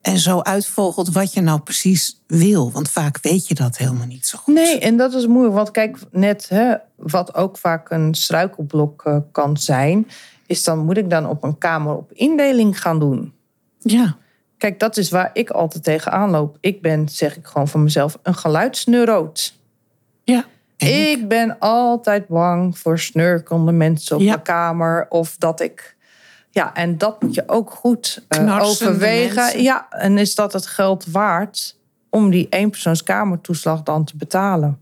En 0.00 0.18
zo 0.18 0.40
uitvogelt 0.40 1.12
wat 1.12 1.32
je 1.32 1.40
nou 1.40 1.60
precies 1.60 2.22
wil. 2.26 2.72
Want 2.72 2.90
vaak 2.90 3.18
weet 3.20 3.48
je 3.48 3.54
dat 3.54 3.76
helemaal 3.76 4.06
niet 4.06 4.26
zo 4.26 4.38
goed. 4.38 4.54
nee, 4.54 4.78
en 4.78 4.96
dat 4.96 5.14
is 5.14 5.26
moeilijk. 5.26 5.54
Want 5.54 5.70
kijk, 5.70 5.98
net 6.10 6.48
hè, 6.48 6.74
wat 6.96 7.34
ook 7.34 7.58
vaak 7.58 7.90
een 7.90 8.14
struikelblok 8.14 9.04
eh, 9.04 9.18
kan 9.32 9.56
zijn, 9.56 10.06
is 10.46 10.64
dan 10.64 10.78
moet 10.84 10.96
ik 10.96 11.10
dan 11.10 11.26
op 11.26 11.42
een 11.44 11.58
kamer 11.58 11.96
op 11.96 12.12
indeling 12.12 12.80
gaan 12.80 12.98
doen. 12.98 13.32
Ja, 13.78 14.16
Kijk, 14.58 14.80
dat 14.80 14.96
is 14.96 15.10
waar 15.10 15.30
ik 15.32 15.50
altijd 15.50 15.84
tegenaan 15.84 16.30
loop. 16.30 16.56
Ik 16.60 16.82
ben, 16.82 17.08
zeg 17.08 17.36
ik 17.36 17.46
gewoon 17.46 17.68
van 17.68 17.82
mezelf, 17.82 18.18
een 18.22 18.34
geluidsneuroot. 18.34 19.54
ja. 20.24 20.44
Ik 20.76 21.28
ben 21.28 21.56
altijd 21.58 22.26
bang 22.28 22.78
voor 22.78 22.98
snurkende 22.98 23.72
mensen 23.72 24.16
op 24.16 24.22
Ja. 24.22 24.28
mijn 24.28 24.42
kamer. 24.42 25.06
Of 25.08 25.36
dat 25.38 25.60
ik. 25.60 25.96
Ja, 26.50 26.74
en 26.74 26.98
dat 26.98 27.22
moet 27.22 27.34
je 27.34 27.42
ook 27.46 27.70
goed 27.70 28.24
eh, 28.28 28.58
overwegen. 28.62 29.34
mensen. 29.34 29.62
Ja, 29.62 29.86
en 29.90 30.18
is 30.18 30.34
dat 30.34 30.52
het 30.52 30.66
geld 30.66 31.06
waard 31.06 31.76
om 32.10 32.30
die 32.30 32.46
eenpersoonskamertoeslag 32.50 33.82
dan 33.82 34.04
te 34.04 34.16
betalen? 34.16 34.78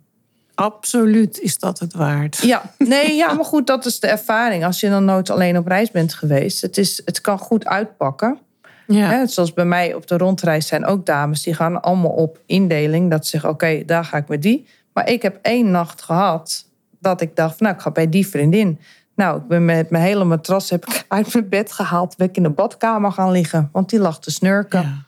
Absoluut 0.55 1.41
is 1.41 1.59
dat 1.59 1.79
het 1.79 1.95
waard. 1.95 2.37
Ja, 2.43 2.63
nee, 2.79 3.15
ja, 3.15 3.33
maar 3.35 3.45
goed, 3.45 3.67
dat 3.67 3.85
is 3.85 4.01
de 4.01 4.07
ervaring. 4.07 4.65
Als 4.65 4.81
je 4.81 4.89
dan 4.89 5.05
nooit 5.05 5.31
alleen 5.31 5.59
op 5.59 5.67
reis 5.67 5.91
bent 5.91 6.15
geweest. 6.15 6.61
Het, 6.61 6.79
is, 6.79 7.03
het 7.05 7.21
kan 7.21 7.39
goed 7.39 7.67
uitpakken. 7.67 8.39
Ja. 8.87 9.09
Hè, 9.09 9.27
zoals 9.27 9.53
bij 9.53 9.65
mij 9.65 9.95
op 9.95 10.07
de 10.07 10.17
rondreis 10.17 10.67
zijn 10.67 10.85
ook 10.85 11.07
dames 11.07 11.43
die 11.43 11.55
gaan 11.55 11.83
allemaal 11.83 12.11
op 12.11 12.41
indeling. 12.47 13.11
Dat 13.11 13.25
ze 13.25 13.31
zeggen, 13.31 13.51
oké, 13.51 13.83
daar 13.85 14.05
ga 14.05 14.17
ik 14.17 14.29
met 14.29 14.43
die. 14.43 14.67
Maar 14.93 15.09
ik 15.09 15.23
heb 15.23 15.39
één 15.43 15.71
nacht 15.71 16.03
gehad 16.03 16.67
dat 17.01 17.21
ik 17.21 17.37
dacht, 17.37 17.61
nou, 17.61 17.75
ik 17.75 17.81
ga 17.81 17.91
bij 17.91 18.09
die 18.09 18.27
vriendin. 18.27 18.79
Nou, 19.15 19.39
ik 19.39 19.47
ben 19.47 19.65
met 19.65 19.91
mijn 19.91 20.05
hele 20.05 20.25
matras 20.25 20.71
heb 20.71 20.87
ik 20.87 21.05
uit 21.09 21.33
mijn 21.33 21.49
bed 21.49 21.73
gehaald. 21.73 22.17
Ben 22.17 22.29
ik 22.29 22.37
in 22.37 22.43
de 22.43 22.51
badkamer 22.51 23.13
gaan 23.13 23.31
liggen, 23.31 23.69
want 23.73 23.91
die 23.91 24.01
lag 24.01 24.21
te 24.21 24.31
snurken. 24.31 24.81
Ja. 24.81 25.05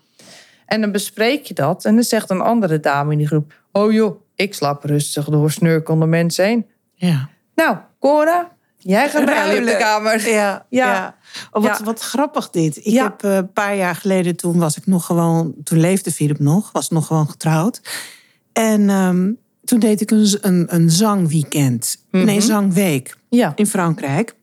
En 0.67 0.81
dan 0.81 0.93
bespreek 0.93 1.45
je 1.45 1.55
dat. 1.55 1.85
En 1.85 1.95
dan 1.95 2.05
zegt 2.05 2.31
een 2.31 2.41
andere 2.41 2.81
dame 2.81 3.13
in 3.13 3.19
die 3.19 3.27
groep, 3.27 3.53
oh 3.73 3.93
joh, 3.93 4.21
ik 4.35 4.55
slaap 4.55 4.85
rustig 4.85 5.25
door 5.25 5.51
snurkende 5.51 6.07
mensen 6.07 6.45
heen. 6.45 6.67
ja. 6.95 7.29
Nou, 7.55 7.77
Cora, 8.01 8.53
jij 8.79 9.09
gaat 9.11 9.21
op 9.21 9.27
de 9.27 9.33
Ruilen. 9.33 9.79
kamer. 9.79 10.29
Ja, 10.29 10.67
Ja. 10.71 10.93
ja. 10.93 11.17
Oh, 11.51 11.63
wat, 11.63 11.79
Ja. 11.79 11.85
wat 11.85 12.01
grappig 12.01 12.51
dit. 12.51 12.77
Ik 12.77 12.85
Ja. 12.85 13.03
heb 13.03 13.23
eh, 13.25 13.35
een 13.35 13.53
paar 13.53 13.77
jaar 13.77 13.95
geleden, 13.95 14.37
toen 14.37 14.59
was 14.59 14.77
ik 14.77 14.87
nog 14.87 15.07
gewoon, 15.07 15.55
toen 15.65 15.79
leefde 15.81 16.13
Philip 16.13 16.39
nog, 16.39 16.73
was 16.73 16.91
nog 16.91 17.07
gewoon 17.07 17.29
getrouwd. 17.31 17.81
En 18.53 18.91
ehm, 18.91 19.33
toen 19.65 19.79
deed 19.79 20.01
ik 20.01 20.11
een, 20.11 20.39
een, 20.41 20.67
een 20.75 20.91
zangweekend. 20.91 22.05
Nee, 22.11 22.41
zangweek 22.41 23.17
Ja. 23.29 23.53
in 23.55 23.67
Frankrijk. 23.67 24.37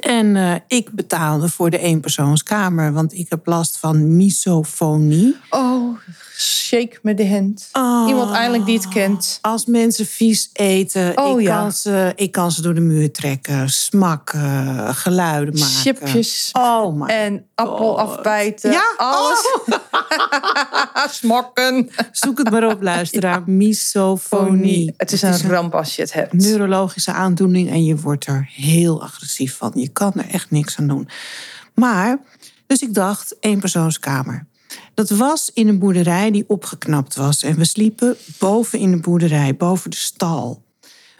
En 0.00 0.36
eh, 0.36 0.54
ik 0.66 0.90
betaalde 0.92 1.48
voor 1.48 1.70
de 1.70 1.78
eenpersoonskamer, 1.78 2.92
want 2.92 3.12
ik 3.12 3.26
heb 3.28 3.46
last 3.46 3.78
van 3.78 4.16
misofonie. 4.16 5.36
Oh, 5.50 5.98
shake 6.40 6.98
met 7.02 7.16
de 7.16 7.28
hand. 7.28 7.68
Oh. 7.72 8.04
Iemand 8.08 8.30
eindelijk 8.32 8.66
die 8.66 8.76
het 8.78 8.88
kent. 8.88 9.38
Als 9.40 9.66
mensen 9.66 10.06
vies 10.06 10.50
eten, 10.52 11.18
Oh, 11.18 11.40
ik, 11.40 11.46
ja. 11.46 11.58
kan 11.60 11.72
ze, 11.72 12.12
ik 12.16 12.32
kan 12.32 12.50
ze 12.52 12.62
door 12.62 12.74
de 12.74 12.80
muur 12.80 13.12
trekken, 13.12 13.68
smakken, 13.68 14.94
geluiden 14.94 15.54
maken. 15.58 15.74
Chipjes. 15.74 16.48
Oh 16.52 16.94
my 17.00 17.06
En 17.06 17.46
appel 17.54 17.76
God. 17.76 17.96
afbijten. 17.98 18.70
Ja, 18.72 18.94
alles. 18.96 19.58
Smokken. 21.20 21.90
Zoek 22.12 22.38
het 22.38 22.50
maar 22.50 22.66
op, 22.66 22.82
luisteraar. 22.82 23.42
Misofonie. 23.46 24.94
Het 24.96 25.12
is 25.12 25.22
een 25.22 25.48
ramp 25.48 25.74
als 25.74 25.96
je 25.96 26.02
het 26.02 26.12
hebt. 26.12 26.32
neurologische 26.32 27.12
aandoening 27.12 27.70
en 27.70 27.84
je 27.84 27.96
wordt 27.96 28.26
er 28.26 28.48
heel 28.52 29.02
agressief 29.02 29.56
van. 29.56 29.72
Je 29.74 29.88
kan 29.88 30.12
er 30.14 30.28
echt 30.30 30.50
niks 30.50 30.78
aan 30.78 30.86
doen. 30.88 31.08
Maar, 31.74 32.18
dus 32.66 32.80
ik 32.82 32.94
dacht, 32.94 33.36
éénpersoonskamer. 33.40 34.46
Dat 34.94 35.10
was 35.10 35.50
in 35.54 35.68
een 35.68 35.78
boerderij 35.78 36.30
die 36.30 36.44
opgeknapt 36.46 37.14
was. 37.16 37.42
En 37.42 37.56
we 37.56 37.64
sliepen 37.64 38.16
boven 38.38 38.78
in 38.78 38.90
de 38.90 38.96
boerderij, 38.96 39.56
boven 39.56 39.90
de 39.90 39.96
stal. 39.96 40.62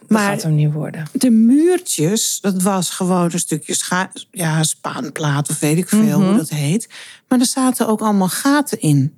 Dat 0.00 0.08
Maar 0.08 0.30
gaat 0.32 0.42
hem 0.42 0.54
niet 0.54 0.72
worden. 0.72 1.06
de 1.12 1.30
muurtjes, 1.30 2.38
dat 2.40 2.62
was 2.62 2.90
gewoon 2.90 3.30
een 3.32 3.38
stukje 3.38 3.74
scha- 3.74 4.12
ja, 4.30 4.62
spaanplaat 4.62 5.50
of 5.50 5.58
weet 5.58 5.76
ik 5.76 5.88
veel 5.88 6.18
Mhm. 6.18 6.28
hoe 6.28 6.36
dat 6.36 6.48
heet. 6.48 6.88
Maar 7.28 7.38
er 7.40 7.46
zaten 7.46 7.86
ook 7.88 8.00
allemaal 8.00 8.28
gaten 8.28 8.80
in. 8.80 9.14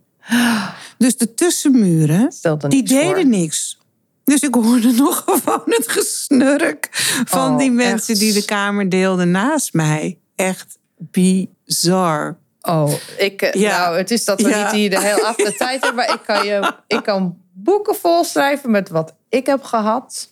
Dus 0.99 1.17
de 1.17 1.35
tussenmuren, 1.35 2.33
die 2.69 2.89
voor. 2.89 2.99
deden 2.99 3.29
niks. 3.29 3.79
Dus 4.25 4.41
ik 4.41 4.55
hoorde 4.55 4.93
nog 5.05 5.23
gewoon 5.27 5.63
het 5.65 5.89
gesnurk 5.89 6.89
van 7.25 7.53
Oh, 7.53 7.59
die 7.59 7.71
mensen 7.71 8.13
echt. 8.15 8.21
die 8.23 8.33
de 8.33 8.45
kamer 8.45 8.89
deelden 8.89 9.31
naast 9.31 9.73
mij. 9.73 10.19
Echt 10.37 10.79
bizar. 10.97 12.39
Oh, 12.63 12.93
ik, 13.19 13.43
eh, 13.43 13.61
Ja. 13.61 13.79
nou, 13.79 13.97
het 13.97 14.11
is 14.11 14.25
dat 14.25 14.41
we 14.41 14.49
Ja. 14.49 14.63
niet 14.63 14.73
hier 14.73 14.91
de 14.91 15.01
hele 15.01 15.25
avond 15.27 15.47
de 15.49 15.55
tijd 15.55 15.85
hebben. 15.85 15.95
Maar 15.95 16.15
ik 16.15 16.21
kan, 16.27 16.47
je, 16.47 16.73
ik 16.87 17.03
kan 17.03 17.39
boeken 17.53 17.95
volschrijven 17.95 18.71
met 18.71 18.89
wat 18.89 19.15
ik 19.29 19.47
heb 19.47 19.63
gehad. 19.63 20.29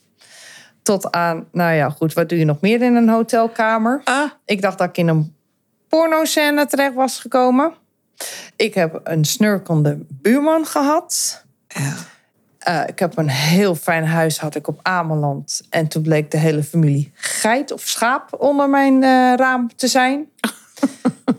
Tot 0.83 1.11
aan, 1.13 1.49
nou 1.53 1.75
ja, 1.75 1.91
goed, 1.91 2.13
wat 2.13 2.29
doe 2.29 2.39
je 2.39 2.45
nog 2.45 2.61
meer 2.61 2.83
in 2.83 2.95
een 2.95 3.09
hotelkamer? 3.09 4.01
Ah, 4.05 4.31
Ik 4.45 4.63
dacht 4.63 4.79
dat 4.79 4.89
ik 4.89 4.97
in 4.99 5.09
een 5.09 5.35
pornoscène 5.89 6.67
terecht 6.67 6.95
was 6.95 7.19
gekomen. 7.21 7.73
Ik 8.57 8.75
heb 8.75 9.01
een 9.05 9.25
snurkende 9.25 9.99
buurman 10.09 10.67
gehad. 10.67 11.45
ja. 11.69 11.93
Eh, 12.59 12.83
ik 12.87 12.99
heb 12.99 13.17
een 13.19 13.29
heel 13.29 13.75
fijn 13.75 14.07
huis 14.07 14.39
had 14.39 14.55
ik 14.55 14.69
op 14.69 14.79
Ameland. 14.83 15.63
En 15.71 15.89
toen 15.89 16.03
bleek 16.03 16.31
de 16.31 16.37
hele 16.37 16.63
familie 16.63 17.11
geit 17.15 17.73
of 17.73 17.81
schaap 17.81 18.41
onder 18.41 18.69
mijn 18.71 19.03
eh, 19.03 19.33
raam 19.37 19.77
te 19.77 19.89
zijn. 19.89 20.27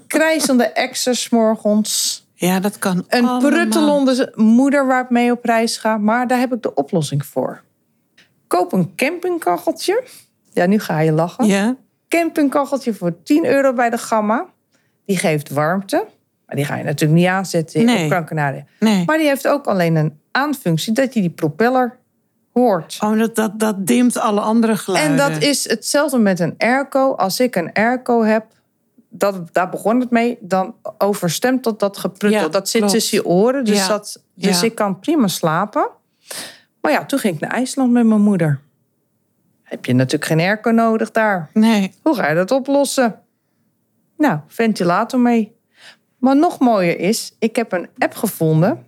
Krijzende 0.08 0.64
exers 0.64 1.30
morgens. 1.30 2.26
ja, 2.34 2.60
dat 2.60 2.80
kan 2.80 3.06
Een 3.08 3.26
allemaal. 3.26 3.50
pruttelende 3.50 4.32
moeder 4.36 4.88
waar 4.88 5.04
ik 5.04 5.10
mee 5.10 5.32
op 5.32 5.46
reis 5.46 5.78
ga. 5.78 5.98
Maar 5.98 6.28
daar 6.28 6.40
heb 6.40 6.54
ik 6.54 6.62
de 6.62 6.74
oplossing 6.74 7.26
voor. 7.26 7.62
Koop 8.48 8.74
een 8.74 8.96
campingkacheltje. 8.96 10.04
Ja, 10.54 10.66
nu 10.66 10.80
ga 10.80 11.00
je 11.00 11.12
lachen. 11.12 11.46
Ja, 11.46 11.76
Campingkacheltje 12.10 12.94
voor 12.94 13.24
10 13.24 13.46
euro 13.46 13.74
bij 13.74 13.90
de 13.90 13.98
Gamma. 13.98 14.46
Die 15.06 15.18
geeft 15.18 15.50
warmte. 15.50 16.06
Maar 16.46 16.56
die 16.56 16.66
ga 16.66 16.76
je 16.76 16.84
natuurlijk 16.84 17.20
niet 17.20 17.30
aanzetten 17.30 17.80
in 17.80 17.86
Nee. 17.86 18.04
op 18.16 18.26
Gran 18.28 18.64
nee. 18.80 19.04
Maar 19.06 19.18
die 19.18 19.28
heeft 19.28 19.48
ook 19.48 19.66
alleen 19.66 19.96
een 19.96 20.20
aanfunctie 20.32 20.94
dat 20.94 21.14
je 21.14 21.22
die 21.22 21.30
propeller 21.30 21.98
hoort. 22.54 22.98
Oh, 23.04 23.18
dat, 23.18 23.36
dat, 23.36 23.60
dat 23.60 23.88
dimt 23.88 24.18
alle 24.18 24.40
andere 24.42 24.78
geluiden. 24.78 25.20
En 25.26 25.32
dat 25.32 25.42
is 25.44 25.70
hetzelfde 25.70 26.18
met 26.18 26.40
een 26.40 26.56
airco. 26.58 27.14
Als 27.14 27.40
ik 27.40 27.56
een 27.56 27.74
airco 27.74 28.24
heb, 28.24 28.46
dat, 29.14 29.54
daar 29.54 29.70
begon 29.70 30.00
het 30.00 30.10
mee. 30.10 30.38
Dan 30.40 30.76
overstemt 30.98 31.64
tot 31.64 31.80
dat 31.80 31.98
gepruttel. 31.98 32.42
Ja, 32.42 32.48
dat 32.48 32.70
zit 32.70 32.82
klopt. 32.82 32.96
tussen 32.96 33.18
je 33.18 33.26
oren. 33.26 33.64
Dus, 33.64 33.78
Ja. 33.78 33.88
dat, 33.88 34.24
dus 34.34 34.60
Ja. 34.60 34.66
ik 34.66 34.76
kan 34.76 35.00
prima 35.00 35.28
slapen. 35.28 35.90
Maar 36.82 36.92
ja, 36.92 37.06
toen 37.06 37.20
ging 37.20 37.36
ik 37.36 37.42
naar 37.42 37.52
IJsland 37.52 37.92
met 37.92 38.06
mijn 38.06 38.22
moeder. 38.22 38.60
Heb 39.64 39.86
je 39.86 39.94
natuurlijk 39.94 40.26
geen 40.26 40.40
airco 40.40 40.70
nodig 40.72 41.12
daar. 41.12 41.50
Nee. 41.54 41.94
Hoe 42.02 42.16
ga 42.16 42.30
je 42.30 42.36
dat 42.36 42.52
oplossen? 42.52 43.20
Nou, 44.18 44.40
ventilator 44.48 45.20
mee. 45.20 45.56
Maar 46.18 46.36
nog 46.36 46.60
mooier 46.60 47.00
is, 47.00 47.36
ik 47.40 47.56
heb 47.56 47.72
een 47.72 47.90
app 47.98 48.14
gevonden. 48.14 48.86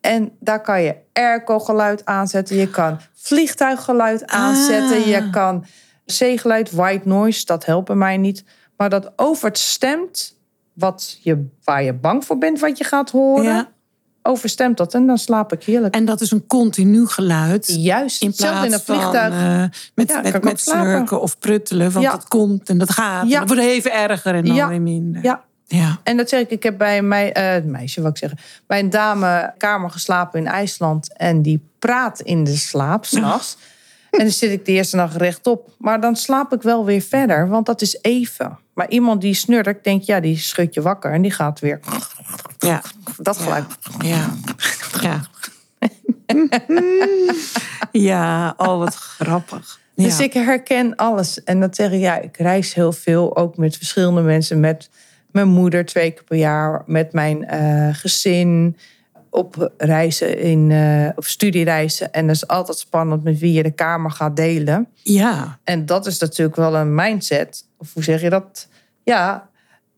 En 0.00 0.30
daar 0.40 0.60
kan 0.62 0.82
je 0.82 0.94
airco-geluid 1.12 2.04
aanzetten. 2.04 2.56
Je 2.56 2.70
kan 2.70 3.00
vliegtuiggeluid 3.14 4.26
aanzetten. 4.26 4.96
Ah. 4.98 5.06
Je 5.06 5.30
kan 5.30 5.64
zeegeluid, 6.04 6.70
white 6.70 7.08
noise. 7.08 7.44
Dat 7.44 7.64
helpt 7.64 7.86
bij 7.86 7.96
mij 7.96 8.16
niet. 8.16 8.44
Maar 8.78 8.90
dat 8.90 9.12
overstemt 9.16 10.36
wat 10.72 11.18
je, 11.22 11.46
waar 11.64 11.82
je 11.82 11.92
bang 11.92 12.24
voor 12.24 12.38
bent 12.38 12.60
wat 12.60 12.78
je 12.78 12.84
gaat 12.84 13.10
horen. 13.10 13.44
Ja. 13.44 13.68
Overstemt 14.22 14.76
dat 14.76 14.94
en 14.94 15.06
dan 15.06 15.18
slaap 15.18 15.52
ik 15.52 15.62
heerlijk. 15.64 15.94
En 15.94 16.04
dat 16.04 16.20
is 16.20 16.30
een 16.30 16.46
continu 16.46 17.06
geluid. 17.06 17.66
Juist, 17.78 18.22
In 18.22 18.32
plaats 18.34 18.66
in 18.66 18.72
een 18.72 18.80
vliegtuig. 18.80 19.34
van 19.34 19.42
eh, 19.42 19.64
met, 19.94 20.08
Ja, 20.32 20.38
met, 20.42 20.60
snurken 20.60 21.20
of 21.20 21.38
pruttelen. 21.38 21.92
Want 21.92 22.04
Ja. 22.04 22.12
het 22.12 22.28
komt 22.28 22.68
en 22.68 22.78
dat 22.78 22.90
gaat. 22.90 23.28
Ja. 23.28 23.38
Het 23.40 23.48
wordt 23.48 23.62
even 23.62 23.92
erger 23.92 24.34
en 24.34 24.44
dan 24.44 24.54
Ja. 24.54 24.68
weer 24.68 24.82
minder. 24.82 25.22
ja, 25.22 25.44
Ja. 25.66 25.98
En 26.02 26.16
dat 26.16 26.28
zeg 26.28 26.40
ik, 26.40 26.50
ik 26.50 26.62
heb 26.62 26.78
bij 26.78 26.98
een 26.98 27.08
mei- 27.08 27.30
eh, 27.30 27.64
meisje, 27.64 28.00
wat 28.02 28.10
ik 28.10 28.16
zeggen, 28.18 28.38
bij 28.66 28.78
een 28.78 28.90
dame 28.90 29.54
kamer 29.58 29.90
geslapen 29.90 30.38
in 30.40 30.46
IJsland. 30.46 31.16
En 31.16 31.42
die 31.42 31.68
praat 31.78 32.20
in 32.20 32.44
de 32.44 32.56
slaap 32.56 33.04
s'nachts. 33.14 33.56
En 34.10 34.18
dan 34.18 34.30
zit 34.30 34.50
ik 34.50 34.64
de 34.64 34.72
eerste 34.72 34.96
nacht 34.96 35.16
rechtop. 35.16 35.70
Maar 35.78 36.00
dan 36.00 36.16
slaap 36.16 36.52
ik 36.52 36.62
wel 36.62 36.84
weer 36.84 37.00
verder, 37.00 37.48
want 37.48 37.66
dat 37.66 37.80
is 37.82 37.98
even. 38.02 38.58
Maar 38.78 38.88
iemand 38.88 39.20
die 39.20 39.34
snurkt, 39.34 39.84
denk 39.84 40.02
ja, 40.02 40.20
die 40.20 40.36
schudt 40.38 40.74
je 40.74 40.82
wakker. 40.82 41.12
En 41.12 41.22
die 41.22 41.30
gaat 41.30 41.60
weer 41.60 41.80
Ja. 42.58 42.82
dat 43.16 43.36
geluid. 43.36 43.64
Ja. 43.98 44.30
Ja. 45.00 45.20
ja, 48.08 48.54
oh 48.56 48.78
wat 48.78 48.94
grappig. 48.94 49.80
Ja. 49.94 50.04
Dus 50.04 50.20
ik 50.20 50.32
herken 50.32 50.96
alles. 50.96 51.44
En 51.44 51.60
dat 51.60 51.76
zeg 51.76 51.90
ik, 51.92 52.00
ja, 52.00 52.18
ik 52.18 52.36
reis 52.36 52.74
heel 52.74 52.92
veel. 52.92 53.36
Ook 53.36 53.56
met 53.56 53.76
verschillende 53.76 54.20
mensen. 54.22 54.60
Met 54.60 54.90
mijn 55.30 55.48
moeder 55.48 55.84
twee 55.84 56.10
keer 56.10 56.24
per 56.24 56.36
jaar. 56.36 56.82
Met 56.86 57.12
mijn 57.12 57.44
eh, 57.44 57.88
gezin. 57.92 58.76
Op 59.38 59.72
reizen, 59.76 60.38
in, 60.38 60.70
eh, 60.70 61.08
op 61.16 61.24
studiereizen. 61.24 62.12
En 62.12 62.26
dat 62.26 62.36
is 62.36 62.46
altijd 62.46 62.78
spannend 62.78 63.24
met 63.24 63.38
wie 63.38 63.52
je 63.52 63.62
de 63.62 63.70
kamer 63.70 64.10
gaat 64.10 64.36
delen. 64.36 64.88
ja. 65.02 65.58
En 65.64 65.86
dat 65.86 66.06
is 66.06 66.18
natuurlijk 66.18 66.56
wel 66.56 66.76
een 66.76 66.94
mindset. 66.94 67.64
Of 67.76 67.94
hoe 67.94 68.02
zeg 68.02 68.20
je 68.20 68.30
dat? 68.30 68.68
Ja, 69.04 69.48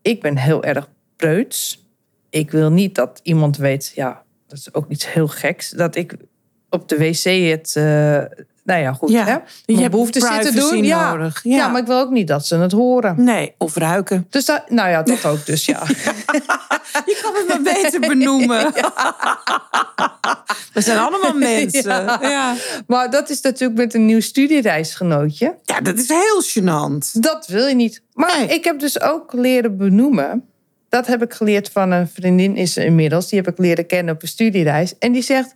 ik 0.03 0.21
ben 0.21 0.37
heel 0.37 0.65
erg 0.65 0.89
preuts. 1.17 1.89
Ik 2.31 2.51
wil 2.51 2.71
niet 2.71 2.95
dat 2.95 3.21
iemand 3.23 3.57
weet, 3.57 3.93
ja, 3.95 4.23
dat 4.47 4.59
is 4.59 4.75
ook 4.75 4.91
iets 4.91 5.13
heel 5.13 5.29
geks. 5.29 5.71
Dat 5.71 5.97
ik 5.97 6.17
op 6.71 6.89
de 6.89 6.97
wc 6.97 7.51
het, 7.51 7.77
eh, 7.77 8.45
nou 8.71 8.83
ja, 8.83 8.93
goed, 8.93 9.11
Ja, 9.11 9.25
hè? 9.25 9.37
je 9.65 9.79
hebt 9.79 9.91
behoefte 9.91 10.21
zitten 10.21 10.55
doen. 10.55 10.85
Ja. 10.85 11.11
nodig. 11.13 11.41
Ja. 11.43 11.57
Ja. 11.57 11.69
maar 11.69 11.81
ik 11.81 11.87
wil 11.87 11.99
ook 11.99 12.11
niet 12.11 12.29
dat 12.29 12.47
ze 12.47 12.57
het 12.57 12.73
horen. 12.73 13.25
Nee, 13.25 13.55
of 13.59 13.77
ruiken. 13.77 14.27
Dus 14.31 14.45
dat, 14.45 14.71
nou 14.71 14.89
ja, 14.89 15.03
dat 15.03 15.25
ook 15.25 15.47
dus, 15.47 15.65
ja. 15.65 15.83
Je 17.07 17.19
kan 17.23 17.35
het 17.35 17.49
maar 17.49 17.75
beter 17.75 18.01
benoemen. 18.01 18.73
We 20.73 20.81
zijn 20.81 20.99
allemaal 20.99 21.35
mensen. 21.35 21.91
Ja. 21.91 22.19
Ja. 22.23 22.29
Ja. 22.29 22.55
Maar 22.87 23.11
dat 23.11 23.31
is 23.31 23.41
natuurlijk 23.41 23.79
met 23.79 23.95
een 23.95 24.07
nieuw 24.07 24.21
studiereisgenootje. 24.21 25.55
dat 25.83 25.99
is 25.99 26.09
heel 26.09 26.43
gênant. 26.43 27.11
Dat 27.13 27.47
wil 27.47 27.67
je 27.67 27.75
niet. 27.75 28.03
Maar 28.13 28.39
Nee. 28.39 28.47
ik 28.49 28.65
heb 28.65 28.79
dus 28.79 29.01
ook 29.01 29.33
leren 29.33 29.77
benoemen. 29.77 30.45
Dat 30.89 31.07
heb 31.07 31.23
ik 31.23 31.33
geleerd 31.33 31.71
van 31.73 31.91
een 31.91 32.09
vriendin 32.09 32.57
is 32.57 32.73
ze 32.73 32.85
inmiddels. 32.85 33.29
Die 33.29 33.39
heb 33.39 33.49
ik 33.53 33.59
leren 33.59 33.87
kennen 33.87 34.15
op 34.15 34.23
een 34.23 34.29
studiereis. 34.29 34.99
En 34.99 35.13
die 35.13 35.23
zegt, 35.23 35.55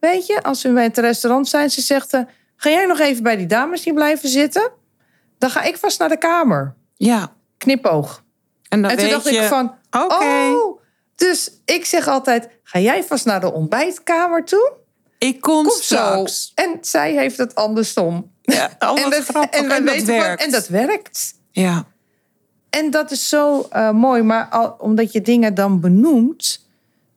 weet 0.00 0.26
je, 0.26 0.42
als 0.42 0.62
we 0.62 0.72
bij 0.72 0.82
het 0.82 0.98
restaurant 0.98 1.48
zijn... 1.48 1.70
ze 1.70 1.80
zegt, 1.80 2.12
eh, 2.12 2.20
ga 2.62 2.70
jij 2.70 2.86
nog 2.86 2.98
even 2.98 3.22
bij 3.22 3.36
die 3.36 3.46
dames 3.46 3.84
hier 3.84 3.94
blijven 3.94 4.28
zitten? 4.28 4.70
Dan 5.38 5.50
ga 5.50 5.62
ik 5.62 5.76
vast 5.76 5.98
naar 5.98 6.08
de 6.08 6.18
kamer. 6.18 6.74
Ja. 6.96 7.32
Knipoog. 7.58 8.24
En 8.68 8.82
dan 8.82 8.90
en 8.90 8.96
toen 8.96 9.08
dacht 9.08 9.24
je, 9.28 9.36
ik 9.36 9.42
van, 9.42 9.74
Oké. 9.90 10.14
oh... 10.24 10.80
Dus 11.14 11.50
ik 11.64 11.84
zeg 11.84 12.08
altijd, 12.08 12.48
ga 12.62 12.78
jij 12.78 13.04
vast 13.04 13.24
naar 13.24 13.40
de 13.40 13.52
ontbijtkamer 13.52 14.44
toe? 14.44 14.72
ik 15.18 15.40
kom, 15.40 15.64
Kom 15.66 15.80
straks. 15.80 16.52
zo. 16.54 16.62
En 16.62 16.78
zij 16.80 17.12
heeft 17.12 17.38
het 17.38 17.54
andersom. 17.54 18.30
Ja, 18.42 18.70
oh, 18.78 18.98
en, 19.04 19.10
dat, 19.10 19.24
grappig. 19.24 19.60
en, 19.60 19.70
En 19.70 19.84
dat 19.84 19.96
van- 19.96 20.06
werkt. 20.06 20.44
en 20.44 20.50
dat 20.50 20.66
werkt. 20.68 21.34
Ja. 21.50 21.84
En 22.70 22.90
dat 22.90 23.10
is 23.10 23.28
zo 23.28 23.66
eh, 23.70 23.90
mooi. 23.90 24.22
Maar 24.22 24.46
al, 24.46 24.74
omdat 24.78 25.12
je 25.12 25.20
dingen 25.20 25.54
dan 25.54 25.80
benoemt... 25.80 26.66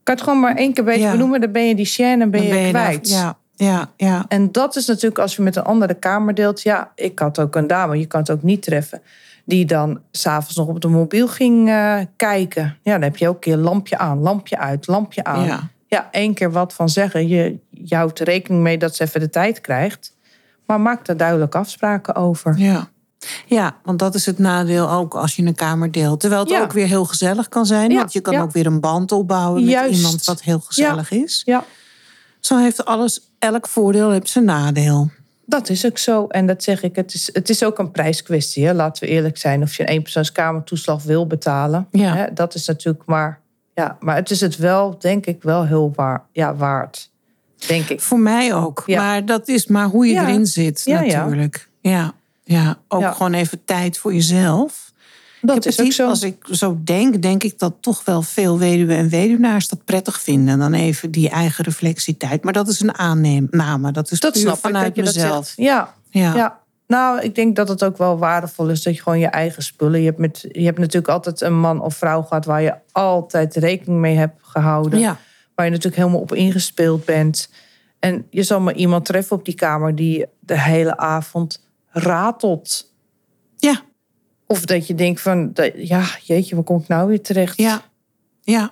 kan 0.03 0.15
het 0.15 0.23
gewoon 0.23 0.39
maar 0.39 0.55
één 0.55 0.73
keer 0.73 0.83
beter 0.83 1.01
Ja. 1.01 1.11
benoemen... 1.11 1.41
dan 1.41 1.51
ben 1.51 1.67
je 1.67 1.75
die 1.75 1.87
chaîne 1.93 2.21
en 2.21 2.29
ben 2.31 2.43
je, 2.43 2.69
kwijt. 2.69 3.09
Ja, 3.09 3.37
ja, 3.55 3.91
ja. 3.97 4.25
En 4.27 4.51
dat 4.51 4.75
is 4.75 4.85
natuurlijk 4.85 5.19
als 5.19 5.35
je 5.35 5.41
met 5.41 5.55
een 5.55 5.63
andere 5.63 5.93
kamer 5.93 6.33
deelt... 6.33 6.61
ja, 6.61 6.91
ik 6.95 7.19
had 7.19 7.39
ook 7.39 7.55
een 7.55 7.67
dame, 7.67 7.99
je 7.99 8.05
kan 8.05 8.19
het 8.19 8.29
ook 8.31 8.43
niet 8.43 8.61
treffen... 8.61 9.01
die 9.45 9.65
dan 9.65 10.01
s'avonds 10.11 10.55
nog 10.55 10.67
op 10.67 10.81
de 10.81 10.87
mobiel 10.87 11.27
ging 11.27 11.69
eh, 11.69 11.97
kijken. 12.15 12.77
Ja, 12.83 12.91
dan 12.91 13.01
heb 13.01 13.17
je 13.17 13.27
ook 13.27 13.33
een 13.33 13.39
keer 13.39 13.57
lampje 13.57 13.97
aan, 13.97 14.19
lampje 14.19 14.57
uit, 14.57 14.87
lampje 14.87 15.23
aan. 15.23 15.43
Ja. 15.45 15.69
ja, 15.87 16.07
één 16.11 16.33
keer 16.33 16.51
wat 16.51 16.73
van 16.73 16.89
zeggen. 16.89 17.27
Je, 17.27 17.57
je 17.69 17.95
houdt 17.95 18.19
er 18.19 18.25
rekening 18.25 18.63
mee 18.63 18.77
dat 18.77 18.95
ze 18.95 19.03
even 19.03 19.19
de 19.19 19.29
tijd 19.29 19.61
krijgt. 19.61 20.13
Maar 20.65 20.81
maak 20.81 21.07
er 21.07 21.17
duidelijk 21.17 21.55
afspraken 21.55 22.15
over. 22.15 22.57
Ja. 22.57 22.87
Ja, 23.45 23.75
want 23.83 23.99
dat 23.99 24.15
is 24.15 24.25
het 24.25 24.39
nadeel 24.39 24.89
ook 24.91 25.15
als 25.15 25.35
je 25.35 25.43
een 25.43 25.55
kamer 25.55 25.91
deelt. 25.91 26.19
Terwijl 26.19 26.41
het 26.41 26.49
Ja. 26.51 26.61
ook 26.61 26.71
weer 26.71 26.87
heel 26.87 27.05
gezellig 27.05 27.49
kan 27.49 27.65
zijn. 27.65 27.91
Ja, 27.91 27.97
Want 27.97 28.13
je 28.13 28.21
kan 28.21 28.33
ja. 28.33 28.41
ook 28.41 28.51
weer 28.51 28.65
een 28.65 28.79
band 28.79 29.11
opbouwen 29.11 29.61
met 29.61 29.71
Juist. 29.71 29.95
iemand 29.95 30.25
wat 30.25 30.41
heel 30.41 30.59
gezellig 30.59 31.11
is. 31.11 31.41
Ja, 31.45 31.63
Zo 32.45 32.57
heeft 32.57 32.85
alles, 32.85 33.31
elk 33.39 33.67
voordeel 33.67 34.11
heeft 34.11 34.29
zijn 34.29 34.45
nadeel. 34.45 35.09
dat 35.45 35.69
is 35.69 35.85
ook 35.85 35.97
zo. 35.97 36.27
En 36.27 36.47
dat 36.47 36.63
zeg 36.63 36.83
ik, 36.83 36.95
het 36.95 37.13
is, 37.13 37.29
het 37.33 37.49
is 37.49 37.63
ook 37.63 37.79
een 37.79 37.91
prijskwestie. 37.91 38.65
Hè? 38.65 38.73
Laten 38.73 39.03
we 39.03 39.09
eerlijk 39.09 39.37
zijn. 39.37 39.61
Of 39.61 39.75
je 39.77 39.83
een 39.83 39.89
eenpersoonskamertoeslag 39.89 41.03
wil 41.03 41.27
betalen. 41.27 41.87
Ja. 41.91 42.15
Hè? 42.15 42.33
Dat 42.33 42.55
is 42.55 42.67
natuurlijk 42.67 43.05
maar... 43.05 43.39
Ja, 43.73 43.97
maar 43.99 44.15
het 44.15 44.31
is 44.31 44.41
het 44.41 44.57
wel, 44.57 44.97
denk 44.99 45.25
ik, 45.25 45.43
wel 45.43 45.65
heel 45.65 45.91
waar, 45.95 46.23
ja, 46.31 46.55
waard. 46.55 47.11
Denk 47.67 47.89
ik. 47.89 48.01
Voor 48.01 48.19
mij 48.19 48.53
ook. 48.53 48.83
Ja. 48.85 49.01
Maar 49.01 49.25
dat 49.25 49.47
is 49.47 49.67
maar 49.67 49.85
hoe 49.87 50.07
je 50.07 50.13
Ja. 50.13 50.21
erin 50.27 50.45
zit 50.45 50.81
Ja, 50.85 51.01
ja. 51.01 51.19
natuurlijk. 51.23 51.69
Ja, 51.81 52.13
ja. 52.43 52.77
ook 52.87 53.15
gewoon 53.15 53.33
even 53.33 53.65
tijd 53.65 53.97
voor 53.97 54.13
jezelf. 54.13 54.84
Dat 55.45 55.65
is 55.65 55.79
ook 55.79 55.91
zo. 55.91 56.07
Als 56.07 56.23
ik 56.23 56.47
zo 56.51 56.77
denk, 56.83 57.21
denk 57.21 57.43
ik 57.43 57.59
dat 57.59 57.73
toch 57.79 58.05
wel 58.05 58.21
veel 58.21 58.59
weduwen 58.59 58.97
en 58.97 59.09
weduwnaars 59.09 59.67
dat 59.67 59.85
prettig 59.85 60.21
vinden. 60.21 60.59
Dan 60.59 60.73
even 60.73 61.11
die 61.11 61.29
eigen 61.29 61.63
reflectietijd. 61.63 62.43
Maar 62.43 62.53
dat 62.53 62.67
is 62.67 62.79
een 62.79 62.97
aanname. 62.97 63.91
Dat 63.91 64.11
is 64.11 64.19
Dat 64.19 64.35
ik 64.35 64.55
vanuit 64.55 64.85
dat 64.85 64.95
je 64.95 65.03
dat 65.03 65.13
mezelf. 65.15 65.53
Ja, 65.55 65.93
Ja. 66.09 66.35
ja. 66.35 66.63
Nou, 66.87 67.21
ik 67.21 67.35
denk 67.35 67.55
dat 67.55 67.67
het 67.67 67.83
ook 67.83 67.97
wel 67.97 68.17
waardevol 68.17 68.69
is 68.69 68.83
dat 68.83 68.95
je 68.95 69.01
gewoon 69.01 69.19
je 69.19 69.27
eigen 69.27 69.63
spullen. 69.63 69.99
Je 69.99 70.05
hebt, 70.05 70.17
met, 70.17 70.45
je 70.51 70.65
hebt 70.65 70.77
natuurlijk 70.77 71.13
altijd 71.13 71.41
een 71.41 71.59
man 71.59 71.81
of 71.81 71.95
vrouw 71.95 72.21
gehad 72.21 72.45
waar 72.45 72.61
je 72.61 72.75
altijd 72.91 73.55
rekening 73.55 73.99
mee 73.99 74.15
hebt 74.15 74.39
gehouden. 74.41 74.99
Ja. 74.99 75.17
Waar 75.55 75.65
je 75.65 75.71
natuurlijk 75.71 76.01
helemaal 76.01 76.19
op 76.19 76.33
ingespeeld 76.33 77.05
bent. 77.05 77.49
En 77.99 78.27
je 78.29 78.43
zal 78.43 78.59
maar 78.59 78.75
iemand 78.75 79.05
treffen 79.05 79.37
op 79.37 79.45
die 79.45 79.53
kamer 79.53 79.95
die 79.95 80.25
de 80.39 80.59
hele 80.59 80.97
avond 80.97 81.63
ratelt. 81.89 82.93
Ja. 83.57 83.81
Of 84.47 84.65
dat 84.65 84.87
je 84.87 84.95
denkt 84.95 85.21
van, 85.21 85.53
ja, 85.75 86.03
jeetje, 86.23 86.55
waar 86.55 86.63
kom 86.63 86.79
ik 86.81 86.87
nou 86.87 87.07
weer 87.07 87.21
terecht? 87.21 87.57
Ja. 87.57 87.81
Ja. 88.41 88.71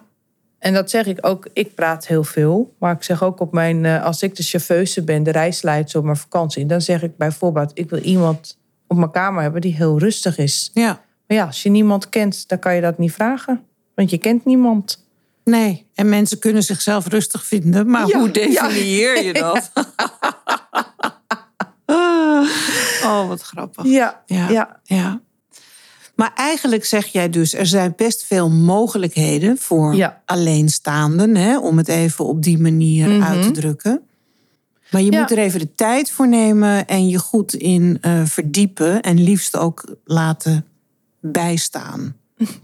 En 0.59 0.73
dat 0.73 0.89
zeg 0.89 1.05
ik 1.05 1.17
ook, 1.25 1.47
ik 1.53 1.75
praat 1.75 2.07
heel 2.07 2.23
veel. 2.23 2.73
Maar 2.79 2.95
ik 2.95 3.03
zeg 3.03 3.23
ook 3.23 3.39
op 3.39 3.51
mijn, 3.53 3.85
eh, 3.85 4.03
als 4.03 4.21
ik 4.21 4.35
de 4.35 4.43
chauffeuse 4.43 5.03
ben, 5.03 5.23
de 5.23 5.31
reisleidster 5.31 5.99
op 5.99 6.05
mijn 6.05 6.17
vakantie, 6.17 6.65
dan 6.65 6.81
zeg 6.81 7.03
ik 7.03 7.17
bijvoorbeeld, 7.17 7.71
ik 7.73 7.89
wil 7.89 7.99
iemand 7.99 8.57
op 8.87 8.97
mijn 8.97 9.11
kamer 9.11 9.41
hebben 9.41 9.61
die 9.61 9.75
heel 9.75 9.99
rustig 9.99 10.37
is. 10.37 10.71
Ja. 10.73 11.01
Maar 11.27 11.37
ja, 11.37 11.45
als 11.45 11.63
je 11.63 11.69
niemand 11.69 12.09
kent, 12.09 12.47
dan 12.47 12.59
kan 12.59 12.75
je 12.75 12.81
dat 12.81 12.97
niet 12.97 13.11
vragen. 13.13 13.63
Want 13.95 14.09
je 14.09 14.17
kent 14.17 14.45
niemand. 14.45 15.05
Nee, 15.43 15.85
en 15.95 16.09
mensen 16.09 16.39
kunnen 16.39 16.63
zichzelf 16.63 17.07
rustig 17.07 17.45
vinden, 17.45 17.89
maar 17.89 18.07
Ja, 18.07 18.17
hoe 18.19 18.27
ja. 18.27 18.31
definieer 18.33 19.23
je 19.23 19.33
dat? 19.33 19.71
Oh, 23.03 23.27
wat 23.27 23.41
grappig. 23.41 23.85
Ja, 23.85 24.23
Ja. 24.25 24.79
ja. 24.83 25.21
Maar 26.23 26.31
eigenlijk 26.35 26.85
zeg 26.85 27.05
jij 27.05 27.29
dus, 27.29 27.53
er 27.53 27.65
zijn 27.65 27.93
best 27.95 28.23
veel 28.25 28.49
mogelijkheden 28.49 29.57
voor 29.57 29.95
Ja. 29.95 30.21
alleenstaanden, 30.25 31.35
hè, 31.35 31.59
om 31.59 31.77
het 31.77 31.87
even 31.87 32.25
op 32.25 32.43
die 32.43 32.57
manier 32.59 33.21
uit 33.23 33.41
te 33.43 33.51
drukken. 33.51 34.01
Maar 34.91 35.01
je 35.01 35.07
Mhm. 35.07 35.15
Ja. 35.15 35.21
moet 35.21 35.31
er 35.31 35.37
even 35.37 35.59
de 35.59 35.73
tijd 35.75 36.11
voor 36.11 36.27
nemen 36.27 36.87
en 36.87 37.07
je 37.09 37.17
goed 37.17 37.53
in 37.53 37.97
eh, 38.01 38.21
verdiepen 38.25 39.01
en 39.01 39.23
liefst 39.23 39.57
ook 39.57 39.95
laten 40.05 40.65
bijstaan. 41.19 42.15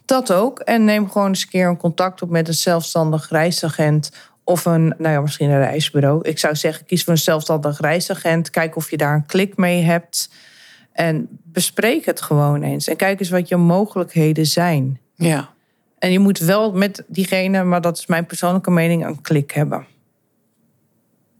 Dat 0.05 0.31
ook. 0.33 0.59
En 0.59 0.85
neem 0.85 1.09
gewoon 1.11 1.27
eens 1.27 1.41
een 1.41 1.49
keer 1.49 1.67
een 1.67 1.77
contact 1.77 2.21
op 2.21 2.29
met 2.29 2.47
een 2.47 2.53
zelfstandig 2.53 3.29
reisagent. 3.29 4.11
Of 4.43 4.65
een, 4.65 4.93
nou 4.97 5.13
ja, 5.13 5.21
misschien 5.21 5.49
een 5.49 5.59
reisbureau. 5.59 6.19
Ik 6.27 6.39
zou 6.39 6.55
zeggen, 6.55 6.85
kies 6.85 7.03
voor 7.03 7.13
een 7.13 7.19
zelfstandig 7.19 7.79
reisagent. 7.79 8.49
Kijk 8.49 8.75
of 8.75 8.89
je 8.91 8.97
daar 8.97 9.13
een 9.15 9.25
klik 9.25 9.57
mee 9.57 9.81
hebt. 9.83 10.29
En 10.91 11.27
bespreek 11.43 12.05
het 12.05 12.21
gewoon 12.21 12.63
eens. 12.63 12.87
En 12.87 12.95
kijk 12.95 13.19
eens 13.19 13.29
wat 13.29 13.47
je 13.47 13.55
mogelijkheden 13.55 14.45
zijn. 14.45 14.99
Ja. 15.15 15.49
En 15.99 16.11
je 16.11 16.19
moet 16.19 16.39
wel 16.39 16.71
met 16.73 17.03
diegene, 17.07 17.63
maar 17.63 17.81
dat 17.81 17.97
is 17.97 18.05
mijn 18.05 18.25
persoonlijke 18.25 18.71
mening, 18.71 19.05
een 19.05 19.21
klik 19.21 19.51
hebben. 19.51 19.85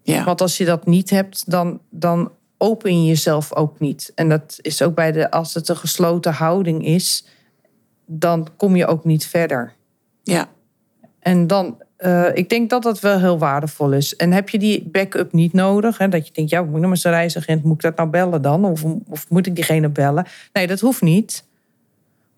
Ja. 0.04 0.24
Want 0.24 0.41
als 0.41 0.58
je 0.58 0.66
dat 0.66 0.86
niet 0.86 1.10
hebt, 1.10 1.52
dan, 1.52 1.80
dan 1.89 2.32
open 2.58 3.02
je 3.02 3.08
jezelf 3.08 3.54
ook 3.54 3.80
niet. 3.80 4.12
En 4.16 4.30
dat 4.30 4.58
is 4.62 4.82
ook 4.82 4.95
bij 4.95 5.12
de, 5.12 5.32
als 5.32 5.54
het 5.54 5.70
een 5.70 5.78
gesloten 5.78 6.34
houding 6.34 6.86
is, 6.86 7.26
dan 8.06 8.47
kom 8.58 8.76
je 8.76 8.88
ook 8.88 9.06
niet 9.06 9.26
verder. 9.26 9.74
Ja. 10.24 10.50
En 11.20 11.47
dan, 11.47 11.78
eh, 12.00 12.26
ik 12.34 12.50
denk 12.50 12.70
dat 12.70 12.84
dat 12.84 13.00
wel 13.00 13.20
heel 13.20 13.38
waardevol 13.38 13.91
is. 13.91 14.16
En 14.16 14.32
heb 14.32 14.50
je 14.50 14.60
die 14.60 14.89
backup 14.91 15.34
niet 15.34 15.54
nodig? 15.54 15.97
Hè? 15.97 16.08
Dat 16.08 16.28
je 16.28 16.34
denkt, 16.34 16.52
ja, 16.52 16.60
moet 16.60 16.70
ik 16.70 16.78
nou 16.78 16.89
met 16.89 17.00
zo'n 17.00 17.12
reisagent, 17.12 17.64
moet 17.64 17.76
ik 17.76 17.82
dat 17.82 17.95
nou 17.95 18.10
bellen 18.10 18.41
dan? 18.41 18.66
Of, 18.66 18.84
of 19.08 19.30
moet 19.30 19.45
ik 19.45 19.56
diegene 19.56 19.89
bellen? 19.89 20.26
Nee, 20.54 20.68
dat 20.68 20.80
hoeft 20.80 21.02
niet. 21.02 21.43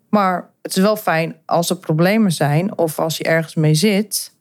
Maar 0.08 0.50
het 0.62 0.76
is 0.76 0.82
wel 0.82 0.96
fijn 0.96 1.36
als 1.44 1.70
er 1.70 1.76
problemen 1.76 2.32
zijn 2.32 2.78
of 2.78 2.98
als 2.98 3.16
je 3.16 3.24
ergens 3.24 3.54
mee 3.54 3.74
zit, 3.74 4.32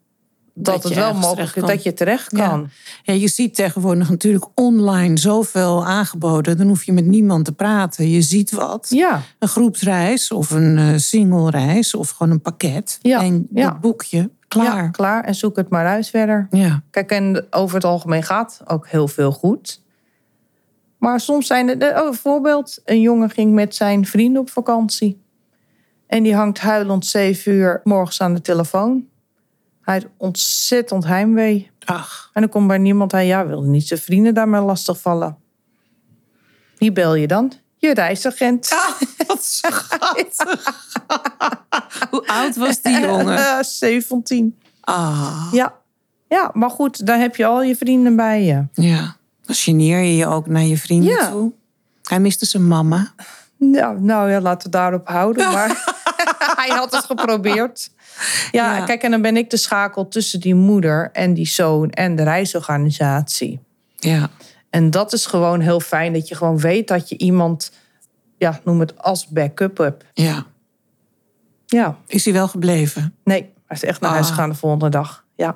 dat, 0.54 0.84
het 0.84 0.94
wel 0.94 1.14
mogelijk 1.14 1.56
is 1.56 1.64
dat 1.64 1.84
je 1.84 1.94
terecht 1.94 2.34
kan. 2.34 2.70
Ja, 3.04 3.14
je 3.14 3.28
ziet 3.28 3.56
tegenwoordig 3.56 4.10
natuurlijk 4.10 4.46
online 4.56 5.18
zoveel 5.18 5.86
aangeboden. 5.86 6.58
Dan 6.58 6.68
hoef 6.68 6.84
je 6.84 6.92
met 6.92 7.06
niemand 7.06 7.46
te 7.46 7.52
praten. 7.52 8.10
Je 8.10 8.22
ziet 8.22 8.52
wat. 8.52 8.88
Ja, 8.90 9.22
Een 9.40 9.48
groepsreis 9.48 10.32
of 10.32 10.50
een 10.50 10.78
eh, 10.78 10.94
single 10.96 11.50
reis 11.50 11.96
of 11.96 12.10
gewoon 12.10 12.32
een 12.32 12.42
pakket. 12.42 13.00
Ja, 13.02 13.22
En 13.22 13.48
dat 13.50 13.80
boekje, 13.82 14.30
klaar. 14.60 14.84
Ja, 14.84 14.90
klaar. 14.90 15.24
En 15.24 15.36
zoek 15.36 15.56
het 15.56 15.70
maar 15.70 15.86
uit 15.86 16.10
verder. 16.10 16.48
Ja. 16.50 16.84
Kijk, 16.90 17.12
en 17.12 17.48
over 17.50 17.76
het 17.76 17.86
algemeen 17.86 18.24
gaat 18.24 18.62
ook 18.66 18.88
heel 18.88 19.08
veel 19.08 19.32
goed. 19.32 19.82
Maar 20.98 21.20
soms 21.20 21.48
zijn 21.48 21.82
er, 21.82 21.98
oh, 21.98 22.04
bijvoorbeeld, 22.04 22.82
een 22.86 23.02
jongen 23.02 23.30
ging 23.30 23.54
met 23.54 23.76
zijn 23.76 24.06
vrienden 24.06 24.42
op 24.42 24.50
vakantie. 24.50 25.22
En 26.08 26.24
die 26.24 26.36
hangt 26.36 26.60
huilend 26.60 27.06
zeven 27.06 27.52
uur 27.52 27.82
morgens 27.84 28.22
aan 28.22 28.34
de 28.34 28.42
telefoon. 28.42 29.08
Hij 29.82 29.94
heeft 29.94 30.08
ontzettend 30.18 31.06
heimwee. 31.06 31.72
Ach, 31.86 32.30
En 32.34 32.42
dan 32.42 32.50
komt 32.50 32.68
bij 32.68 32.78
niemand, 32.78 33.12
hij 33.12 33.26
ja, 33.28 33.48
wilde 33.48 33.68
niet 33.68 33.88
zijn 33.88 34.00
vrienden 34.00 34.34
daarmee 34.34 34.62
lastigvallen. 34.62 35.38
Wie 36.78 36.92
bel 36.92 37.16
je 37.16 37.28
dan? 37.28 37.52
Je 37.78 37.94
reisagent. 37.94 38.70
wat 39.34 39.44
schattig. 39.44 40.36
Hoe 42.10 42.28
oud 42.28 42.56
was 42.56 42.82
die 42.82 43.00
jongen? 43.00 43.38
Eh, 43.38 43.58
17. 43.62 44.58
Ah, 44.82 45.48
Ja. 45.52 45.74
ja, 46.30 46.50
maar 46.54 46.70
goed, 46.70 47.06
dan 47.06 47.20
heb 47.20 47.36
je 47.36 47.46
al 47.46 47.64
je 47.64 47.76
vrienden 47.76 48.16
bij 48.16 48.44
je. 48.44 48.66
ja. 48.74 49.16
Dan 49.46 49.56
geneer 49.56 50.00
je 50.00 50.16
je 50.16 50.28
ook 50.28 50.48
naar 50.48 50.62
je 50.64 50.78
vrienden 50.78 51.10
Ja. 51.14 51.30
toe. 51.30 51.52
Hij 52.04 52.20
miste 52.20 52.46
zijn 52.46 52.68
mama. 52.68 53.12
Nou, 53.58 54.02
nou 54.02 54.32
ja, 54.32 54.42
laten 54.42 54.66
we 54.72 54.78
daarop 54.78 55.08
houden. 55.08 55.52
Maar 55.54 55.96
hij 56.62 56.70
had 56.78 56.92
het 56.92 57.06
geprobeerd. 57.06 57.92
Ja, 58.52 58.78
Ja. 58.78 58.86
kijk, 58.86 59.04
en 59.04 59.12
dan 59.12 59.22
ben 59.22 59.38
ik 59.38 59.50
de 59.50 59.58
schakel 59.58 60.08
tussen 60.08 60.40
die 60.40 60.56
moeder 60.56 61.10
en 61.14 61.34
die 61.34 61.48
zoon 61.48 61.90
en 61.90 62.16
de 62.16 62.24
reisorganisatie. 62.24 63.60
Ja. 63.96 64.30
En 64.70 64.90
dat 64.92 65.14
is 65.14 65.26
gewoon 65.26 65.60
heel 65.60 65.80
fijn 65.80 66.14
dat 66.14 66.28
je 66.28 66.36
gewoon 66.36 66.60
weet 66.60 66.88
dat 66.88 67.10
je 67.10 67.18
iemand, 67.18 67.72
ja, 68.42 68.60
noem 68.64 68.80
het 68.80 68.98
als 69.04 69.28
backup 69.28 69.78
hebt. 69.78 70.06
Ja. 70.14 70.46
Ja, 71.66 71.98
Is 72.08 72.24
hij 72.26 72.34
wel 72.34 72.48
gebleven? 72.48 73.16
nee, 73.24 73.42
hij 73.42 73.78
is 73.78 73.84
echt 73.84 74.02
naar 74.02 74.12
huis 74.12 74.26
Ah. 74.26 74.32
gegaan 74.34 74.50
de 74.50 74.56
volgende 74.56 74.90
dag. 74.90 75.26
Ja, 75.36 75.56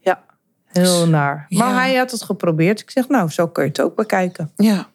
ja, 0.00 0.24
heel 0.66 1.08
naar. 1.08 1.46
Maar 1.48 1.68
Ja. 1.68 1.74
hij 1.74 1.94
had 1.96 2.10
het 2.10 2.22
geprobeerd. 2.22 2.80
Ik 2.80 2.90
zeg, 2.90 3.08
nou, 3.08 3.30
zo 3.30 3.48
kun 3.48 3.62
je 3.62 3.68
het 3.68 3.80
ook 3.80 3.94
bekijken. 3.96 4.50
Ja. 4.56 4.88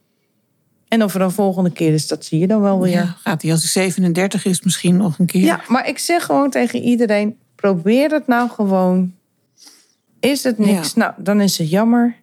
En 0.87 1.03
of 1.03 1.15
er 1.15 1.21
een 1.21 1.31
volgende 1.31 1.69
keer 1.71 1.93
is, 1.93 2.07
dat 2.07 2.25
zie 2.25 2.39
je 2.39 2.47
dan 2.47 2.61
wel 2.61 2.81
weer. 2.81 2.91
ja. 2.91 3.15
Gaat 3.23 3.41
hij 3.41 3.51
als 3.51 3.73
hij 3.73 3.83
37 3.83 4.45
is 4.45 4.61
misschien 4.61 4.97
nog 4.97 5.19
een 5.19 5.25
keer? 5.25 5.43
Ja, 5.43 5.61
maar 5.67 5.87
ik 5.87 5.97
zeg 5.99 6.25
gewoon 6.25 6.49
tegen 6.49 6.81
iedereen: 6.81 7.37
probeer 7.55 8.11
het 8.11 8.27
nou 8.27 8.49
gewoon. 8.49 9.13
Is 10.19 10.43
het 10.43 10.57
niks? 10.57 10.93
Nou, 10.93 11.13
dan 11.17 11.41
is 11.41 11.57
het 11.57 11.69
jammer. 11.69 12.15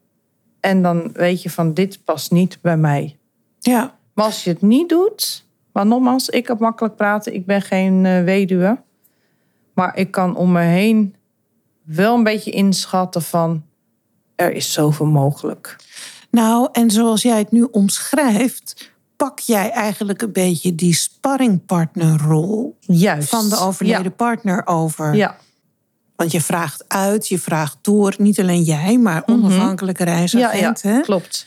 En 0.61 0.83
dan 0.83 1.11
weet 1.13 1.43
je 1.43 1.51
van 1.51 1.75
dit 1.75 2.05
past 2.05 2.31
niet 2.31 2.59
bij 2.61 2.77
mij. 2.77 3.17
Ja. 3.59 3.96
Maar 4.17 4.25
als 4.25 4.45
je 4.45 4.51
het 4.51 4.63
niet 4.63 4.89
doet, 4.89 5.47
maar 5.73 5.87
nogmaals, 5.87 6.29
ik 6.29 6.47
heb 6.47 6.59
makkelijk 6.59 6.97
praten. 6.97 7.35
Ik 7.35 7.47
ben 7.47 7.63
geen 7.63 8.07
eh, 8.07 8.25
weduwe. 8.25 8.83
Maar 9.75 9.97
ik 9.97 10.11
kan 10.11 10.37
om 10.37 10.53
me 10.53 10.61
heen 10.61 11.15
wel 11.83 12.15
een 12.15 12.23
beetje 12.23 12.51
inschatten 12.51 13.23
van 13.23 13.65
er 14.35 14.53
is 14.53 14.73
zoveel 14.73 15.07
mogelijk. 15.07 15.77
Nou, 16.31 16.69
en 16.73 16.91
zoals 16.91 17.23
jij 17.23 17.39
het 17.39 17.51
nu 17.51 17.63
omschrijft, 17.71 18.93
pak 19.17 19.39
jij 19.39 19.71
eigenlijk 19.71 20.23
een 20.23 20.33
beetje 20.33 20.75
die 20.75 20.95
sparringpartnerrol 20.95 22.77
Juist. 22.81 23.29
van 23.29 23.49
de 23.49 23.59
overleden 23.59 24.15
partner 24.15 24.67
over. 24.67 25.07
Ja, 25.07 25.13
ja. 25.13 25.37
Want 26.17 26.33
je 26.33 26.41
vraagt 26.41 26.85
uit, 26.89 27.29
je 27.29 27.39
vraagt 27.39 27.79
door, 27.81 28.15
niet 28.19 28.41
alleen 28.41 28.63
jij, 28.63 28.99
maar 28.99 29.23
onafhankelijke 29.27 30.05
Ja, 30.05 30.53
ja, 30.53 30.77
hè? 30.81 31.01
klopt. 31.01 31.47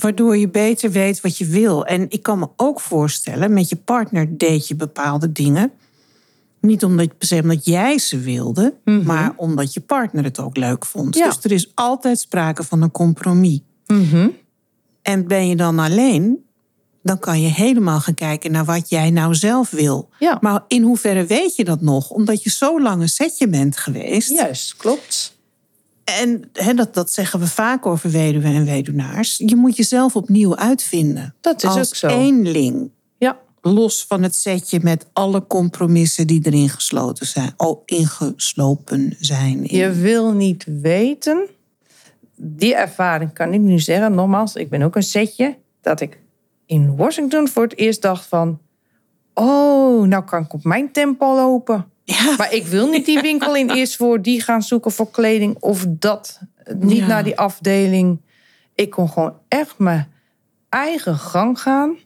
Waardoor 0.00 0.36
je 0.36 0.48
beter 0.48 0.90
weet 0.90 1.20
wat 1.20 1.38
je 1.38 1.46
wil. 1.46 1.86
En 1.86 2.06
ik 2.08 2.22
kan 2.22 2.38
me 2.38 2.48
ook 2.56 2.80
voorstellen, 2.80 3.52
met 3.52 3.68
je 3.68 3.76
partner 3.76 4.38
deed 4.38 4.68
je 4.68 4.74
bepaalde 4.74 5.32
dingen. 5.32 5.72
Niet 6.60 6.84
omdat, 6.84 7.08
omdat 7.42 7.64
jij 7.64 7.98
ze 7.98 8.18
wilde, 8.18 8.74
maar 9.04 9.32
omdat 9.36 9.74
je 9.74 9.80
partner 9.80 10.24
het 10.24 10.38
ook 10.38 10.56
leuk 10.56 10.86
vond. 10.86 11.16
Ja. 11.16 11.26
Dus 11.26 11.44
er 11.44 11.52
is 11.52 11.70
altijd 11.74 12.18
sprake 12.18 12.62
van 12.64 12.82
een 12.82 12.90
compromis. 12.90 13.60
Mhm. 13.86 14.28
En 15.02 15.26
ben 15.26 15.48
je 15.48 15.56
dan 15.56 15.78
alleen, 15.78 16.44
dan 17.02 17.18
kan 17.18 17.40
je 17.40 17.48
helemaal 17.48 18.00
gaan 18.00 18.14
kijken 18.14 18.52
naar 18.52 18.64
wat 18.64 18.90
jij 18.90 19.10
nou 19.10 19.34
zelf 19.34 19.70
wil. 19.70 20.08
Ja. 20.18 20.38
Maar 20.40 20.64
in 20.68 20.82
hoeverre 20.82 21.26
weet 21.26 21.56
je 21.56 21.64
dat 21.64 21.80
nog? 21.80 22.10
Omdat 22.10 22.42
je 22.42 22.50
zo 22.50 22.80
lang 22.80 23.02
een 23.02 23.08
setje 23.08 23.48
bent 23.48 23.76
geweest. 23.76 24.30
Juist, 24.30 24.76
klopt. 24.76 25.31
En 26.20 26.50
hè, 26.52 26.74
dat, 26.74 26.94
dat 26.94 27.12
zeggen 27.12 27.40
we 27.40 27.46
vaak 27.46 27.86
over 27.86 28.10
weduwen 28.10 28.54
en 28.54 28.64
weduwnaars. 28.64 29.42
Je 29.46 29.56
moet 29.56 29.76
jezelf 29.76 30.16
opnieuw 30.16 30.56
uitvinden. 30.56 31.34
Dat 31.40 31.62
is 31.62 31.68
als 31.68 31.78
ook 31.78 31.94
zo. 31.94 32.08
eenling. 32.08 32.90
Ja, 33.18 33.38
Los 33.60 34.04
van 34.08 34.22
het 34.22 34.34
setje 34.34 34.80
met 34.82 35.06
alle 35.12 35.46
compromissen 35.46 36.26
die 36.26 36.40
erin 36.46 36.68
gesloten 36.68 37.26
zijn. 37.26 37.52
Oh, 37.56 37.82
ingeslopen 37.84 39.16
zijn. 39.18 39.64
in. 39.64 39.78
Je 39.78 39.92
wil 39.92 40.32
niet 40.32 40.66
weten. 40.80 41.48
Die 42.36 42.74
ervaring 42.74 43.32
kan 43.32 43.52
ik 43.52 43.60
nu 43.60 43.78
zeggen. 43.78 44.14
Nogmaals, 44.14 44.54
ik 44.54 44.70
ben 44.70 44.82
ook 44.82 44.96
een 44.96 45.02
setje. 45.02 45.56
Dat 45.80 46.00
ik 46.00 46.18
in 46.66 46.96
Washington 46.96 47.48
voor 47.48 47.62
het 47.62 47.76
eerst 47.76 48.02
dacht 48.02 48.26
van... 48.26 48.60
Oh, 49.34 50.06
nou 50.06 50.24
kan 50.24 50.42
ik 50.42 50.52
op 50.52 50.64
mijn 50.64 50.92
tempo 50.92 51.34
lopen. 51.34 51.91
Ja. 52.04 52.34
Maar 52.38 52.52
ik 52.52 52.66
wil 52.66 52.88
niet 52.88 53.06
die 53.06 53.20
winkel 53.20 53.56
in 53.56 53.70
eerst 53.70 53.96
voor 53.96 54.22
die 54.22 54.40
gaan 54.40 54.62
zoeken 54.62 54.90
voor 54.92 55.10
kleding. 55.10 55.56
Of 55.60 55.86
dat. 55.88 56.40
Niet 56.74 56.96
Ja. 56.98 57.06
naar 57.06 57.24
die 57.24 57.38
afdeling. 57.38 58.20
Ik 58.74 58.90
kon 58.90 59.08
gewoon 59.08 59.34
echt 59.48 59.78
mijn 59.78 60.08
eigen 60.68 61.16
gang 61.16 61.60
gaan. 61.60 61.96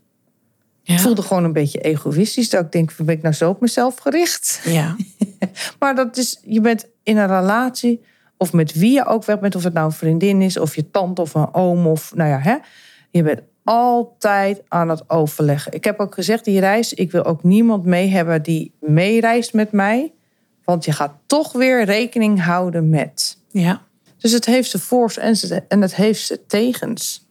Ja. 0.83 0.95
Ik 0.95 1.01
voelde 1.01 1.23
gewoon 1.23 1.45
een 1.45 1.53
beetje 1.53 1.81
egoïstisch. 1.81 2.51
Dat 2.51 2.65
ik 2.65 2.73
denk, 2.73 2.97
ben 2.97 3.09
ik 3.17 3.23
nou 3.23 3.35
zo 3.35 3.49
op 3.51 3.61
mezelf 3.61 3.99
gericht? 3.99 4.61
Ja. 4.65 4.97
Maar 5.79 5.95
dat 5.95 6.17
is, 6.17 6.41
je 6.45 6.61
bent 6.61 6.87
in 7.03 7.17
een 7.17 7.27
relatie, 7.27 8.01
of 8.37 8.53
met 8.53 8.73
wie 8.73 8.93
je 8.93 9.07
ook 9.07 9.25
weg 9.25 9.39
bent, 9.41 9.55
of 9.55 9.63
het 9.65 9.73
nou 9.73 9.87
een 9.87 9.93
vriendin 9.93 10.43
is, 10.43 10.57
of 10.59 10.75
je 10.75 10.91
tante 10.91 11.21
of 11.21 11.35
een 11.35 11.55
oom, 11.55 11.87
of 11.87 12.15
nou 12.15 12.31
ja, 12.31 12.39
hè. 12.39 12.57
Je 13.11 13.23
bent 13.23 13.41
altijd 13.67 14.63
aan 14.69 14.89
het 14.89 15.11
overleggen. 15.11 15.73
Ik 15.73 15.85
heb 15.85 15.99
ook 16.01 16.15
gezegd, 16.15 16.45
die 16.45 16.61
reis, 16.61 16.95
ik 16.95 17.11
wil 17.11 17.25
ook 17.25 17.43
niemand 17.43 17.85
mee 17.85 18.09
hebben 18.09 18.43
die 18.43 18.73
meereist 18.81 19.53
met 19.55 19.73
mij. 19.73 20.13
Want 20.65 20.85
je 20.85 20.93
gaat 20.93 21.13
toch 21.27 21.53
weer 21.53 21.85
rekening 21.85 22.43
houden 22.43 22.89
met. 22.89 23.39
ja. 23.51 23.85
Dus 24.19 24.33
het 24.33 24.45
heeft 24.47 24.71
zijn 24.71 24.83
voor's 24.83 25.19
en, 25.19 25.37
zijn- 25.37 25.65
en 25.69 25.83
het 25.83 25.95
heeft 25.95 26.27
zijn 26.27 26.39
tegens. 26.47 27.27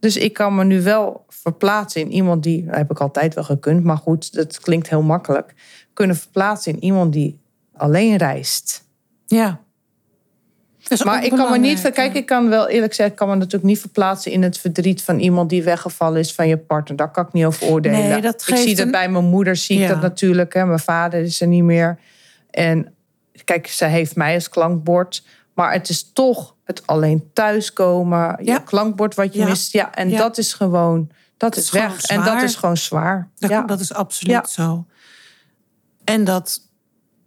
Dus 0.00 0.16
ik 0.16 0.32
kan 0.32 0.54
me 0.54 0.64
nu 0.64 0.82
wel 0.82 1.24
verplaatsen 1.28 2.00
in 2.00 2.12
iemand 2.12 2.42
die, 2.42 2.64
dat 2.64 2.74
heb 2.76 2.90
ik 2.90 3.00
altijd 3.00 3.34
wel 3.34 3.44
gekund, 3.44 3.84
maar 3.84 3.96
goed, 3.96 4.32
dat 4.34 4.60
klinkt 4.60 4.88
heel 4.88 5.02
makkelijk. 5.02 5.54
Kunnen 5.92 6.16
verplaatsen 6.16 6.72
in 6.72 6.84
iemand 6.84 7.12
die 7.12 7.38
alleen 7.72 8.16
reist. 8.16 8.84
ja. 9.26 9.64
Maar 11.04 11.24
ik 11.24 11.30
kan 11.30 11.50
me 11.50 11.58
niet, 11.58 11.90
kijk, 11.92 12.14
ik 12.14 12.26
kan 12.26 12.48
wel 12.48 12.68
eerlijk 12.68 12.94
zeggen, 12.94 13.14
ik 13.14 13.18
kan 13.20 13.28
me 13.28 13.34
natuurlijk 13.34 13.64
niet 13.64 13.80
verplaatsen 13.80 14.32
in 14.32 14.42
het 14.42 14.58
verdriet 14.58 15.02
van 15.02 15.18
iemand 15.18 15.50
die 15.50 15.62
weggevallen 15.62 16.20
is 16.20 16.32
van 16.34 16.48
je 16.48 16.56
partner. 16.58 16.96
Daar 16.96 17.10
kan 17.10 17.26
ik 17.26 17.32
niet 17.32 17.44
over 17.44 17.66
oordelen. 17.66 17.98
Nee, 18.08 18.20
dat 18.20 18.44
ik 18.48 18.56
zie 18.56 18.74
dat 18.76 18.84
een- 18.84 18.90
bij 18.90 19.08
mijn 19.08 19.24
moeder, 19.24 19.56
zie 19.56 19.76
ik 19.76 19.82
Ja. 19.82 19.88
dat 19.88 20.00
natuurlijk. 20.00 20.54
Hè. 20.54 20.66
Mijn 20.66 20.78
vader 20.78 21.20
is 21.22 21.40
er 21.40 21.46
niet 21.46 21.62
meer. 21.62 21.98
En 22.50 22.94
kijk, 23.44 23.66
ze 23.66 23.84
heeft 23.84 24.16
mij 24.16 24.34
als 24.34 24.48
klankbord. 24.48 25.22
Maar 25.54 25.72
het 25.72 25.88
is 25.88 26.10
toch 26.12 26.54
het 26.64 26.86
alleen 26.86 27.30
thuiskomen, 27.32 28.18
Ja. 28.18 28.54
je 28.54 28.62
klankbord 28.62 29.14
wat 29.14 29.32
je 29.34 29.38
Ja. 29.40 29.46
mist. 29.48 29.72
Ja, 29.72 29.94
en 29.94 30.08
Ja. 30.10 30.18
dat 30.18 30.38
is 30.38 30.52
gewoon, 30.52 31.10
dat, 31.36 31.56
is 31.56 31.70
weg. 31.70 32.02
En 32.02 32.22
dat 32.24 32.42
is 32.42 32.54
gewoon 32.54 32.76
zwaar. 32.76 33.28
Dat, 33.38 33.50
ja. 33.50 33.62
dat 33.62 33.80
is 33.80 33.92
absoluut 33.94 34.48
zo. 34.48 34.84
En 36.04 36.24
dat 36.24 36.60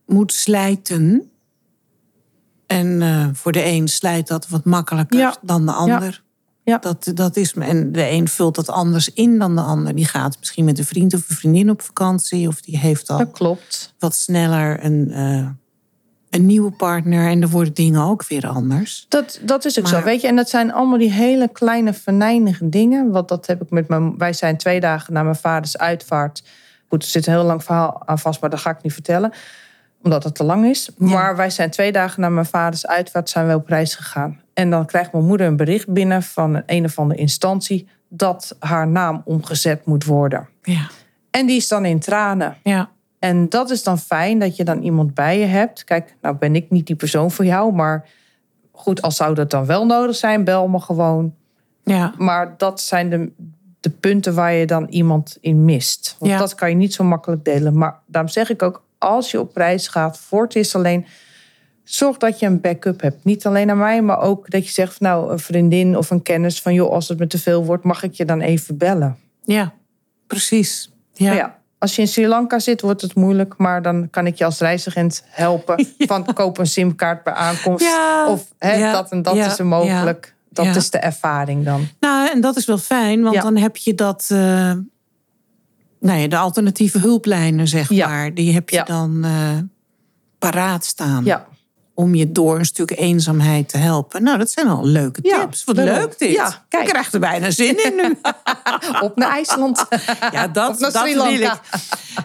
moet 0.05 0.33
slijten. 0.33 1.31
En 2.69 3.01
eh, 3.01 3.27
voor 3.33 3.51
de 3.51 3.65
een 3.65 3.87
slijt 3.87 4.27
dat 4.27 4.47
wat 4.47 4.65
makkelijker 4.65 5.19
Ja. 5.19 5.35
dan 5.41 5.65
de 5.65 5.71
ander. 5.71 6.21
Ja. 6.63 6.77
Dat, 6.77 7.11
dat 7.13 7.35
is, 7.37 7.53
en 7.53 7.91
de 7.91 8.09
een 8.09 8.27
vult 8.27 8.55
dat 8.55 8.69
anders 8.69 9.13
in 9.13 9.39
dan 9.39 9.55
de 9.55 9.61
ander. 9.61 9.95
Die 9.95 10.05
gaat 10.05 10.35
misschien 10.39 10.65
met 10.65 10.77
een 10.77 10.85
vriend 10.85 11.13
of 11.13 11.29
een 11.29 11.35
vriendin 11.35 11.69
op 11.69 11.81
vakantie. 11.81 12.47
Of 12.47 12.61
die 12.61 12.77
heeft 12.77 13.09
al 13.09 13.17
Dat 13.17 13.31
klopt. 13.31 13.93
wat 13.99 14.15
sneller 14.15 14.83
een, 14.83 15.11
eh, 15.11 15.47
een 16.29 16.45
nieuwe 16.45 16.71
partner. 16.71 17.29
En 17.29 17.39
dan 17.39 17.49
worden 17.49 17.73
dingen 17.73 18.01
ook 18.01 18.27
weer 18.27 18.47
anders. 18.47 19.05
Dat, 19.07 19.39
dat 19.41 19.65
is 19.65 19.79
ook 19.79 19.87
zo, 19.87 20.03
weet 20.03 20.21
je. 20.21 20.27
En 20.27 20.35
dat 20.35 20.49
zijn 20.49 20.73
allemaal 20.73 20.97
die 20.97 21.11
hele 21.11 21.49
kleine 21.51 21.93
venijnige 21.93 22.69
dingen. 22.69 23.11
Want 23.11 23.27
dat 23.27 23.47
heb 23.47 23.61
ik 23.61 23.69
met 23.69 23.87
mijn... 23.87 24.17
Wij 24.17 24.33
zijn 24.33 24.57
twee 24.57 24.79
dagen 24.79 25.13
na 25.13 25.23
mijn 25.23 25.35
vaders 25.35 25.77
uitvaart. 25.77 26.43
Goed, 26.87 27.03
er 27.03 27.09
zit 27.09 27.27
een 27.27 27.33
heel 27.33 27.43
lang 27.43 27.63
verhaal 27.63 28.01
aan 28.05 28.19
vast, 28.19 28.41
maar 28.41 28.49
dat 28.49 28.59
ga 28.59 28.69
ik 28.69 28.81
niet 28.83 28.93
vertellen. 28.93 29.31
Omdat 30.03 30.23
het 30.23 30.35
te 30.35 30.43
lang 30.43 30.65
is. 30.65 30.89
Maar 30.97 31.35
wij 31.35 31.49
zijn 31.49 31.69
twee 31.69 31.91
dagen 31.91 32.21
na 32.21 32.29
mijn 32.29 32.45
vaders 32.45 32.87
uitvaart 32.87 33.29
zijn 33.29 33.47
we 33.47 33.53
op 33.55 33.67
reis 33.67 33.95
gegaan. 33.95 34.41
En 34.53 34.69
dan 34.69 34.85
krijgt 34.85 35.11
mijn 35.11 35.25
moeder 35.25 35.47
een 35.47 35.55
bericht 35.55 35.93
binnen 35.93 36.23
van 36.23 36.53
een, 36.55 36.63
een 36.65 36.85
of 36.85 36.99
andere 36.99 37.19
instantie... 37.19 37.87
dat 38.07 38.55
haar 38.59 38.87
naam 38.87 39.21
omgezet 39.25 39.85
moet 39.85 40.05
worden. 40.05 40.47
Ja. 40.61 40.87
En 41.31 41.45
die 41.45 41.57
is 41.57 41.67
dan 41.67 41.85
in 41.85 41.99
tranen. 41.99 42.57
Ja. 42.63 42.89
En 43.19 43.49
dat 43.49 43.69
is 43.69 43.83
dan 43.83 43.99
fijn 43.99 44.39
dat 44.39 44.55
je 44.55 44.63
dan 44.63 44.81
iemand 44.81 45.13
bij 45.13 45.39
je 45.39 45.45
hebt. 45.45 45.83
Kijk, 45.83 46.15
nou 46.21 46.35
ben 46.35 46.55
ik 46.55 46.69
niet 46.69 46.87
die 46.87 46.95
persoon 46.95 47.31
voor 47.31 47.45
jou, 47.45 47.73
maar 47.73 48.05
goed, 48.71 49.01
als 49.01 49.15
zou 49.15 49.35
dat 49.35 49.49
dan 49.51 49.65
wel 49.65 49.85
nodig 49.85 50.15
zijn, 50.15 50.43
bel 50.43 50.67
me 50.67 50.79
gewoon. 50.79 51.33
Ja. 51.83 52.13
Maar 52.17 52.53
dat 52.57 52.81
zijn 52.81 53.09
de, 53.09 53.31
de 53.79 53.89
punten 53.89 54.33
waar 54.35 54.53
je 54.53 54.65
dan 54.65 54.87
iemand 54.87 55.37
in 55.41 55.65
mist. 55.65 56.15
Want 56.19 56.31
Ja. 56.31 56.37
dat 56.37 56.55
kan 56.55 56.69
je 56.69 56.75
niet 56.75 56.93
zo 56.93 57.03
makkelijk 57.03 57.45
delen. 57.45 57.77
Maar 57.77 57.99
daarom 58.05 58.31
zeg 58.31 58.49
ik 58.49 58.61
ook, 58.61 58.83
als 58.99 59.31
je 59.31 59.39
op 59.39 59.55
reis 59.57 59.87
gaat 59.87 60.17
voor 60.19 60.43
het 60.43 60.55
is 60.55 60.75
alleen, 60.75 61.05
zorg 61.83 62.17
dat 62.17 62.39
je 62.39 62.45
een 62.45 62.61
backup 62.61 63.01
hebt. 63.01 63.23
Niet 63.23 63.45
alleen 63.45 63.69
aan 63.69 63.77
mij, 63.77 64.01
maar 64.01 64.19
ook 64.21 64.49
dat 64.49 64.65
je 64.65 64.71
zegt, 64.71 64.99
nou, 64.99 65.31
een 65.31 65.39
vriendin 65.39 65.97
of 65.97 66.09
een 66.09 66.21
kennis 66.21 66.61
van, 66.61 66.73
joh, 66.73 66.91
als 66.91 67.07
het 67.07 67.19
me 67.19 67.27
te 67.27 67.39
veel 67.39 67.65
wordt, 67.65 67.83
mag 67.83 68.03
ik 68.03 68.13
je 68.13 68.25
dan 68.25 68.41
even 68.41 68.77
bellen. 68.77 69.17
Ja. 69.43 69.73
Precies. 70.27 70.91
Ja. 71.13 71.33
Ja, 71.33 71.57
als 71.77 71.95
je 71.95 72.01
in 72.01 72.07
Sri 72.07 72.27
Lanka 72.27 72.59
zit, 72.59 72.81
wordt 72.81 73.01
het 73.01 73.15
moeilijk. 73.15 73.53
Maar 73.57 73.81
dan 73.81 74.09
kan 74.09 74.27
ik 74.27 74.35
je 74.35 74.45
als 74.45 74.59
reisagent 74.59 75.23
helpen. 75.25 75.85
Van 75.97 76.33
koop 76.33 76.57
een 76.57 76.67
simkaart 76.67 77.23
bij 77.23 77.33
aankomst. 77.33 77.85
Ja, 77.85 78.27
Of 78.29 78.45
hè, 78.57 78.91
dat 78.91 79.11
en 79.11 79.21
dat 79.21 79.35
is 79.35 79.59
er 79.59 79.65
mogelijk. 79.65 80.33
Dat 80.49 80.75
is 80.75 80.89
de 80.89 80.97
ervaring 80.97 81.65
dan. 81.65 81.87
Nou, 81.99 82.29
en 82.31 82.41
dat 82.41 82.55
is 82.57 82.65
wel 82.65 82.77
fijn, 82.77 83.21
want 83.21 83.41
dan 83.41 83.57
heb 83.57 83.77
je 83.77 83.95
dat. 83.95 84.29
eh, 84.31 84.71
ja, 85.99 86.27
de 86.27 86.37
alternatieve 86.37 86.99
hulplijnen, 86.99 87.67
zeg 87.67 87.89
Ja. 87.89 88.07
maar. 88.07 88.33
Die 88.33 88.53
heb 88.53 88.69
je 88.69 88.75
Ja. 88.75 88.83
dan 88.83 89.23
eh, 89.23 89.57
paraat 90.39 90.85
staan. 90.85 91.25
Ja, 91.25 91.47
Om 91.93 92.15
je 92.15 92.31
door 92.31 92.59
een 92.59 92.65
stuk 92.65 92.91
eenzaamheid 92.91 93.69
te 93.69 93.77
helpen. 93.77 94.23
Nou, 94.23 94.37
dat 94.37 94.51
zijn 94.51 94.67
al 94.67 94.85
leuke 94.85 95.21
tips. 95.21 95.63
Wat 95.63 95.75
leuk. 95.75 95.85
leuk 95.97 96.19
dit. 96.19 96.31
Ja, 96.31 96.65
kijk. 96.69 96.83
Ik 96.83 96.89
krijg 96.89 97.11
er 97.13 97.19
bijna 97.19 97.51
zin 97.51 97.83
in 97.85 97.95
nu. 97.95 98.17
op 99.05 99.15
naar 99.15 99.29
IJsland. 99.31 99.85
Ja, 100.31 100.47
dat, 100.47 100.79
dat 100.79 101.03
wil 101.03 101.25
ik. 101.25 101.59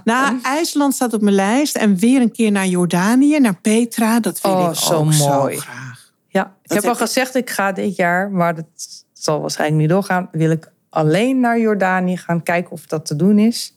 Nou, 0.04 0.38
IJsland 0.42 0.94
staat 0.94 1.12
op 1.12 1.20
mijn 1.20 1.34
lijst. 1.34 1.76
En 1.76 1.96
weer 1.96 2.20
een 2.20 2.32
keer 2.32 2.50
naar 2.50 2.66
Jordanië, 2.66 3.38
naar 3.40 3.60
Petra. 3.60 4.20
Dat 4.20 4.40
wil 4.40 4.52
Oh, 4.52 4.68
ik 4.72 4.78
zo 4.78 4.94
ook 4.94 5.12
zo 5.12 5.28
mooi. 5.28 5.56
graag. 5.58 6.12
Ja, 6.28 6.54
ik 6.62 6.72
heb 6.72 6.84
al 6.84 6.94
gezegd, 6.94 7.34
ik 7.34 7.50
ga 7.50 7.72
dit 7.72 7.96
jaar, 7.96 8.30
maar 8.30 8.54
dat 8.54 8.66
zal 9.12 9.40
waarschijnlijk 9.40 9.80
niet 9.80 9.90
doorgaan. 9.90 10.28
Wil 10.32 10.50
ik 10.50 10.72
alleen 10.94 11.40
naar 11.40 11.60
Jordanië 11.60 12.16
gaan 12.16 12.42
kijken 12.42 12.72
of 12.72 12.86
dat 12.86 13.06
te 13.06 13.16
doen 13.16 13.38
is. 13.38 13.74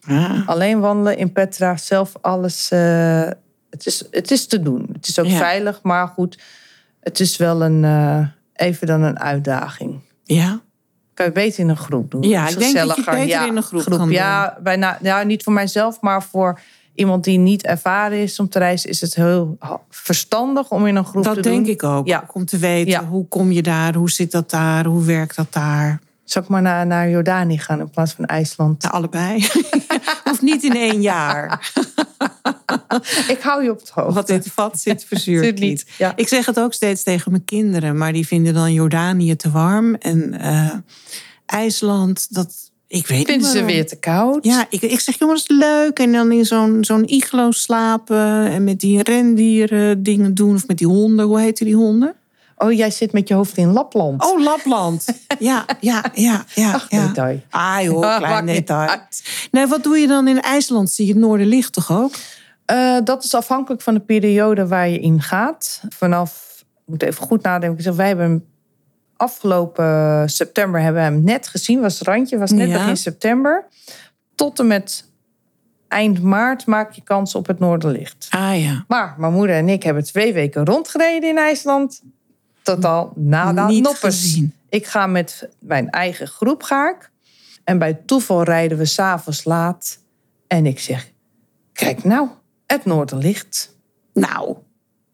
Ja. 0.00 0.42
Alleen 0.46 0.80
wandelen 0.80 1.18
in 1.18 1.32
Petra, 1.32 1.76
zelf 1.76 2.12
alles. 2.20 2.70
eh, 2.70 3.28
het, 3.70 3.86
is, 3.86 4.04
het 4.10 4.30
is 4.30 4.46
te 4.46 4.62
doen. 4.62 4.88
Het 4.92 5.08
is 5.08 5.18
ook 5.18 5.26
Ja. 5.26 5.36
veilig, 5.36 5.82
maar 5.82 6.08
goed. 6.08 6.38
Het 7.00 7.20
is 7.20 7.36
wel 7.36 7.62
een, 7.62 7.84
eh, 7.84 8.26
even 8.66 8.86
dan 8.86 9.02
een 9.02 9.18
uitdaging. 9.20 10.00
ja. 10.24 10.60
Kan 11.14 11.26
je 11.26 11.32
beter 11.32 11.60
in 11.60 11.68
een 11.68 11.76
groep 11.76 12.10
doen. 12.10 12.22
Ja, 12.22 12.48
ik 12.48 12.58
denk 12.58 12.76
dat 12.76 12.96
je 12.96 13.04
beter 13.04 13.46
in 13.46 13.56
een 13.56 13.62
groep 13.62 13.84
kan 13.84 14.10
ja, 14.10 14.58
bijna, 14.62 14.98
ja, 15.02 15.22
niet 15.22 15.42
voor 15.42 15.52
mijzelf, 15.52 16.00
maar 16.00 16.22
voor 16.22 16.60
iemand 16.94 17.24
die 17.24 17.38
niet 17.38 17.62
ervaren 17.64 18.18
is 18.18 18.40
om 18.40 18.48
te 18.48 18.58
reizen, 18.58 18.90
is 18.90 19.00
het 19.00 19.14
heel 19.14 19.58
verstandig 19.90 20.70
om 20.70 20.86
in 20.86 20.96
een 20.96 21.04
groep 21.04 21.22
te 21.22 21.34
Dat 21.34 21.42
doen. 21.42 21.52
denk 21.52 21.66
ik 21.66 21.82
ook. 21.82 22.06
Ja. 22.06 22.24
Om 22.32 22.44
te 22.44 22.58
weten, 22.58 23.04
hoe 23.06 23.28
kom 23.28 23.50
je 23.52 23.62
daar? 23.62 23.94
Hoe 23.94 24.10
zit 24.10 24.30
dat 24.32 24.50
daar? 24.50 24.84
Hoe 24.84 25.04
werkt 25.04 25.36
dat 25.36 25.52
daar? 25.52 26.00
Zal 26.30 26.42
ik 26.42 26.48
maar 26.48 26.62
naar, 26.62 26.86
naar 26.86 27.10
Jordanië 27.10 27.58
gaan 27.58 27.80
in 27.80 27.90
plaats 27.90 28.12
van 28.12 28.24
IJsland? 28.24 28.82
Nou, 28.82 28.94
allebei. 28.94 29.46
Hoeft 30.24 30.42
niet 30.42 30.62
in 30.62 30.76
één 30.76 31.02
jaar. 31.02 31.46
Ik 33.28 33.38
hou 33.40 33.62
je 33.62 33.70
op 33.70 33.80
het 33.80 33.88
hoofd. 33.88 34.14
Wat 34.14 34.28
het 34.28 34.50
vat 34.52 34.80
zit, 34.80 35.04
verzuurt 35.04 35.44
Zit 35.44 35.58
niet, 35.58 35.86
ja. 35.98 36.12
Ik 36.16 36.28
zeg 36.28 36.46
het 36.46 36.60
ook 36.60 36.72
steeds 36.72 37.02
tegen 37.02 37.30
mijn 37.30 37.44
kinderen. 37.44 37.96
Maar 37.96 38.12
die 38.12 38.26
vinden 38.26 38.54
dan 38.54 38.72
Jordanië 38.72 39.36
te 39.36 39.50
warm. 39.50 39.94
En 39.94 40.40
eh, 40.40 40.74
IJsland, 41.46 42.34
dat... 42.34 42.70
Ik 42.86 43.06
weet 43.06 43.18
niet 43.18 43.28
Vinden 43.28 43.50
ze 43.50 43.64
weer 43.64 43.86
te 43.86 43.96
koud? 43.96 44.44
Ja, 44.44 44.66
ik, 44.70 44.82
ik 44.82 45.00
zeg, 45.00 45.18
jongens, 45.18 45.48
leuk. 45.48 45.98
En 45.98 46.12
dan 46.12 46.32
in 46.32 46.44
zo'n 46.44 46.84
zo'n 46.84 47.08
iglo 47.08 47.50
slapen. 47.50 48.46
En 48.46 48.64
met 48.64 48.80
die 48.80 49.02
rendieren 49.02 50.02
dingen 50.02 50.34
doen. 50.34 50.54
Of 50.54 50.66
met 50.66 50.78
die 50.78 50.86
honden. 50.86 51.26
Hoe 51.26 51.40
heten 51.40 51.64
die 51.64 51.74
honden? 51.74 52.14
Oh, 52.58 52.72
jij 52.72 52.90
zit 52.90 53.12
met 53.12 53.28
je 53.28 53.34
hoofd 53.34 53.56
in 53.56 53.72
Lapland. 53.72 54.24
Oh, 54.24 54.42
Lapland. 54.42 55.06
Ja, 55.38 55.64
ja, 55.80 56.04
ja, 56.14 56.44
ja. 56.54 56.72
Ach, 56.72 56.86
ja. 56.90 57.06
detail. 57.06 57.40
Ah 57.50 57.82
joh, 57.82 58.04
Ah, 58.04 58.16
klein 58.16 58.46
detail. 58.46 58.90
Nee, 59.50 59.66
wat 59.66 59.82
doe 59.82 59.98
je 59.98 60.06
dan 60.06 60.28
in 60.28 60.40
IJsland? 60.40 60.90
Zie 60.90 61.06
je 61.06 61.12
het 61.12 61.20
Noorderlicht 61.20 61.72
toch 61.72 61.92
ook? 61.92 62.14
Eh, 62.64 62.96
dat 63.04 63.24
is 63.24 63.34
afhankelijk 63.34 63.82
van 63.82 63.94
de 63.94 64.00
periode 64.00 64.66
waar 64.66 64.88
je 64.88 64.98
in 64.98 65.22
gaat. 65.22 65.82
Vanaf, 65.88 66.54
ik 66.60 66.82
moet 66.84 67.02
even 67.02 67.22
goed 67.26 67.42
nadenken. 67.42 67.78
Ik 67.78 67.84
zeg, 67.84 67.94
wij 67.94 68.06
hebben 68.06 68.24
hem 68.26 68.44
afgelopen 69.16 70.22
september 70.30 70.80
hebben 70.80 71.02
we 71.02 71.08
hem 71.08 71.24
net 71.24 71.48
gezien. 71.48 71.80
Was 71.80 71.98
het 71.98 72.08
randje, 72.08 72.38
was 72.38 72.50
net 72.50 72.68
Ja. 72.68 72.78
begin 72.78 72.96
september. 72.96 73.64
Tot 74.34 74.58
en 74.58 74.66
met 74.66 75.04
eind 75.88 76.22
maart 76.22 76.66
maak 76.66 76.92
je 76.92 77.02
kans 77.02 77.34
op 77.34 77.46
het 77.46 77.58
Noorderlicht. 77.58 78.26
Ah 78.30 78.62
ja. 78.62 78.84
Maar 78.88 79.14
mijn 79.18 79.32
moeder 79.32 79.56
en 79.56 79.68
ik 79.68 79.82
hebben 79.82 80.04
twee 80.04 80.32
weken 80.32 80.64
rondgereden 80.64 81.28
in 81.28 81.38
IJsland. 81.38 82.02
Totaal 82.74 83.12
nada 83.14 83.66
Niet 83.66 83.82
noppers. 83.82 84.20
gezien. 84.20 84.52
Ik 84.68 84.86
ga 84.86 85.06
met 85.06 85.48
mijn 85.58 85.90
eigen 85.90 86.26
groep 86.26 86.62
ga 86.62 86.88
ik. 86.90 87.10
En 87.64 87.78
bij 87.78 87.94
toeval 87.94 88.42
rijden 88.42 88.78
we 88.78 88.84
s'avonds 88.84 89.44
laat. 89.44 89.98
En 90.46 90.66
ik 90.66 90.80
zeg, 90.80 91.10
kijk 91.72 92.04
nou, 92.04 92.28
het 92.66 92.84
Noorderlicht. 92.84 93.76
Nou, 94.12 94.56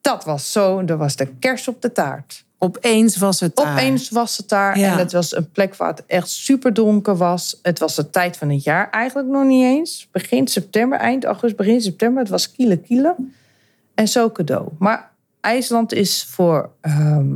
Dat 0.00 0.24
was 0.24 0.52
zo, 0.52 0.84
dat 0.84 0.98
was 0.98 1.16
de 1.16 1.26
kers 1.26 1.68
op 1.68 1.82
de 1.82 1.92
taart. 1.92 2.44
opeens 2.58 3.16
was 3.16 3.40
het 3.40 3.56
daar. 3.56 3.72
Opeens 3.72 4.10
was 4.10 4.36
het 4.36 4.48
daar 4.48 4.78
Ja. 4.78 4.92
en 4.92 4.98
het 4.98 5.12
was 5.12 5.36
een 5.36 5.50
plek 5.50 5.74
waar 5.76 5.88
het 5.88 6.06
echt 6.06 6.28
super 6.30 6.74
donker 6.74 7.16
was. 7.16 7.58
Het 7.62 7.78
was 7.78 7.94
de 7.94 8.10
tijd 8.10 8.36
van 8.36 8.50
het 8.50 8.62
jaar 8.62 8.90
eigenlijk 8.90 9.28
nog 9.28 9.44
niet 9.44 9.64
eens. 9.64 10.08
Begin 10.12 10.48
september, 10.48 10.98
eind 10.98 11.24
augustus, 11.24 11.54
begin 11.54 11.80
september. 11.80 12.22
Het 12.22 12.30
was 12.30 12.52
kiele 12.52 12.76
kiele. 12.76 13.14
En 13.94 14.08
zo 14.08 14.30
cadeau. 14.30 14.68
Maar 14.78 15.10
IJsland 15.40 15.92
is 15.92 16.24
voor 16.30 16.70
ehm, 16.80 17.26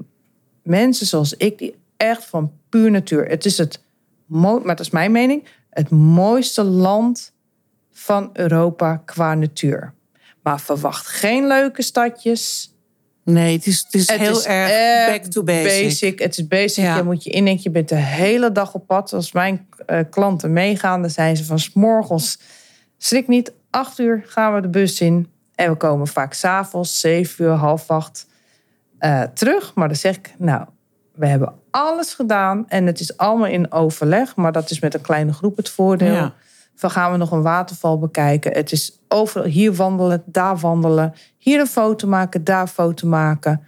mensen 0.69 1.07
zoals 1.07 1.35
ik 1.35 1.59
die 1.59 1.75
echt 1.97 2.25
van 2.25 2.53
puur 2.69 2.91
natuur. 2.91 3.25
Het 3.25 3.45
is 3.45 3.59
het, 3.59 3.81
maar 4.27 4.63
dat 4.63 4.81
is 4.81 4.91
mijn 4.91 5.13
mening, 5.13 5.45
het 5.71 5.91
mooiste 5.91 6.63
land 6.63 7.33
van 7.93 8.31
Europa 8.33 9.03
qua 9.05 9.35
natuur. 9.35 9.93
Maar 10.43 10.61
verwacht 10.61 11.07
geen 11.07 11.47
leuke 11.47 11.83
stadjes. 11.83 12.73
Nee, 13.25 13.57
het 13.57 13.67
is, 13.67 13.83
het 13.85 13.95
is 13.95 14.09
Het 14.09 14.21
heel 14.21 14.39
is 14.39 14.45
erg 14.45 15.11
back 15.11 15.25
to 15.25 15.43
basic. 15.43 16.19
Het 16.19 16.39
is 16.39 16.47
basic. 16.47 16.85
Ja. 16.85 16.97
Je 16.97 17.03
moet 17.03 17.25
je 17.25 17.31
indenken, 17.31 17.63
je 17.63 17.71
bent 17.71 17.89
de 17.89 17.95
hele 17.95 18.53
dag 18.53 18.75
op 18.75 18.87
pad. 18.87 19.13
Als 19.13 19.33
mijn 19.33 19.69
eh, 19.87 20.01
klanten 20.11 20.53
meegaan, 20.53 21.01
dan 21.01 21.11
zijn 21.11 21.37
ze 21.37 21.45
van 21.45 21.59
's 21.59 21.73
morgens. 21.73 22.39
Schrik 22.99 23.29
niet, 23.29 23.53
acht 23.71 23.99
uur 23.99 24.23
gaan 24.27 24.55
we 24.55 24.61
de 24.61 24.69
bus 24.69 25.01
in. 25.01 25.31
En 25.55 25.71
we 25.71 25.77
komen 25.77 26.07
vaak 26.07 26.33
s'avonds, 26.33 27.01
zeven 27.01 27.45
uur, 27.45 27.51
half 27.51 27.91
acht 27.91 28.27
eh, 28.99 29.23
terug. 29.23 29.75
Maar 29.75 29.89
dan 29.89 29.97
zeg 29.97 30.17
ik, 30.17 30.35
nou, 30.39 30.65
we 31.15 31.27
hebben 31.27 31.53
alles 31.71 32.15
gedaan. 32.15 32.65
En 32.69 32.87
het 32.87 33.01
is 33.01 33.17
allemaal 33.17 33.47
in 33.47 33.73
overleg. 33.73 34.37
Maar 34.37 34.53
dat 34.53 34.71
is 34.71 34.81
met 34.81 34.95
een 34.95 35.01
kleine 35.01 35.33
groep 35.33 35.57
het 35.57 35.69
voordeel. 35.69 36.15
Ja. 36.15 36.35
Dan 36.81 36.91
gaan 36.91 37.13
we 37.13 37.17
nog 37.17 37.31
een 37.31 37.43
waterval 37.43 37.99
bekijken. 37.99 38.53
Het 38.53 38.73
is 38.73 38.99
overal 39.09 39.47
hier 39.47 39.75
wandelen, 39.75 40.23
daar 40.27 40.57
wandelen. 40.57 41.15
Hier 41.39 41.61
een 41.61 41.67
foto 41.67 42.09
maken, 42.09 42.45
daar 42.45 42.61
een 42.61 42.69
foto 42.69 43.09
maken. 43.09 43.63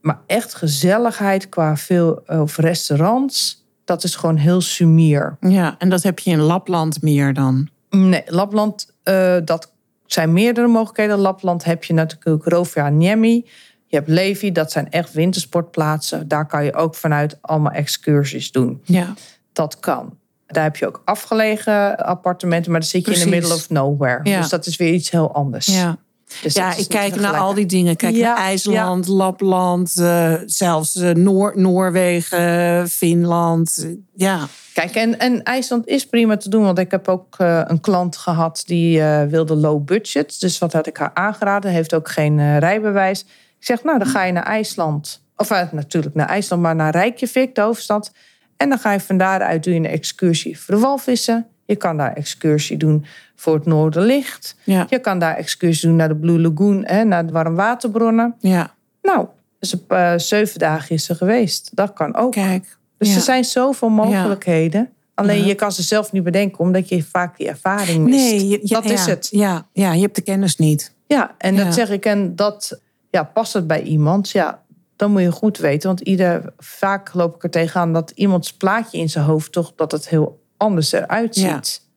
Maar 0.00 0.18
echt 0.26 0.54
gezelligheid 0.54 1.48
qua 1.48 1.76
veel 1.76 2.22
of 2.26 2.56
restaurants. 2.56 3.66
Dat 3.84 4.04
is 4.04 4.16
gewoon 4.16 4.36
heel 4.36 4.60
sumier. 4.60 5.36
Ja, 5.40 5.74
en 5.78 5.88
dat 5.88 6.02
heb 6.02 6.18
je 6.18 6.30
in 6.30 6.40
Lapland 6.40 7.02
meer 7.02 7.34
dan. 7.34 7.68
Nee, 7.90 8.22
Lapland, 8.26 8.94
eh, 9.02 9.36
dat 9.44 9.72
zijn 10.06 10.32
meerdere 10.32 10.66
mogelijkheden. 10.66 11.18
Lapland 11.18 11.64
heb 11.64 11.84
je 11.84 11.92
natuurlijk 11.92 12.44
Rovaniemi. 12.44 13.46
Je 13.90 13.96
hebt 13.96 14.08
Levi, 14.08 14.52
dat 14.52 14.72
zijn 14.72 14.90
echt 14.90 15.12
wintersportplaatsen. 15.12 16.28
Daar 16.28 16.46
kan 16.46 16.64
je 16.64 16.74
ook 16.74 16.94
vanuit 16.94 17.38
allemaal 17.40 17.72
excursies 17.72 18.52
doen. 18.52 18.80
Ja. 18.84 19.14
Dat 19.52 19.80
kan. 19.80 20.16
Daar 20.46 20.62
heb 20.62 20.76
je 20.76 20.86
ook 20.86 21.02
afgelegen 21.04 21.96
appartementen, 21.96 22.70
maar 22.70 22.80
dan 22.80 22.88
zit 22.88 23.04
je 23.06 23.12
in 23.12 23.18
the 23.18 23.24
Precies. 23.26 23.40
middle 23.40 23.56
of 23.58 23.70
nowhere. 23.70 24.20
Ja. 24.22 24.40
Dus 24.40 24.48
dat 24.48 24.66
is 24.66 24.76
weer 24.76 24.92
iets 24.92 25.10
heel 25.10 25.34
anders. 25.34 25.66
ja. 25.66 25.98
Dus 26.42 26.54
Ja, 26.54 26.76
ik 26.76 26.88
kijk 26.88 27.16
naar 27.20 27.36
al 27.36 27.54
die 27.54 27.66
dingen. 27.66 27.96
Kijk 27.96 28.14
Ja, 28.14 28.34
naar 28.34 28.44
IJsland, 28.44 29.06
Lapland, 29.06 29.98
eh, 29.98 30.34
zelfs 30.46 30.96
eh, 30.96 31.10
Noor 31.10 31.52
Noorwegen, 31.56 32.88
Finland. 32.88 33.86
Ja, 34.14 34.46
Kijk, 34.74 34.94
en, 34.94 35.18
en 35.18 35.42
IJsland 35.42 35.86
is 35.86 36.06
prima 36.06 36.36
te 36.36 36.48
doen. 36.48 36.62
Want 36.62 36.78
ik 36.78 36.90
heb 36.90 37.08
ook 37.08 37.34
eh, 37.38 37.60
een 37.64 37.80
klant 37.80 38.16
gehad 38.16 38.62
die 38.66 39.02
wilde 39.28 39.54
low 39.54 39.84
budget. 39.84 40.40
Dus 40.40 40.58
wat 40.58 40.72
had 40.72 40.86
ik 40.86 40.96
haar 40.96 41.10
aangeraden? 41.14 41.70
Heeft 41.70 41.94
ook 41.94 42.08
geen 42.08 42.58
rijbewijs. 42.58 43.24
Ik 43.60 43.66
zeg, 43.66 43.82
nou, 43.84 43.98
dan 43.98 44.06
ga 44.08 44.24
je 44.24 44.32
naar 44.32 44.42
IJsland. 44.46 45.22
Of 45.36 45.50
eh, 45.50 45.72
natuurlijk 45.72 46.14
naar 46.14 46.28
IJsland, 46.28 46.62
maar 46.62 46.74
naar 46.74 46.92
Reykjavik, 46.92 47.54
de 47.54 47.60
hoofdstad. 47.60 48.12
En 48.56 48.68
dan 48.68 48.78
ga 48.78 48.92
je 48.92 49.00
van 49.00 49.16
daaruit 49.16 49.64
doe 49.64 49.72
je 49.74 49.78
een 49.78 49.86
excursie 49.86 50.58
voor 50.60 50.74
de 50.74 50.80
walvissen. 50.80 51.46
Je 51.66 51.76
kan 51.76 51.96
daar 51.96 52.12
excursie 52.12 52.76
doen 52.76 53.04
voor 53.36 53.54
het 53.54 53.66
Noorderlicht. 53.66 54.56
ja, 54.64 54.86
Je 54.88 54.98
kan 54.98 55.18
daar 55.18 55.36
excursie 55.36 55.88
doen 55.88 55.96
naar 55.96 56.08
de 56.08 56.16
Blue 56.16 56.40
Lagoon, 56.40 56.84
hè, 56.86 57.04
naar 57.04 57.26
de 57.26 57.32
warmwaterbronnen. 57.32 58.34
ja. 58.40 58.74
Nou, 59.02 59.26
dus 59.58 59.74
op 59.74 59.92
eh, 59.92 60.12
zeven 60.16 60.58
dagen 60.58 60.94
is 60.94 61.04
ze 61.04 61.14
geweest. 61.14 61.70
Dat 61.74 61.92
kan 61.92 62.16
ook. 62.16 62.32
Kijk. 62.32 62.76
Dus 62.98 63.08
ja. 63.08 63.14
er 63.14 63.20
zijn 63.20 63.44
zoveel 63.44 63.88
mogelijkheden. 63.88 64.88
Alleen 65.14 65.44
je 65.44 65.54
kan 65.54 65.72
ze 65.72 65.82
zelf 65.82 66.12
niet 66.12 66.22
bedenken, 66.22 66.58
omdat 66.58 66.88
je 66.88 67.02
vaak 67.02 67.36
die 67.36 67.48
ervaring 67.48 68.04
mist. 68.04 68.16
Nee, 68.30 68.48
je- 68.48 68.60
dat 68.62 68.84
is 68.84 69.06
het. 69.06 69.28
Ja, 69.30 69.66
ja, 69.72 69.92
je 69.92 70.00
hebt 70.00 70.14
de 70.14 70.22
kennis 70.22 70.56
niet. 70.56 70.94
Ja, 71.06 71.34
en 71.38 71.56
dat 71.56 71.74
zeg 71.74 71.90
ik. 71.90 72.04
En 72.04 72.36
dat 72.36 72.80
ja, 73.10 73.24
past 73.24 73.52
het 73.52 73.66
bij 73.66 73.82
iemand. 73.82 74.30
Ja, 74.30 74.62
dan 74.96 75.10
moet 75.10 75.22
je 75.22 75.32
goed 75.32 75.58
weten. 75.58 75.88
Want 75.88 76.00
ieder, 76.00 76.52
vaak 76.58 77.14
loop 77.14 77.34
ik 77.34 77.42
er 77.42 77.50
tegenaan 77.50 77.92
dat 77.92 78.12
iemands 78.14 78.52
plaatje 78.52 78.98
in 78.98 79.08
zijn 79.10 79.24
hoofd 79.24 79.52
toch 79.52 79.72
dat 79.76 79.92
het 79.92 80.08
heel 80.08 80.42
anders 80.56 80.92
eruit 80.92 81.34
ziet. 81.34 81.44
Ja. 81.82 81.88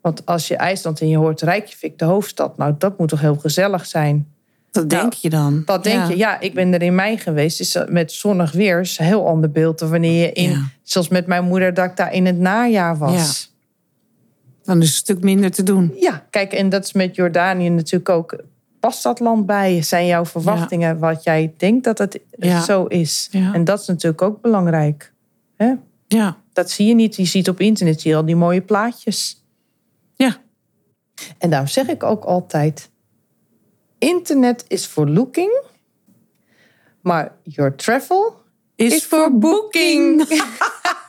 Want 0.00 0.26
als 0.26 0.48
je 0.48 0.56
IJsland 0.56 1.00
en 1.00 1.08
je 1.08 1.16
hoort 1.16 1.40
Reykjavik, 1.40 1.98
de 1.98 2.04
hoofdstad, 2.04 2.56
nou 2.56 2.74
dat 2.78 2.98
moet 2.98 3.08
toch 3.08 3.20
heel 3.20 3.36
gezellig 3.36 3.86
zijn. 3.86 4.28
Dat 4.70 4.86
Nou, 4.86 5.00
denk 5.00 5.12
je 5.12 5.30
dan. 5.30 5.62
Dat 5.64 5.84
denk 5.84 5.98
Ja. 6.02 6.08
je, 6.08 6.16
ja, 6.16 6.40
ik 6.40 6.54
ben 6.54 6.72
er 6.74 6.82
in 6.82 6.94
mei 6.94 7.16
geweest. 7.18 7.60
Is 7.60 7.72
dat 7.72 7.90
met 7.90 8.12
zonnig 8.12 8.52
weer 8.52 8.80
is 8.80 8.98
een 8.98 9.04
heel 9.04 9.26
ander 9.26 9.50
beeld 9.50 9.78
dan 9.78 9.90
wanneer 9.90 10.20
je 10.26 10.32
in, 10.32 10.50
Ja. 10.50 10.62
zoals 10.82 11.08
met 11.08 11.26
mijn 11.26 11.44
moeder, 11.44 11.74
dat 11.74 11.84
ik 11.90 11.96
daar 11.96 12.12
in 12.12 12.26
het 12.26 12.38
najaar 12.38 12.98
was. 12.98 13.48
Dan 14.62 14.80
is 14.80 14.88
het 14.88 14.96
een 14.98 15.02
stuk 15.04 15.22
minder 15.22 15.50
te 15.50 15.62
doen. 15.62 15.92
Ja, 15.96 16.26
kijk, 16.30 16.52
en 16.52 16.68
dat 16.68 16.84
is 16.84 16.92
met 16.92 17.14
Jordanië 17.14 17.68
natuurlijk 17.68 18.08
ook. 18.08 18.36
Past 18.80 19.02
dat 19.02 19.20
land 19.20 19.46
bij? 19.46 19.82
Zijn 19.82 20.06
jouw 20.06 20.24
verwachtingen 20.24 20.98
wat 20.98 21.24
jij 21.24 21.54
denkt 21.56 21.84
dat 21.84 21.98
het 21.98 22.20
Ja. 22.30 22.62
zo 22.62 22.84
is? 22.84 23.28
Ja. 23.30 23.52
En 23.54 23.64
dat 23.64 23.80
is 23.80 23.86
natuurlijk 23.86 24.22
ook 24.22 24.40
belangrijk. 24.40 25.12
Hè? 25.56 25.72
Ja, 26.08 26.36
Dat 26.52 26.70
zie 26.70 26.86
je 26.86 26.94
niet. 26.94 27.16
Je 27.16 27.24
ziet 27.24 27.48
op 27.48 27.60
internet 27.60 28.00
zie 28.00 28.10
je 28.10 28.16
al 28.16 28.24
die 28.24 28.36
mooie 28.36 28.60
plaatjes. 28.62 29.44
ja, 30.14 30.36
En 31.38 31.50
daarom 31.50 31.68
zeg 31.68 31.88
ik 31.88 32.02
ook 32.02 32.24
altijd: 32.24 32.90
internet 33.98 34.64
is 34.68 34.86
voor 34.86 35.08
looking, 35.08 35.62
maar 37.00 37.32
your 37.42 37.74
travel 37.76 38.34
is, 38.74 38.92
is 38.94 39.06
voor 39.06 39.38
booking. 39.38 40.22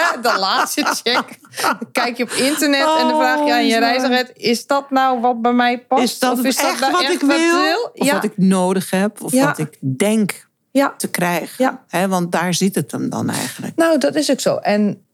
de 0.21 0.35
laatste 0.39 0.83
check. 1.03 1.39
Dan 1.61 1.77
kijk 1.91 2.17
je 2.17 2.23
op 2.23 2.29
internet 2.29 2.87
en 2.99 3.07
dan 3.07 3.19
vraag 3.19 3.45
je 3.45 3.53
aan 3.53 3.65
je 3.67 3.73
Oh, 3.73 3.79
reisagent: 3.79 4.31
is 4.33 4.67
dat 4.67 4.89
nou 4.91 5.21
wat 5.21 5.41
bij 5.41 5.53
mij 5.53 5.79
past? 5.79 6.03
Is 6.03 6.19
dat, 6.19 6.39
of 6.39 6.45
is 6.45 6.57
echt 6.57 6.79
nou 6.79 6.91
wat 6.91 7.01
ik 7.01 7.19
wil? 7.21 7.91
Of 7.93 8.05
Ja. 8.05 8.13
wat 8.13 8.23
ik 8.23 8.37
nodig 8.37 8.89
heb? 8.89 9.21
Of 9.23 9.31
Ja. 9.31 9.45
wat 9.45 9.57
ik 9.57 9.77
denk 9.79 10.47
ja. 10.71 10.93
te 10.97 11.09
krijgen? 11.09 11.79
Hè, 11.87 12.07
want 12.07 12.31
daar 12.31 12.53
zit 12.53 12.75
het 12.75 12.91
hem 12.91 13.09
dan 13.09 13.29
eigenlijk. 13.29 13.75
Nou, 13.75 13.97
dat 13.97 14.15
is 14.15 14.31
ook 14.31 14.39
zo. 14.39 14.55
En 14.55 15.05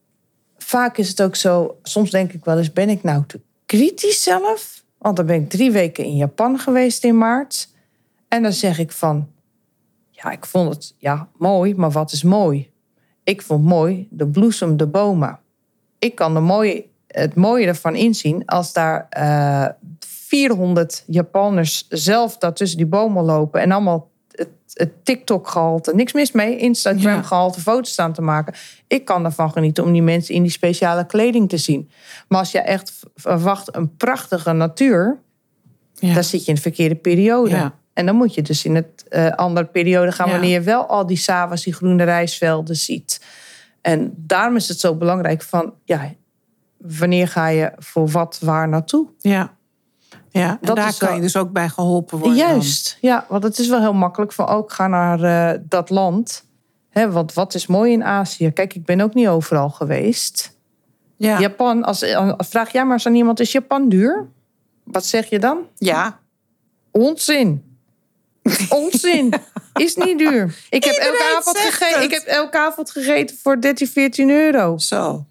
vaak 0.58 0.98
is 0.98 1.10
het 1.10 1.22
ook 1.22 1.36
zo. 1.36 1.78
Soms 1.84 2.10
denk 2.10 2.34
ik 2.34 2.46
wel 2.46 2.58
eens: 2.58 2.74
ben 2.74 2.90
ik 2.90 3.04
nou 3.04 3.24
te 3.28 3.40
kritisch 3.66 4.24
zelf? 4.24 4.84
Want 4.98 5.16
dan 5.16 5.26
ben 5.26 5.36
ik 5.42 5.50
drie 5.50 5.72
weken 5.72 6.04
in 6.04 6.16
Japan 6.16 6.60
geweest 6.60 7.04
in 7.04 7.18
maart. 7.18 7.70
En 8.28 8.44
dan 8.44 8.54
zeg 8.54 8.80
ik 8.80 8.92
van: 8.92 9.28
ja, 10.12 10.32
ik 10.32 10.46
vond 10.46 10.74
het 10.74 10.94
ja, 10.98 11.28
mooi, 11.38 11.76
maar 11.76 11.92
wat 11.92 12.12
is 12.12 12.24
mooi? 12.24 12.72
Ik 13.28 13.42
vond 13.42 13.64
mooi 13.66 14.08
de 14.10 14.28
bloesem, 14.28 14.78
de 14.78 14.88
bomen. 14.88 15.40
Ik 16.00 16.16
kan 16.16 16.34
de 16.34 16.40
mooie, 16.40 16.86
het 17.08 17.36
mooie 17.36 17.68
ervan 17.68 17.96
inzien 17.96 18.46
als 18.46 18.74
daar 18.74 19.08
eh 19.10 19.66
400 20.00 21.04
Japanners 21.08 21.86
zelf 21.90 22.38
daar 22.38 22.54
tussen 22.54 22.78
die 22.78 22.86
bomen 22.88 23.24
lopen 23.24 23.62
en 23.62 23.72
allemaal 23.72 24.10
het, 24.32 24.50
het 24.74 25.06
TikTok-gehalte, 25.06 25.96
niks 25.96 26.14
mis 26.14 26.32
mee, 26.32 26.58
Instagram-gehalte 26.58 27.60
foto's 27.62 27.92
staan 27.92 28.14
te 28.14 28.22
maken. 28.22 28.54
Ik 28.88 29.06
kan 29.06 29.26
ervan 29.26 29.52
genieten 29.52 29.84
om 29.84 29.92
die 29.92 30.02
mensen 30.02 30.36
in 30.36 30.42
die 30.42 30.52
speciale 30.52 31.06
kleding 31.06 31.50
te 31.50 31.58
zien. 31.58 31.90
Maar 32.28 32.40
als 32.40 32.52
je 32.52 32.60
echt 32.60 33.00
verwacht 33.16 33.76
een 33.76 33.96
prachtige 33.96 34.52
natuur, 34.52 35.20
Ja. 35.94 36.14
dan 36.14 36.24
zit 36.24 36.42
je 36.44 36.48
in 36.50 36.56
de 36.56 36.62
verkeerde 36.62 36.96
periode. 36.96 37.50
Ja. 37.50 37.76
En 37.98 38.06
dan 38.06 38.16
moet 38.16 38.34
je 38.34 38.42
dus 38.42 38.66
in 38.66 38.76
het 38.76 39.06
eh, 39.10 39.30
andere 39.30 39.66
periode 39.66 40.12
gaan... 40.12 40.26
Ja. 40.28 40.32
wanneer 40.32 40.52
je 40.52 40.62
wel 40.62 40.86
al 40.86 41.06
die 41.06 41.18
s'avonds 41.18 41.64
die 41.64 41.74
groene 41.74 42.04
rijstvelden 42.04 42.76
ziet. 42.76 43.26
En 43.82 44.14
daarom 44.16 44.56
is 44.56 44.68
het 44.68 44.80
zo 44.80 44.96
belangrijk 44.96 45.42
van... 45.42 45.74
ja, 45.84 46.14
wanneer 46.78 47.28
ga 47.28 47.48
je 47.48 47.72
voor 47.78 48.08
wat 48.08 48.40
waar 48.42 48.68
naartoe? 48.70 49.08
Ja. 49.20 49.56
Ja, 50.30 50.50
en 50.50 50.58
Dat 50.62 50.76
daar 50.76 50.96
kan 50.98 51.08
wel- 51.08 51.16
je 51.18 51.22
dus 51.22 51.36
ook 51.38 51.52
bij 51.52 51.70
geholpen 51.70 52.18
worden. 52.18 52.38
dan. 52.38 52.48
Juist, 52.48 52.98
ja, 53.02 53.26
want 53.30 53.44
het 53.44 53.58
is 53.60 53.68
wel 53.68 53.80
heel 53.80 53.94
makkelijk 53.94 54.34
van 54.34 54.48
ook 54.48 54.72
ga 54.72 54.88
naar 54.88 55.24
eh, 55.54 55.60
dat 55.64 55.90
land. 55.90 56.46
Hè, 56.90 57.12
want 57.12 57.34
wat 57.34 57.54
is 57.54 57.68
mooi 57.68 57.92
in 57.92 58.04
Azië? 58.04 58.52
Kijk, 58.52 58.74
ik 58.76 58.86
ben 58.86 59.02
ook 59.02 59.14
niet 59.14 59.28
overal 59.28 59.70
geweest. 59.70 60.58
Ja. 61.16 61.40
Japan, 61.40 61.84
als, 61.84 62.16
als 62.16 62.48
vraag 62.48 62.72
jij 62.72 62.84
maar 62.84 62.94
eens 62.94 63.06
aan 63.08 63.16
iemand, 63.16 63.40
is 63.40 63.52
Japan 63.52 63.90
duur? 63.90 64.28
Wat 64.84 65.06
zeg 65.06 65.30
je 65.30 65.40
dan? 65.40 65.58
ja. 65.78 66.20
Onzin. 66.92 67.67
Onzin. 68.70 69.34
Is 69.74 69.96
niet 69.96 70.18
duur. 70.18 70.56
Ik 70.70 70.84
heb, 70.84 70.96
elke 70.96 71.34
avond 71.38 71.58
zegt 71.58 71.74
gegeten, 71.74 72.02
het. 72.02 72.12
ik 72.12 72.18
heb 72.18 72.24
elke 72.26 72.58
avond 72.58 72.92
gegeten 72.92 73.38
voor 73.42 73.62
13, 73.62 73.88
14 73.88 74.30
euro. 74.30 74.78
Zo. 74.78 75.26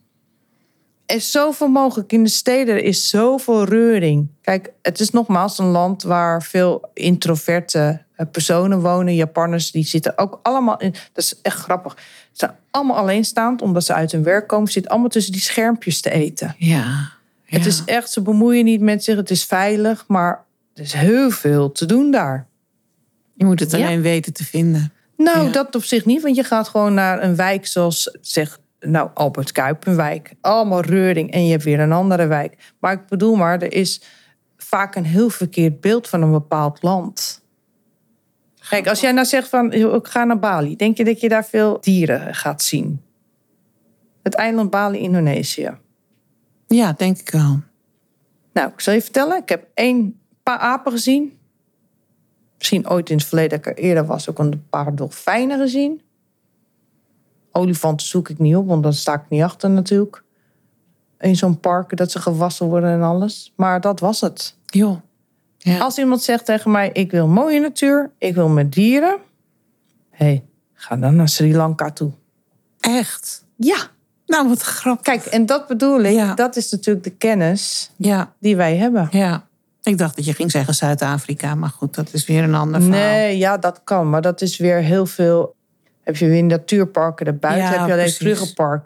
Er 1.06 1.16
is 1.16 1.30
zoveel 1.30 1.68
mogelijk. 1.68 2.12
In 2.12 2.24
de 2.24 2.30
steden 2.30 2.74
er 2.74 2.82
is 2.82 3.08
zoveel 3.08 3.64
reuring. 3.64 4.28
Kijk, 4.40 4.72
het 4.82 5.00
is 5.00 5.10
nogmaals 5.10 5.58
een 5.58 5.66
land 5.66 6.02
waar 6.02 6.42
veel 6.42 6.90
introverte 6.94 8.04
eh, 8.16 8.26
personen 8.32 8.80
wonen. 8.80 9.14
Japanners, 9.14 9.70
die 9.70 9.84
zitten 9.84 10.18
ook 10.18 10.40
allemaal 10.42 10.78
in. 10.78 10.90
Dat 10.90 11.24
is 11.24 11.40
echt 11.42 11.58
grappig. 11.58 11.94
Ze 11.96 12.02
zijn 12.32 12.50
allemaal 12.70 12.96
alleenstaand, 12.96 13.62
omdat 13.62 13.84
ze 13.84 13.94
uit 13.94 14.12
hun 14.12 14.22
werk 14.22 14.46
komen. 14.46 14.66
Ze 14.66 14.72
zitten 14.72 14.90
allemaal 14.90 15.10
tussen 15.10 15.32
die 15.32 15.40
schermpjes 15.40 16.00
te 16.00 16.10
eten. 16.10 16.54
Ja. 16.58 17.14
Het 17.44 17.66
is 17.66 17.82
echt, 17.84 18.10
ze 18.10 18.22
bemoeien 18.22 18.64
niet 18.64 18.80
met 18.80 19.04
zich. 19.04 19.16
Het 19.16 19.30
is 19.30 19.44
veilig, 19.44 20.04
maar 20.08 20.44
er 20.74 20.82
is 20.82 20.92
heel 20.92 21.30
veel 21.30 21.72
te 21.72 21.86
doen 21.86 22.10
daar. 22.10 22.46
Je 23.36 23.44
moet 23.44 23.60
het 23.60 23.70
Ja. 23.70 23.78
alleen 23.86 24.00
weten 24.02 24.32
te 24.32 24.44
vinden. 24.44 24.92
Nou, 25.16 25.46
Ja. 25.46 25.52
dat 25.52 25.74
op 25.74 25.84
zich 25.84 26.04
niet, 26.04 26.22
want 26.22 26.36
je 26.36 26.44
gaat 26.44 26.68
gewoon 26.68 26.94
naar 26.94 27.22
een 27.22 27.36
wijk 27.36 27.66
zoals, 27.66 28.16
zeg, 28.20 28.58
nou, 28.80 29.10
Albert 29.14 29.52
Kuip, 29.52 29.86
een 29.86 29.96
wijk. 29.96 30.34
Allemaal 30.40 30.80
reuring 30.80 31.30
en 31.30 31.44
je 31.44 31.50
hebt 31.50 31.64
weer 31.64 31.80
een 31.80 31.92
andere 31.92 32.26
wijk. 32.26 32.72
Maar 32.80 32.92
ik 32.92 33.06
bedoel 33.06 33.34
maar, 33.34 33.62
er 33.62 33.72
is 33.72 34.02
vaak 34.56 34.94
een 34.94 35.04
heel 35.04 35.30
verkeerd 35.30 35.80
beeld 35.80 36.08
van 36.08 36.22
een 36.22 36.30
bepaald 36.30 36.82
land. 36.82 37.44
Kijk, 38.68 38.88
als 38.88 39.00
jij 39.00 39.12
nou 39.12 39.26
zegt 39.26 39.48
van, 39.48 39.72
ik 39.72 40.06
ga 40.06 40.24
naar 40.24 40.38
Bali, 40.38 40.76
denk 40.76 40.96
je 40.96 41.04
dat 41.04 41.20
je 41.20 41.28
daar 41.28 41.44
veel 41.44 41.78
dieren 41.80 42.34
gaat 42.34 42.62
zien? 42.62 43.00
Het 44.22 44.34
eiland 44.34 44.70
Bali, 44.70 44.98
Indonesië. 44.98 45.70
Ja, 46.66 46.92
denk 46.92 47.18
ik 47.18 47.30
wel. 47.30 47.60
Nou, 48.52 48.68
ik 48.72 48.80
zal 48.80 48.94
je 48.94 49.02
vertellen, 49.02 49.36
ik 49.42 49.48
heb 49.48 49.66
één 49.74 50.20
paar 50.42 50.58
apen 50.58 50.92
gezien. 50.92 51.38
Misschien 52.58 52.88
ooit 52.90 53.10
in 53.10 53.16
het 53.16 53.26
verleden 53.26 53.50
dat 53.62 53.66
ik 53.66 53.78
er 53.78 53.84
eerder 53.84 54.06
was, 54.06 54.30
ook 54.30 54.38
een 54.38 54.64
paar 54.70 54.94
dolfijnen 54.94 55.58
gezien. 55.58 56.00
Olifanten 57.52 58.06
zoek 58.06 58.28
ik 58.28 58.38
niet 58.38 58.56
op, 58.56 58.66
want 58.66 58.82
dan 58.82 58.92
sta 58.92 59.14
ik 59.14 59.22
niet 59.28 59.42
achter 59.42 59.70
natuurlijk. 59.70 60.22
In 61.18 61.36
zo'n 61.36 61.60
park 61.60 61.96
dat 61.96 62.10
ze 62.10 62.20
gewassen 62.20 62.66
worden 62.66 62.90
en 62.90 63.02
alles. 63.02 63.52
Maar 63.56 63.80
dat 63.80 64.00
was 64.00 64.20
het. 64.20 64.56
Joh. 64.66 64.96
Ja. 65.58 65.78
Als 65.78 65.98
iemand 65.98 66.22
zegt 66.22 66.44
tegen 66.44 66.70
mij, 66.70 66.90
ik 66.92 67.10
wil 67.10 67.26
mooie 67.28 67.60
natuur, 67.60 68.10
ik 68.18 68.34
wil 68.34 68.48
met 68.48 68.72
dieren. 68.72 69.16
Hé, 70.10 70.26
hey, 70.26 70.44
ga 70.74 70.96
dan 70.96 71.16
naar 71.16 71.28
Sri 71.28 71.56
Lanka 71.56 71.90
toe. 71.90 72.10
Echt? 72.80 73.44
Ja, 73.56 73.76
Nou, 74.26 74.48
wat 74.48 74.60
grappig. 74.62 75.04
kijk, 75.04 75.24
en 75.24 75.46
dat 75.46 75.66
bedoel 75.66 76.00
ik. 76.00 76.14
Ja. 76.14 76.34
Dat 76.34 76.56
is 76.56 76.70
natuurlijk 76.70 77.04
de 77.04 77.10
kennis 77.10 77.90
Ja, 77.96 78.34
die 78.38 78.56
wij 78.56 78.76
hebben. 78.76 79.08
ja. 79.10 79.45
Ik 79.86 79.98
dacht 79.98 80.16
dat 80.16 80.24
je 80.24 80.32
ging 80.34 80.50
zeggen 80.50 80.74
Zuid-Afrika, 80.74 81.54
maar 81.54 81.68
goed, 81.68 81.94
dat 81.94 82.08
is 82.12 82.26
weer 82.26 82.42
een 82.42 82.54
ander 82.54 82.82
verhaal. 82.82 83.00
Nee, 83.00 83.38
ja, 83.38 83.56
dat 83.56 83.80
kan. 83.84 84.10
Maar 84.10 84.22
dat 84.22 84.40
is 84.40 84.56
weer 84.56 84.76
heel 84.78 85.06
veel. 85.06 85.54
Heb 86.02 86.16
je 86.16 86.26
weer 86.28 86.42
natuurparken 86.44 87.24
daarbuiten, 87.24 87.62
Ja, 87.64 87.68
heb 87.78 87.86
je 87.86 87.92
alleen. 87.92 88.04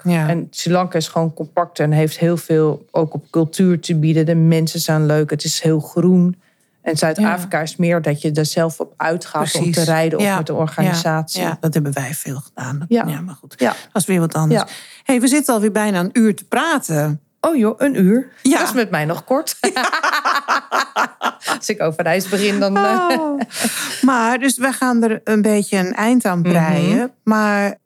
Ja. 0.05 0.29
En 0.29 0.47
Sri 0.51 0.73
Lanka 0.73 0.97
is 0.99 1.09
gewoon 1.09 1.35
compacter 1.35 1.85
en 1.85 1.93
heeft 1.93 2.19
heel 2.19 2.37
veel 2.37 2.87
ook 2.91 3.15
op 3.15 3.25
cultuur 3.31 3.81
te 3.81 3.95
bieden. 3.97 4.27
De 4.27 4.35
mensen 4.35 4.81
zijn 4.81 5.07
leuk, 5.07 5.31
het 5.31 5.45
is 5.45 5.61
heel 5.63 5.81
groen. 5.81 6.37
En 6.83 6.97
Zuid-Afrika 6.97 7.61
is 7.61 7.77
meer 7.77 8.03
dat 8.03 8.21
je 8.23 8.33
er 8.33 8.47
zelf 8.47 8.81
op 8.81 8.95
uitgaat 8.97 9.55
om 9.55 9.73
te 9.73 9.83
rijden 9.85 10.19
of 10.19 10.25
Ja, 10.25 10.37
met 10.37 10.47
de 10.47 10.55
organisatie. 10.55 11.41
Ja, 11.41 11.49
ja, 11.49 11.57
dat 11.61 11.75
hebben 11.75 11.93
wij 11.93 12.15
veel 12.15 12.41
gedaan. 12.41 12.79
Dat- 12.79 12.89
Ja. 12.89 13.21
Maar 13.21 13.35
goed, 13.35 13.55
Ja. 13.57 13.75
dat 13.93 14.03
is 14.03 14.09
weer 14.09 14.21
wat 14.21 14.35
anders. 14.35 14.63
Hey, 15.05 15.21
we 15.21 15.29
zitten 15.29 15.55
alweer 15.55 15.73
bijna 15.73 16.01
een 16.01 16.11
uur 16.13 16.35
te 16.37 16.45
praten. 16.45 17.21
Oh 17.41 17.57
joh, 17.57 17.75
een 17.79 18.01
uur. 18.01 18.29
Ja. 18.43 18.59
Dat 18.59 18.69
is 18.69 18.75
met 18.75 18.91
mij 18.91 19.05
nog 19.05 19.25
kort. 19.25 19.57
Als 21.57 21.69
ik 21.69 21.83
over 21.83 22.03
reis 22.03 22.29
begin, 22.29 22.61
dan... 22.61 22.77
eh, 22.77 23.07
Oh. 23.11 23.41
Maar 24.03 24.39
dus 24.39 24.59
we 24.59 24.73
gaan 24.73 25.03
er 25.03 25.21
een 25.25 25.43
beetje 25.43 25.77
een 25.77 25.95
eind 25.95 26.25
aan 26.25 26.43
breien. 26.43 26.97
Mhm. 26.97 27.07
Maar 27.23 27.77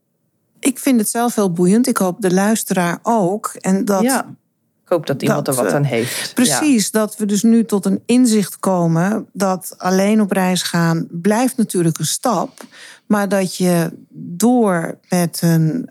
ik 0.60 0.78
vind 0.78 1.00
het 1.00 1.08
zelf 1.10 1.34
heel 1.34 1.52
boeiend. 1.52 1.86
Ik 1.86 1.96
hoop 1.96 2.20
de 2.20 2.32
luisteraar 2.34 2.98
ook. 3.02 3.54
En 3.60 3.84
dat 3.84 4.02
ja. 4.02 4.26
Ik 4.84 4.90
hoop 4.90 5.06
dat 5.06 5.22
iemand 5.22 5.44
dat, 5.44 5.56
er 5.56 5.62
wat 5.62 5.70
eh, 5.70 5.76
aan 5.78 5.84
heeft. 5.84 6.34
Precies, 6.34 6.90
dat 6.90 7.16
we 7.16 7.26
dus 7.26 7.42
nu 7.42 7.64
tot 7.64 7.84
een 7.86 8.02
inzicht 8.06 8.58
komen 8.58 9.26
dat 9.32 9.74
alleen 9.78 10.20
op 10.20 10.30
reis 10.32 10.62
gaan 10.62 11.06
blijft 11.10 11.56
natuurlijk 11.56 11.98
een 11.98 12.06
stap, 12.06 12.60
maar 13.06 13.28
dat 13.28 13.56
je 13.56 13.90
door 14.16 14.98
met 15.08 15.38
een 15.42 15.90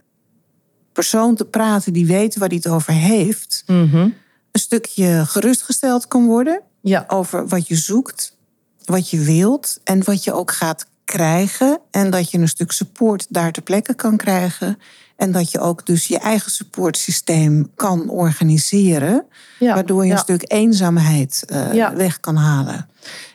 persoon 0.94 1.36
te 1.36 1.46
praten 1.46 1.94
die 1.94 2.06
weet 2.06 2.38
waar 2.38 2.48
hij 2.48 2.58
het 2.58 2.68
over 2.68 2.94
heeft. 2.94 3.64
Mhm. 3.68 4.10
een 4.52 4.60
stukje 4.60 5.26
gerustgesteld 5.26 6.08
kan 6.08 6.26
worden 6.26 6.62
ja. 6.82 7.04
over 7.08 7.48
wat 7.48 7.68
je 7.68 7.76
zoekt, 7.76 8.38
wat 8.86 9.10
je 9.10 9.20
wilt 9.20 9.80
en 9.84 10.04
wat 10.04 10.24
je 10.24 10.34
ook 10.34 10.52
gaat 10.52 10.86
krijgen 11.06 11.80
en 11.91 12.10
dat 12.10 12.32
je 12.32 12.38
een 12.38 12.48
stuk 12.48 12.72
support 12.72 13.26
daar 13.30 13.52
ter 13.52 13.62
plekke 13.64 13.94
kan 13.94 14.18
krijgen. 14.18 14.78
En 15.16 15.32
dat 15.32 15.52
je 15.52 15.60
ook 15.60 15.86
dus 15.86 16.08
je 16.08 16.18
eigen 16.18 16.52
supportsysteem 16.52 17.72
kan 17.76 18.10
organiseren. 18.10 19.26
Ja. 19.60 19.74
Waardoor 19.74 20.02
je 20.04 20.08
Ja. 20.08 20.14
een 20.14 20.20
stuk 20.20 20.52
eenzaamheid 20.52 21.44
eh, 21.48 21.74
Ja. 21.74 21.96
weg 21.96 22.20
kan 22.20 22.36
halen. 22.36 22.89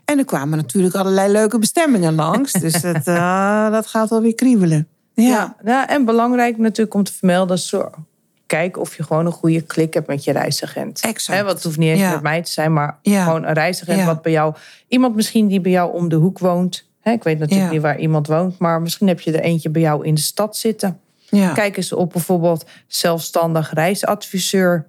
En 0.05 0.19
er 0.19 0.25
kwamen 0.25 0.59
natuurlijk 0.59 0.95
allerlei 0.95 1.33
leuke 1.33 1.59
bestemmingen 1.59 2.15
langs. 2.15 2.53
dus 2.67 2.83
het, 2.83 3.07
eh, 3.07 3.71
dat 3.71 3.87
gaat 3.87 4.09
wel 4.11 4.21
weer 4.21 4.35
kriebelen. 4.35 4.89
Ja, 5.23 5.29
Ja. 5.29 5.57
ja, 5.65 5.89
en 5.89 6.05
belangrijk 6.05 6.59
natuurlijk 6.59 6.95
om 6.95 7.03
te 7.03 7.13
vermelden... 7.13 7.59
Kijk 8.47 8.77
of 8.77 8.97
je 8.97 9.03
gewoon 9.03 9.27
een 9.27 9.33
goede 9.33 9.61
klik 9.61 9.95
hebt 9.95 10.07
met 10.07 10.25
je 10.25 10.33
reisagent. 10.33 11.01
Exact. 11.01 11.39
Hè, 11.39 11.45
want 11.45 11.55
het 11.57 11.65
hoeft 11.65 11.79
niet 11.79 11.89
eens 11.91 12.01
Ja. 12.01 12.11
met 12.11 12.23
mij 12.23 12.43
te 12.43 12.51
zijn... 12.51 12.73
maar 12.73 12.99
Ja. 13.03 13.25
gewoon 13.25 13.45
een 13.45 13.53
reisagent 13.53 14.05
wat 14.05 14.23
bij 14.23 14.33
jou... 14.33 14.55
Iemand 14.89 15.15
misschien 15.15 15.47
die 15.49 15.61
bij 15.61 15.71
jou 15.73 15.93
om 15.93 16.09
de 16.09 16.17
hoek 16.17 16.39
woont. 16.39 16.87
Ik 17.03 17.23
weet 17.23 17.39
natuurlijk 17.39 17.71
niet 17.71 17.81
waar 17.83 17.99
iemand 17.99 18.27
woont... 18.27 18.59
maar 18.59 18.83
misschien 18.83 19.09
heb 19.09 19.21
je 19.21 19.33
er 19.33 19.41
eentje 19.41 19.71
bij 19.71 19.83
jou 19.83 20.05
in 20.07 20.15
de 20.15 20.21
stad 20.21 20.57
zitten. 20.57 21.01
Kijk 21.55 21.77
eens 21.77 21.93
op 21.93 22.13
bijvoorbeeld 22.13 22.65
zelfstandig 22.87 23.73
reisadviseur. 23.73 24.87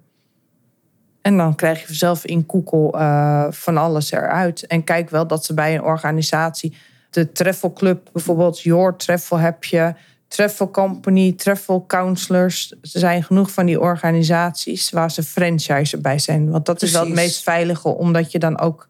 En 1.22 1.36
dan 1.36 1.54
krijg 1.54 1.88
je 1.88 1.94
zelf 1.94 2.24
in 2.24 2.44
Google 2.46 2.98
eh, 2.98 3.46
van 3.50 3.76
alles 3.76 4.12
eruit. 4.12 4.66
En 4.66 4.84
kijk 4.84 5.10
wel 5.10 5.26
dat 5.26 5.44
ze 5.44 5.54
bij 5.54 5.74
een 5.74 5.82
organisatie, 5.82 6.76
de 7.10 7.32
Travel 7.32 7.72
Club 7.72 8.08
bijvoorbeeld, 8.12 8.60
Your 8.60 8.96
Travel 8.96 9.38
heb 9.38 9.64
je, 9.64 9.94
Travel 10.30 10.70
Company, 10.70 11.32
Travel 11.32 11.84
Counselors. 11.86 12.70
Er 12.70 12.78
zijn 12.82 13.22
genoeg 13.22 13.50
van 13.50 13.66
die 13.66 13.80
organisaties 13.80 14.90
waar 14.90 15.10
ze 15.10 15.22
franchiser 15.22 16.00
bij 16.00 16.18
zijn. 16.18 16.50
Want 16.50 16.66
dat 16.66 16.82
is 16.82 16.92
wel 16.92 17.04
het 17.04 17.14
meest 17.14 17.42
veilige, 17.42 17.88
omdat 17.88 18.32
je 18.32 18.38
dan 18.38 18.58
ook 18.60 18.88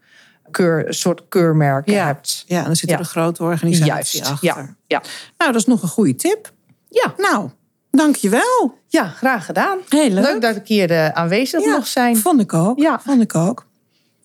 keur, 0.50 0.86
een 0.86 0.94
soort 0.94 1.22
keurmerken 1.28 1.92
Ja. 1.92 2.06
hebt. 2.06 2.44
ja, 2.46 2.62
dan 2.64 2.76
zit 2.76 2.88
er 2.88 2.94
Ja. 2.94 2.98
een 3.00 3.08
grote 3.08 3.42
organisatie 3.42 3.86
Juist, 4.20 4.20
achter. 4.32 4.48
ja, 4.48 4.74
ja. 4.86 5.02
Nou, 5.38 5.52
dat 5.52 5.60
is 5.60 5.66
nog 5.66 5.82
een 5.82 5.88
goede 5.88 6.14
tip. 6.14 6.52
Ja, 6.88 7.14
Nou, 7.16 7.50
dankjewel. 7.90 8.78
ja, 8.88 9.08
graag 9.08 9.44
gedaan. 9.44 9.78
Heel 9.88 10.10
leuk. 10.10 10.24
Leuk 10.24 10.40
dat 10.40 10.56
ik 10.56 10.66
hier 10.66 10.90
eh, 10.90 11.08
aanwezig 11.08 11.64
Ja, 11.64 11.70
mocht 11.72 11.88
zijn. 11.88 12.16
Vond 12.16 12.40
ik 12.40 12.52
ook. 12.52 12.78
Ja. 12.78 13.00
Vond 13.04 13.22
ik 13.22 13.34
ook. 13.34 13.66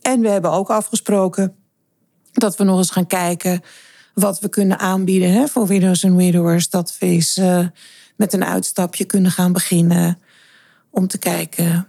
En 0.01 0.21
we 0.21 0.29
hebben 0.29 0.51
ook 0.51 0.69
afgesproken 0.69 1.55
dat 2.31 2.55
we 2.57 2.63
nog 2.63 2.77
eens 2.77 2.91
gaan 2.91 3.07
kijken 3.07 3.61
wat 4.15 4.39
we 4.39 4.49
kunnen 4.49 4.79
aanbieden 4.79 5.31
hè, 5.31 5.47
voor 5.47 5.67
widows 5.67 6.03
en 6.03 6.15
widowers. 6.15 6.69
Dat 6.69 6.95
we 6.99 7.05
eens 7.05 7.37
eh, 7.37 7.67
met 8.15 8.33
een 8.33 8.43
uitstapje 8.45 9.05
kunnen 9.05 9.31
gaan 9.31 9.53
beginnen 9.53 10.19
om 10.89 11.07
te 11.07 11.17
kijken 11.17 11.87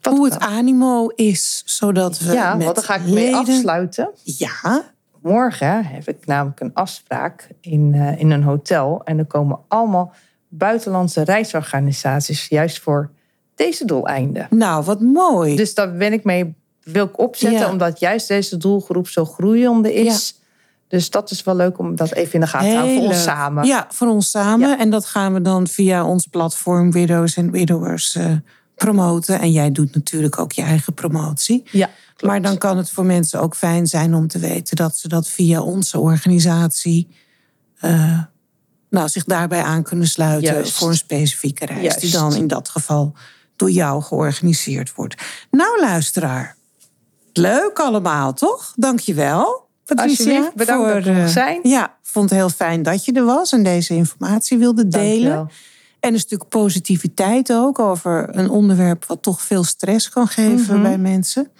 Wat 0.00 0.14
hoe 0.14 0.24
het 0.24 0.38
animo 0.38 1.06
is, 1.08 1.62
zodat 1.64 2.18
we 2.18 2.32
Ja, 2.32 2.58
want 2.58 2.74
daar 2.74 2.84
ga 2.84 2.94
ik 2.94 3.02
mee 3.04 3.12
leden- 3.14 3.38
afsluiten. 3.38 4.10
Ja, 4.22 4.94
Morgen 5.22 5.84
heb 5.84 6.08
ik 6.08 6.26
namelijk 6.26 6.60
een 6.60 6.74
afspraak 6.74 7.48
in, 7.60 7.94
eh, 7.94 8.20
in 8.20 8.30
een 8.30 8.42
hotel. 8.42 9.00
En 9.04 9.18
er 9.18 9.24
komen 9.24 9.58
allemaal 9.68 10.12
buitenlandse 10.48 11.22
reisorganisaties 11.22 12.48
juist 12.48 12.80
voor 12.80 13.10
deze 13.54 13.84
doeleinden. 13.84 14.46
nou 14.50 14.84
wat 14.84 15.00
mooi. 15.00 15.56
Dus 15.56 15.74
daar 15.74 15.92
ben 15.96 16.12
ik 16.12 16.24
mee, 16.24 16.54
wil 16.82 17.04
ik 17.04 17.18
opzetten, 17.18 17.58
Ja. 17.60 17.70
omdat 17.70 18.00
juist 18.00 18.28
deze 18.28 18.56
doelgroep 18.56 19.08
zo 19.08 19.24
groeiende 19.24 19.94
is. 19.94 20.40
Dus 20.88 21.10
dat 21.10 21.30
is 21.30 21.42
wel 21.42 21.56
leuk 21.56 21.78
om 21.78 21.96
dat 21.96 22.12
even 22.12 22.34
in 22.34 22.40
de 22.40 22.46
gaten 22.46 22.68
te 22.68 22.74
houden 22.74 22.96
voor 22.96 23.06
ons 23.06 23.22
samen. 23.22 23.66
Ja, 23.66 23.86
voor 23.90 24.08
ons 24.08 24.30
samen. 24.30 24.68
Ja. 24.68 24.78
En 24.78 24.90
dat 24.90 25.06
gaan 25.06 25.32
we 25.32 25.40
dan 25.42 25.66
via 25.66 26.04
ons 26.04 26.26
platform 26.26 26.92
Widows 26.92 27.36
en 27.36 27.50
Widowers 27.50 28.14
eh, 28.14 28.32
promoten. 28.74 29.40
En 29.40 29.52
jij 29.52 29.72
doet 29.72 29.94
natuurlijk 29.94 30.38
ook 30.38 30.52
je 30.52 30.62
eigen 30.62 30.94
promotie. 30.94 31.62
Ja, 31.70 31.86
klopt. 31.86 32.22
Maar 32.22 32.42
dan 32.42 32.58
kan 32.58 32.76
het 32.76 32.90
voor 32.90 33.04
mensen 33.04 33.40
ook 33.40 33.56
fijn 33.56 33.86
zijn 33.86 34.14
om 34.14 34.28
te 34.28 34.38
weten 34.38 34.76
dat 34.76 34.96
ze 34.96 35.08
dat 35.08 35.28
via 35.28 35.62
onze 35.62 35.98
organisatie. 35.98 37.08
eh, 37.80 38.20
nou, 38.90 39.08
zich 39.08 39.24
daarbij 39.24 39.62
aan 39.62 39.82
kunnen 39.82 40.08
sluiten 40.08 40.54
Juist. 40.54 40.72
voor 40.72 40.88
een 40.88 40.96
specifieke 40.96 41.66
reis. 41.66 41.96
Die 41.96 42.10
dan 42.10 42.34
in 42.34 42.46
dat 42.46 42.68
geval 42.68 43.14
door 43.56 43.70
jou 43.70 44.02
georganiseerd 44.02 44.94
wordt. 44.94 45.22
Nou, 45.50 45.80
luisteraar. 45.80 46.56
Leuk 47.32 47.78
allemaal, 47.78 48.32
toch? 48.32 48.72
Dankjewel. 48.76 49.65
Patricia, 49.94 50.52
bedankt 50.54 50.86
dat 50.88 50.96
ik 50.96 51.06
er 51.06 51.22
eh, 51.22 51.26
zijn. 51.26 51.60
Ja, 51.62 51.96
vond 52.02 52.30
het 52.30 52.38
heel 52.38 52.48
fijn 52.48 52.82
dat 52.82 53.04
je 53.04 53.12
er 53.12 53.24
was 53.24 53.52
en 53.52 53.62
deze 53.62 53.94
informatie 53.94 54.58
wilde 54.58 54.88
delen. 54.88 55.50
En 56.00 56.12
een 56.14 56.20
stuk 56.20 56.48
positiviteit 56.48 57.52
ook 57.52 57.78
over 57.78 58.36
een 58.36 58.50
onderwerp 58.50 59.04
wat 59.04 59.22
toch 59.22 59.42
veel 59.42 59.64
stress 59.64 60.08
kan 60.08 60.28
geven 60.28 60.74
Mhm. 60.74 60.82
bij 60.82 60.98
mensen. 60.98 61.50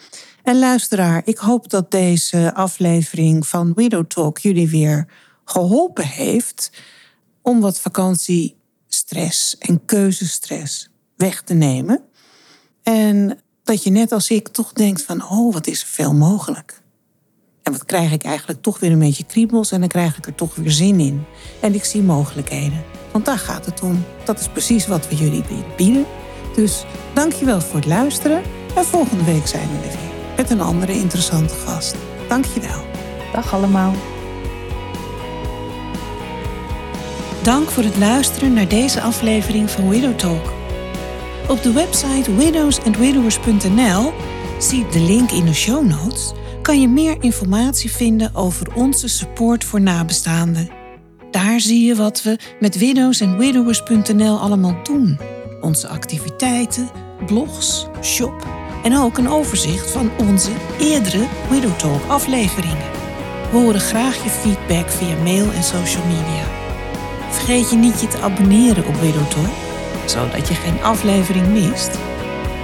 En 0.42 0.58
luisteraar, 0.58 1.22
ik 1.24 1.38
hoop 1.38 1.70
dat 1.70 1.90
deze 1.90 2.54
aflevering 2.54 3.46
van 3.46 3.72
Widow 3.74 4.04
Talk 4.06 4.38
jullie 4.38 4.68
weer 4.68 5.06
geholpen 5.44 6.06
heeft 6.06 6.70
om 7.42 7.60
wat 7.60 7.80
vakantiestress 7.80 9.58
en 9.58 9.84
keuzestress 9.84 10.90
weg 11.16 11.42
te 11.42 11.54
nemen. 11.54 12.00
En 12.82 13.38
dat 13.64 13.82
je 13.82 13.90
net 13.90 14.12
als 14.12 14.30
ik 14.30 14.48
toch 14.48 14.72
denkt 14.72 15.02
van, 15.02 15.28
oh, 15.28 15.52
wat 15.52 15.66
is 15.66 15.80
er 15.80 15.88
veel 15.88 16.14
mogelijk. 16.14 16.82
En 17.66 17.72
wat 17.72 17.84
krijg 17.84 18.12
ik 18.12 18.24
eigenlijk 18.24 18.62
toch 18.62 18.80
weer 18.80 18.92
een 18.92 18.98
beetje 18.98 19.24
kriebels 19.24 19.72
en 19.72 19.80
dan 19.80 19.88
krijg 19.88 20.16
ik 20.16 20.26
er 20.26 20.34
toch 20.34 20.54
weer 20.54 20.70
zin 20.70 21.00
in. 21.00 21.24
En 21.60 21.74
ik 21.74 21.84
zie 21.84 22.02
mogelijkheden. 22.02 22.84
Want 23.12 23.24
daar 23.24 23.38
gaat 23.38 23.66
het 23.66 23.82
om. 23.82 24.04
Dat 24.24 24.40
is 24.40 24.48
precies 24.48 24.86
wat 24.86 25.08
we 25.08 25.16
jullie 25.16 25.44
bieden. 25.76 26.06
Dus 26.54 26.84
dankjewel 27.14 27.60
voor 27.60 27.76
het 27.76 27.86
luisteren. 27.86 28.42
En 28.76 28.84
volgende 28.84 29.24
week 29.24 29.46
zijn 29.46 29.68
we 29.68 29.76
er 29.76 29.92
weer 29.92 30.14
met 30.36 30.50
een 30.50 30.60
andere 30.60 30.92
interessante 30.92 31.54
gast. 31.54 31.94
Dankjewel. 32.28 32.84
Dag 33.32 33.54
allemaal. 33.54 33.92
Dank 37.42 37.68
voor 37.68 37.82
het 37.82 37.96
luisteren 37.96 38.52
naar 38.52 38.68
deze 38.68 39.00
aflevering 39.00 39.70
van 39.70 39.88
Widow 39.88 40.16
Talk. 40.16 40.52
Op 41.48 41.62
de 41.62 41.72
website 41.72 42.34
widowsandwidowers.nl, 42.34 44.12
zie 44.58 44.86
de 44.88 45.00
link 45.00 45.30
in 45.30 45.44
de 45.44 45.54
show 45.54 45.86
notes, 45.86 46.32
kan 46.66 46.80
je 46.80 46.88
meer 46.88 47.16
informatie 47.20 47.90
vinden 47.90 48.34
over 48.34 48.74
onze 48.74 49.08
support 49.08 49.64
voor 49.64 49.80
nabestaanden. 49.80 50.68
Daar 51.30 51.60
zie 51.60 51.86
je 51.86 51.94
wat 51.94 52.22
we 52.22 52.38
met 52.60 52.78
widowsandwidowers.nl 52.78 54.38
allemaal 54.38 54.76
doen. 54.82 55.18
Onze 55.60 55.88
activiteiten, 55.88 56.90
blogs, 57.26 57.86
shop 58.02 58.46
en 58.82 58.96
ook 58.96 59.18
een 59.18 59.28
overzicht 59.28 59.90
van 59.90 60.10
onze 60.18 60.50
eerdere 60.80 61.26
Widow 61.50 61.76
Talk 61.78 62.02
afleveringen. 62.08 62.90
We 63.50 63.56
horen 63.56 63.80
graag 63.80 64.24
je 64.24 64.30
feedback 64.30 64.90
via 64.90 65.22
mail 65.22 65.52
en 65.52 65.64
social 65.64 66.06
media. 66.06 66.44
Vergeet 67.30 67.70
je 67.70 67.76
niet 67.76 68.00
je 68.00 68.08
te 68.08 68.20
abonneren 68.20 68.86
op 68.86 68.94
Widow 68.94 69.30
Talk, 69.30 69.54
zodat 70.06 70.48
je 70.48 70.54
geen 70.54 70.82
aflevering 70.82 71.46
mist. 71.46 71.90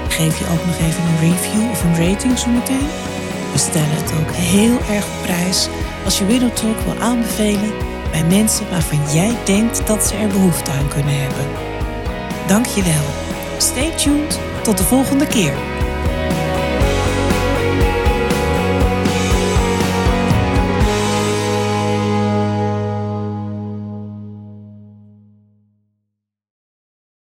Geef 0.09 0.39
je 0.39 0.45
ook 0.45 0.67
nog 0.67 0.79
even 0.79 1.05
een 1.05 1.31
review 1.31 1.71
of 1.71 1.85
een 1.85 2.09
rating 2.09 2.39
zometeen. 2.39 3.12
We 3.53 3.59
stellen 3.59 3.91
het 3.91 4.13
ook 4.21 4.31
heel 4.31 4.79
erg 4.95 5.05
op 5.05 5.23
prijs 5.23 5.69
als 6.05 6.19
je 6.19 6.27
Widow 6.27 6.53
Talk 6.53 6.79
wil 6.81 7.03
aanbevelen 7.03 7.73
bij 8.11 8.25
mensen 8.25 8.71
waarvan 8.71 9.13
jij 9.13 9.37
denkt 9.45 9.87
dat 9.87 10.05
ze 10.05 10.15
er 10.15 10.29
behoefte 10.29 10.71
aan 10.71 10.89
kunnen 10.89 11.21
hebben. 11.21 11.47
Dank 12.47 12.67
je 12.67 12.83
wel. 12.83 13.05
Stay 13.59 13.91
tuned. 13.97 14.41
Tot 14.63 14.79
de 14.79 14.85
volgende 14.85 15.27
keer. 15.27 15.72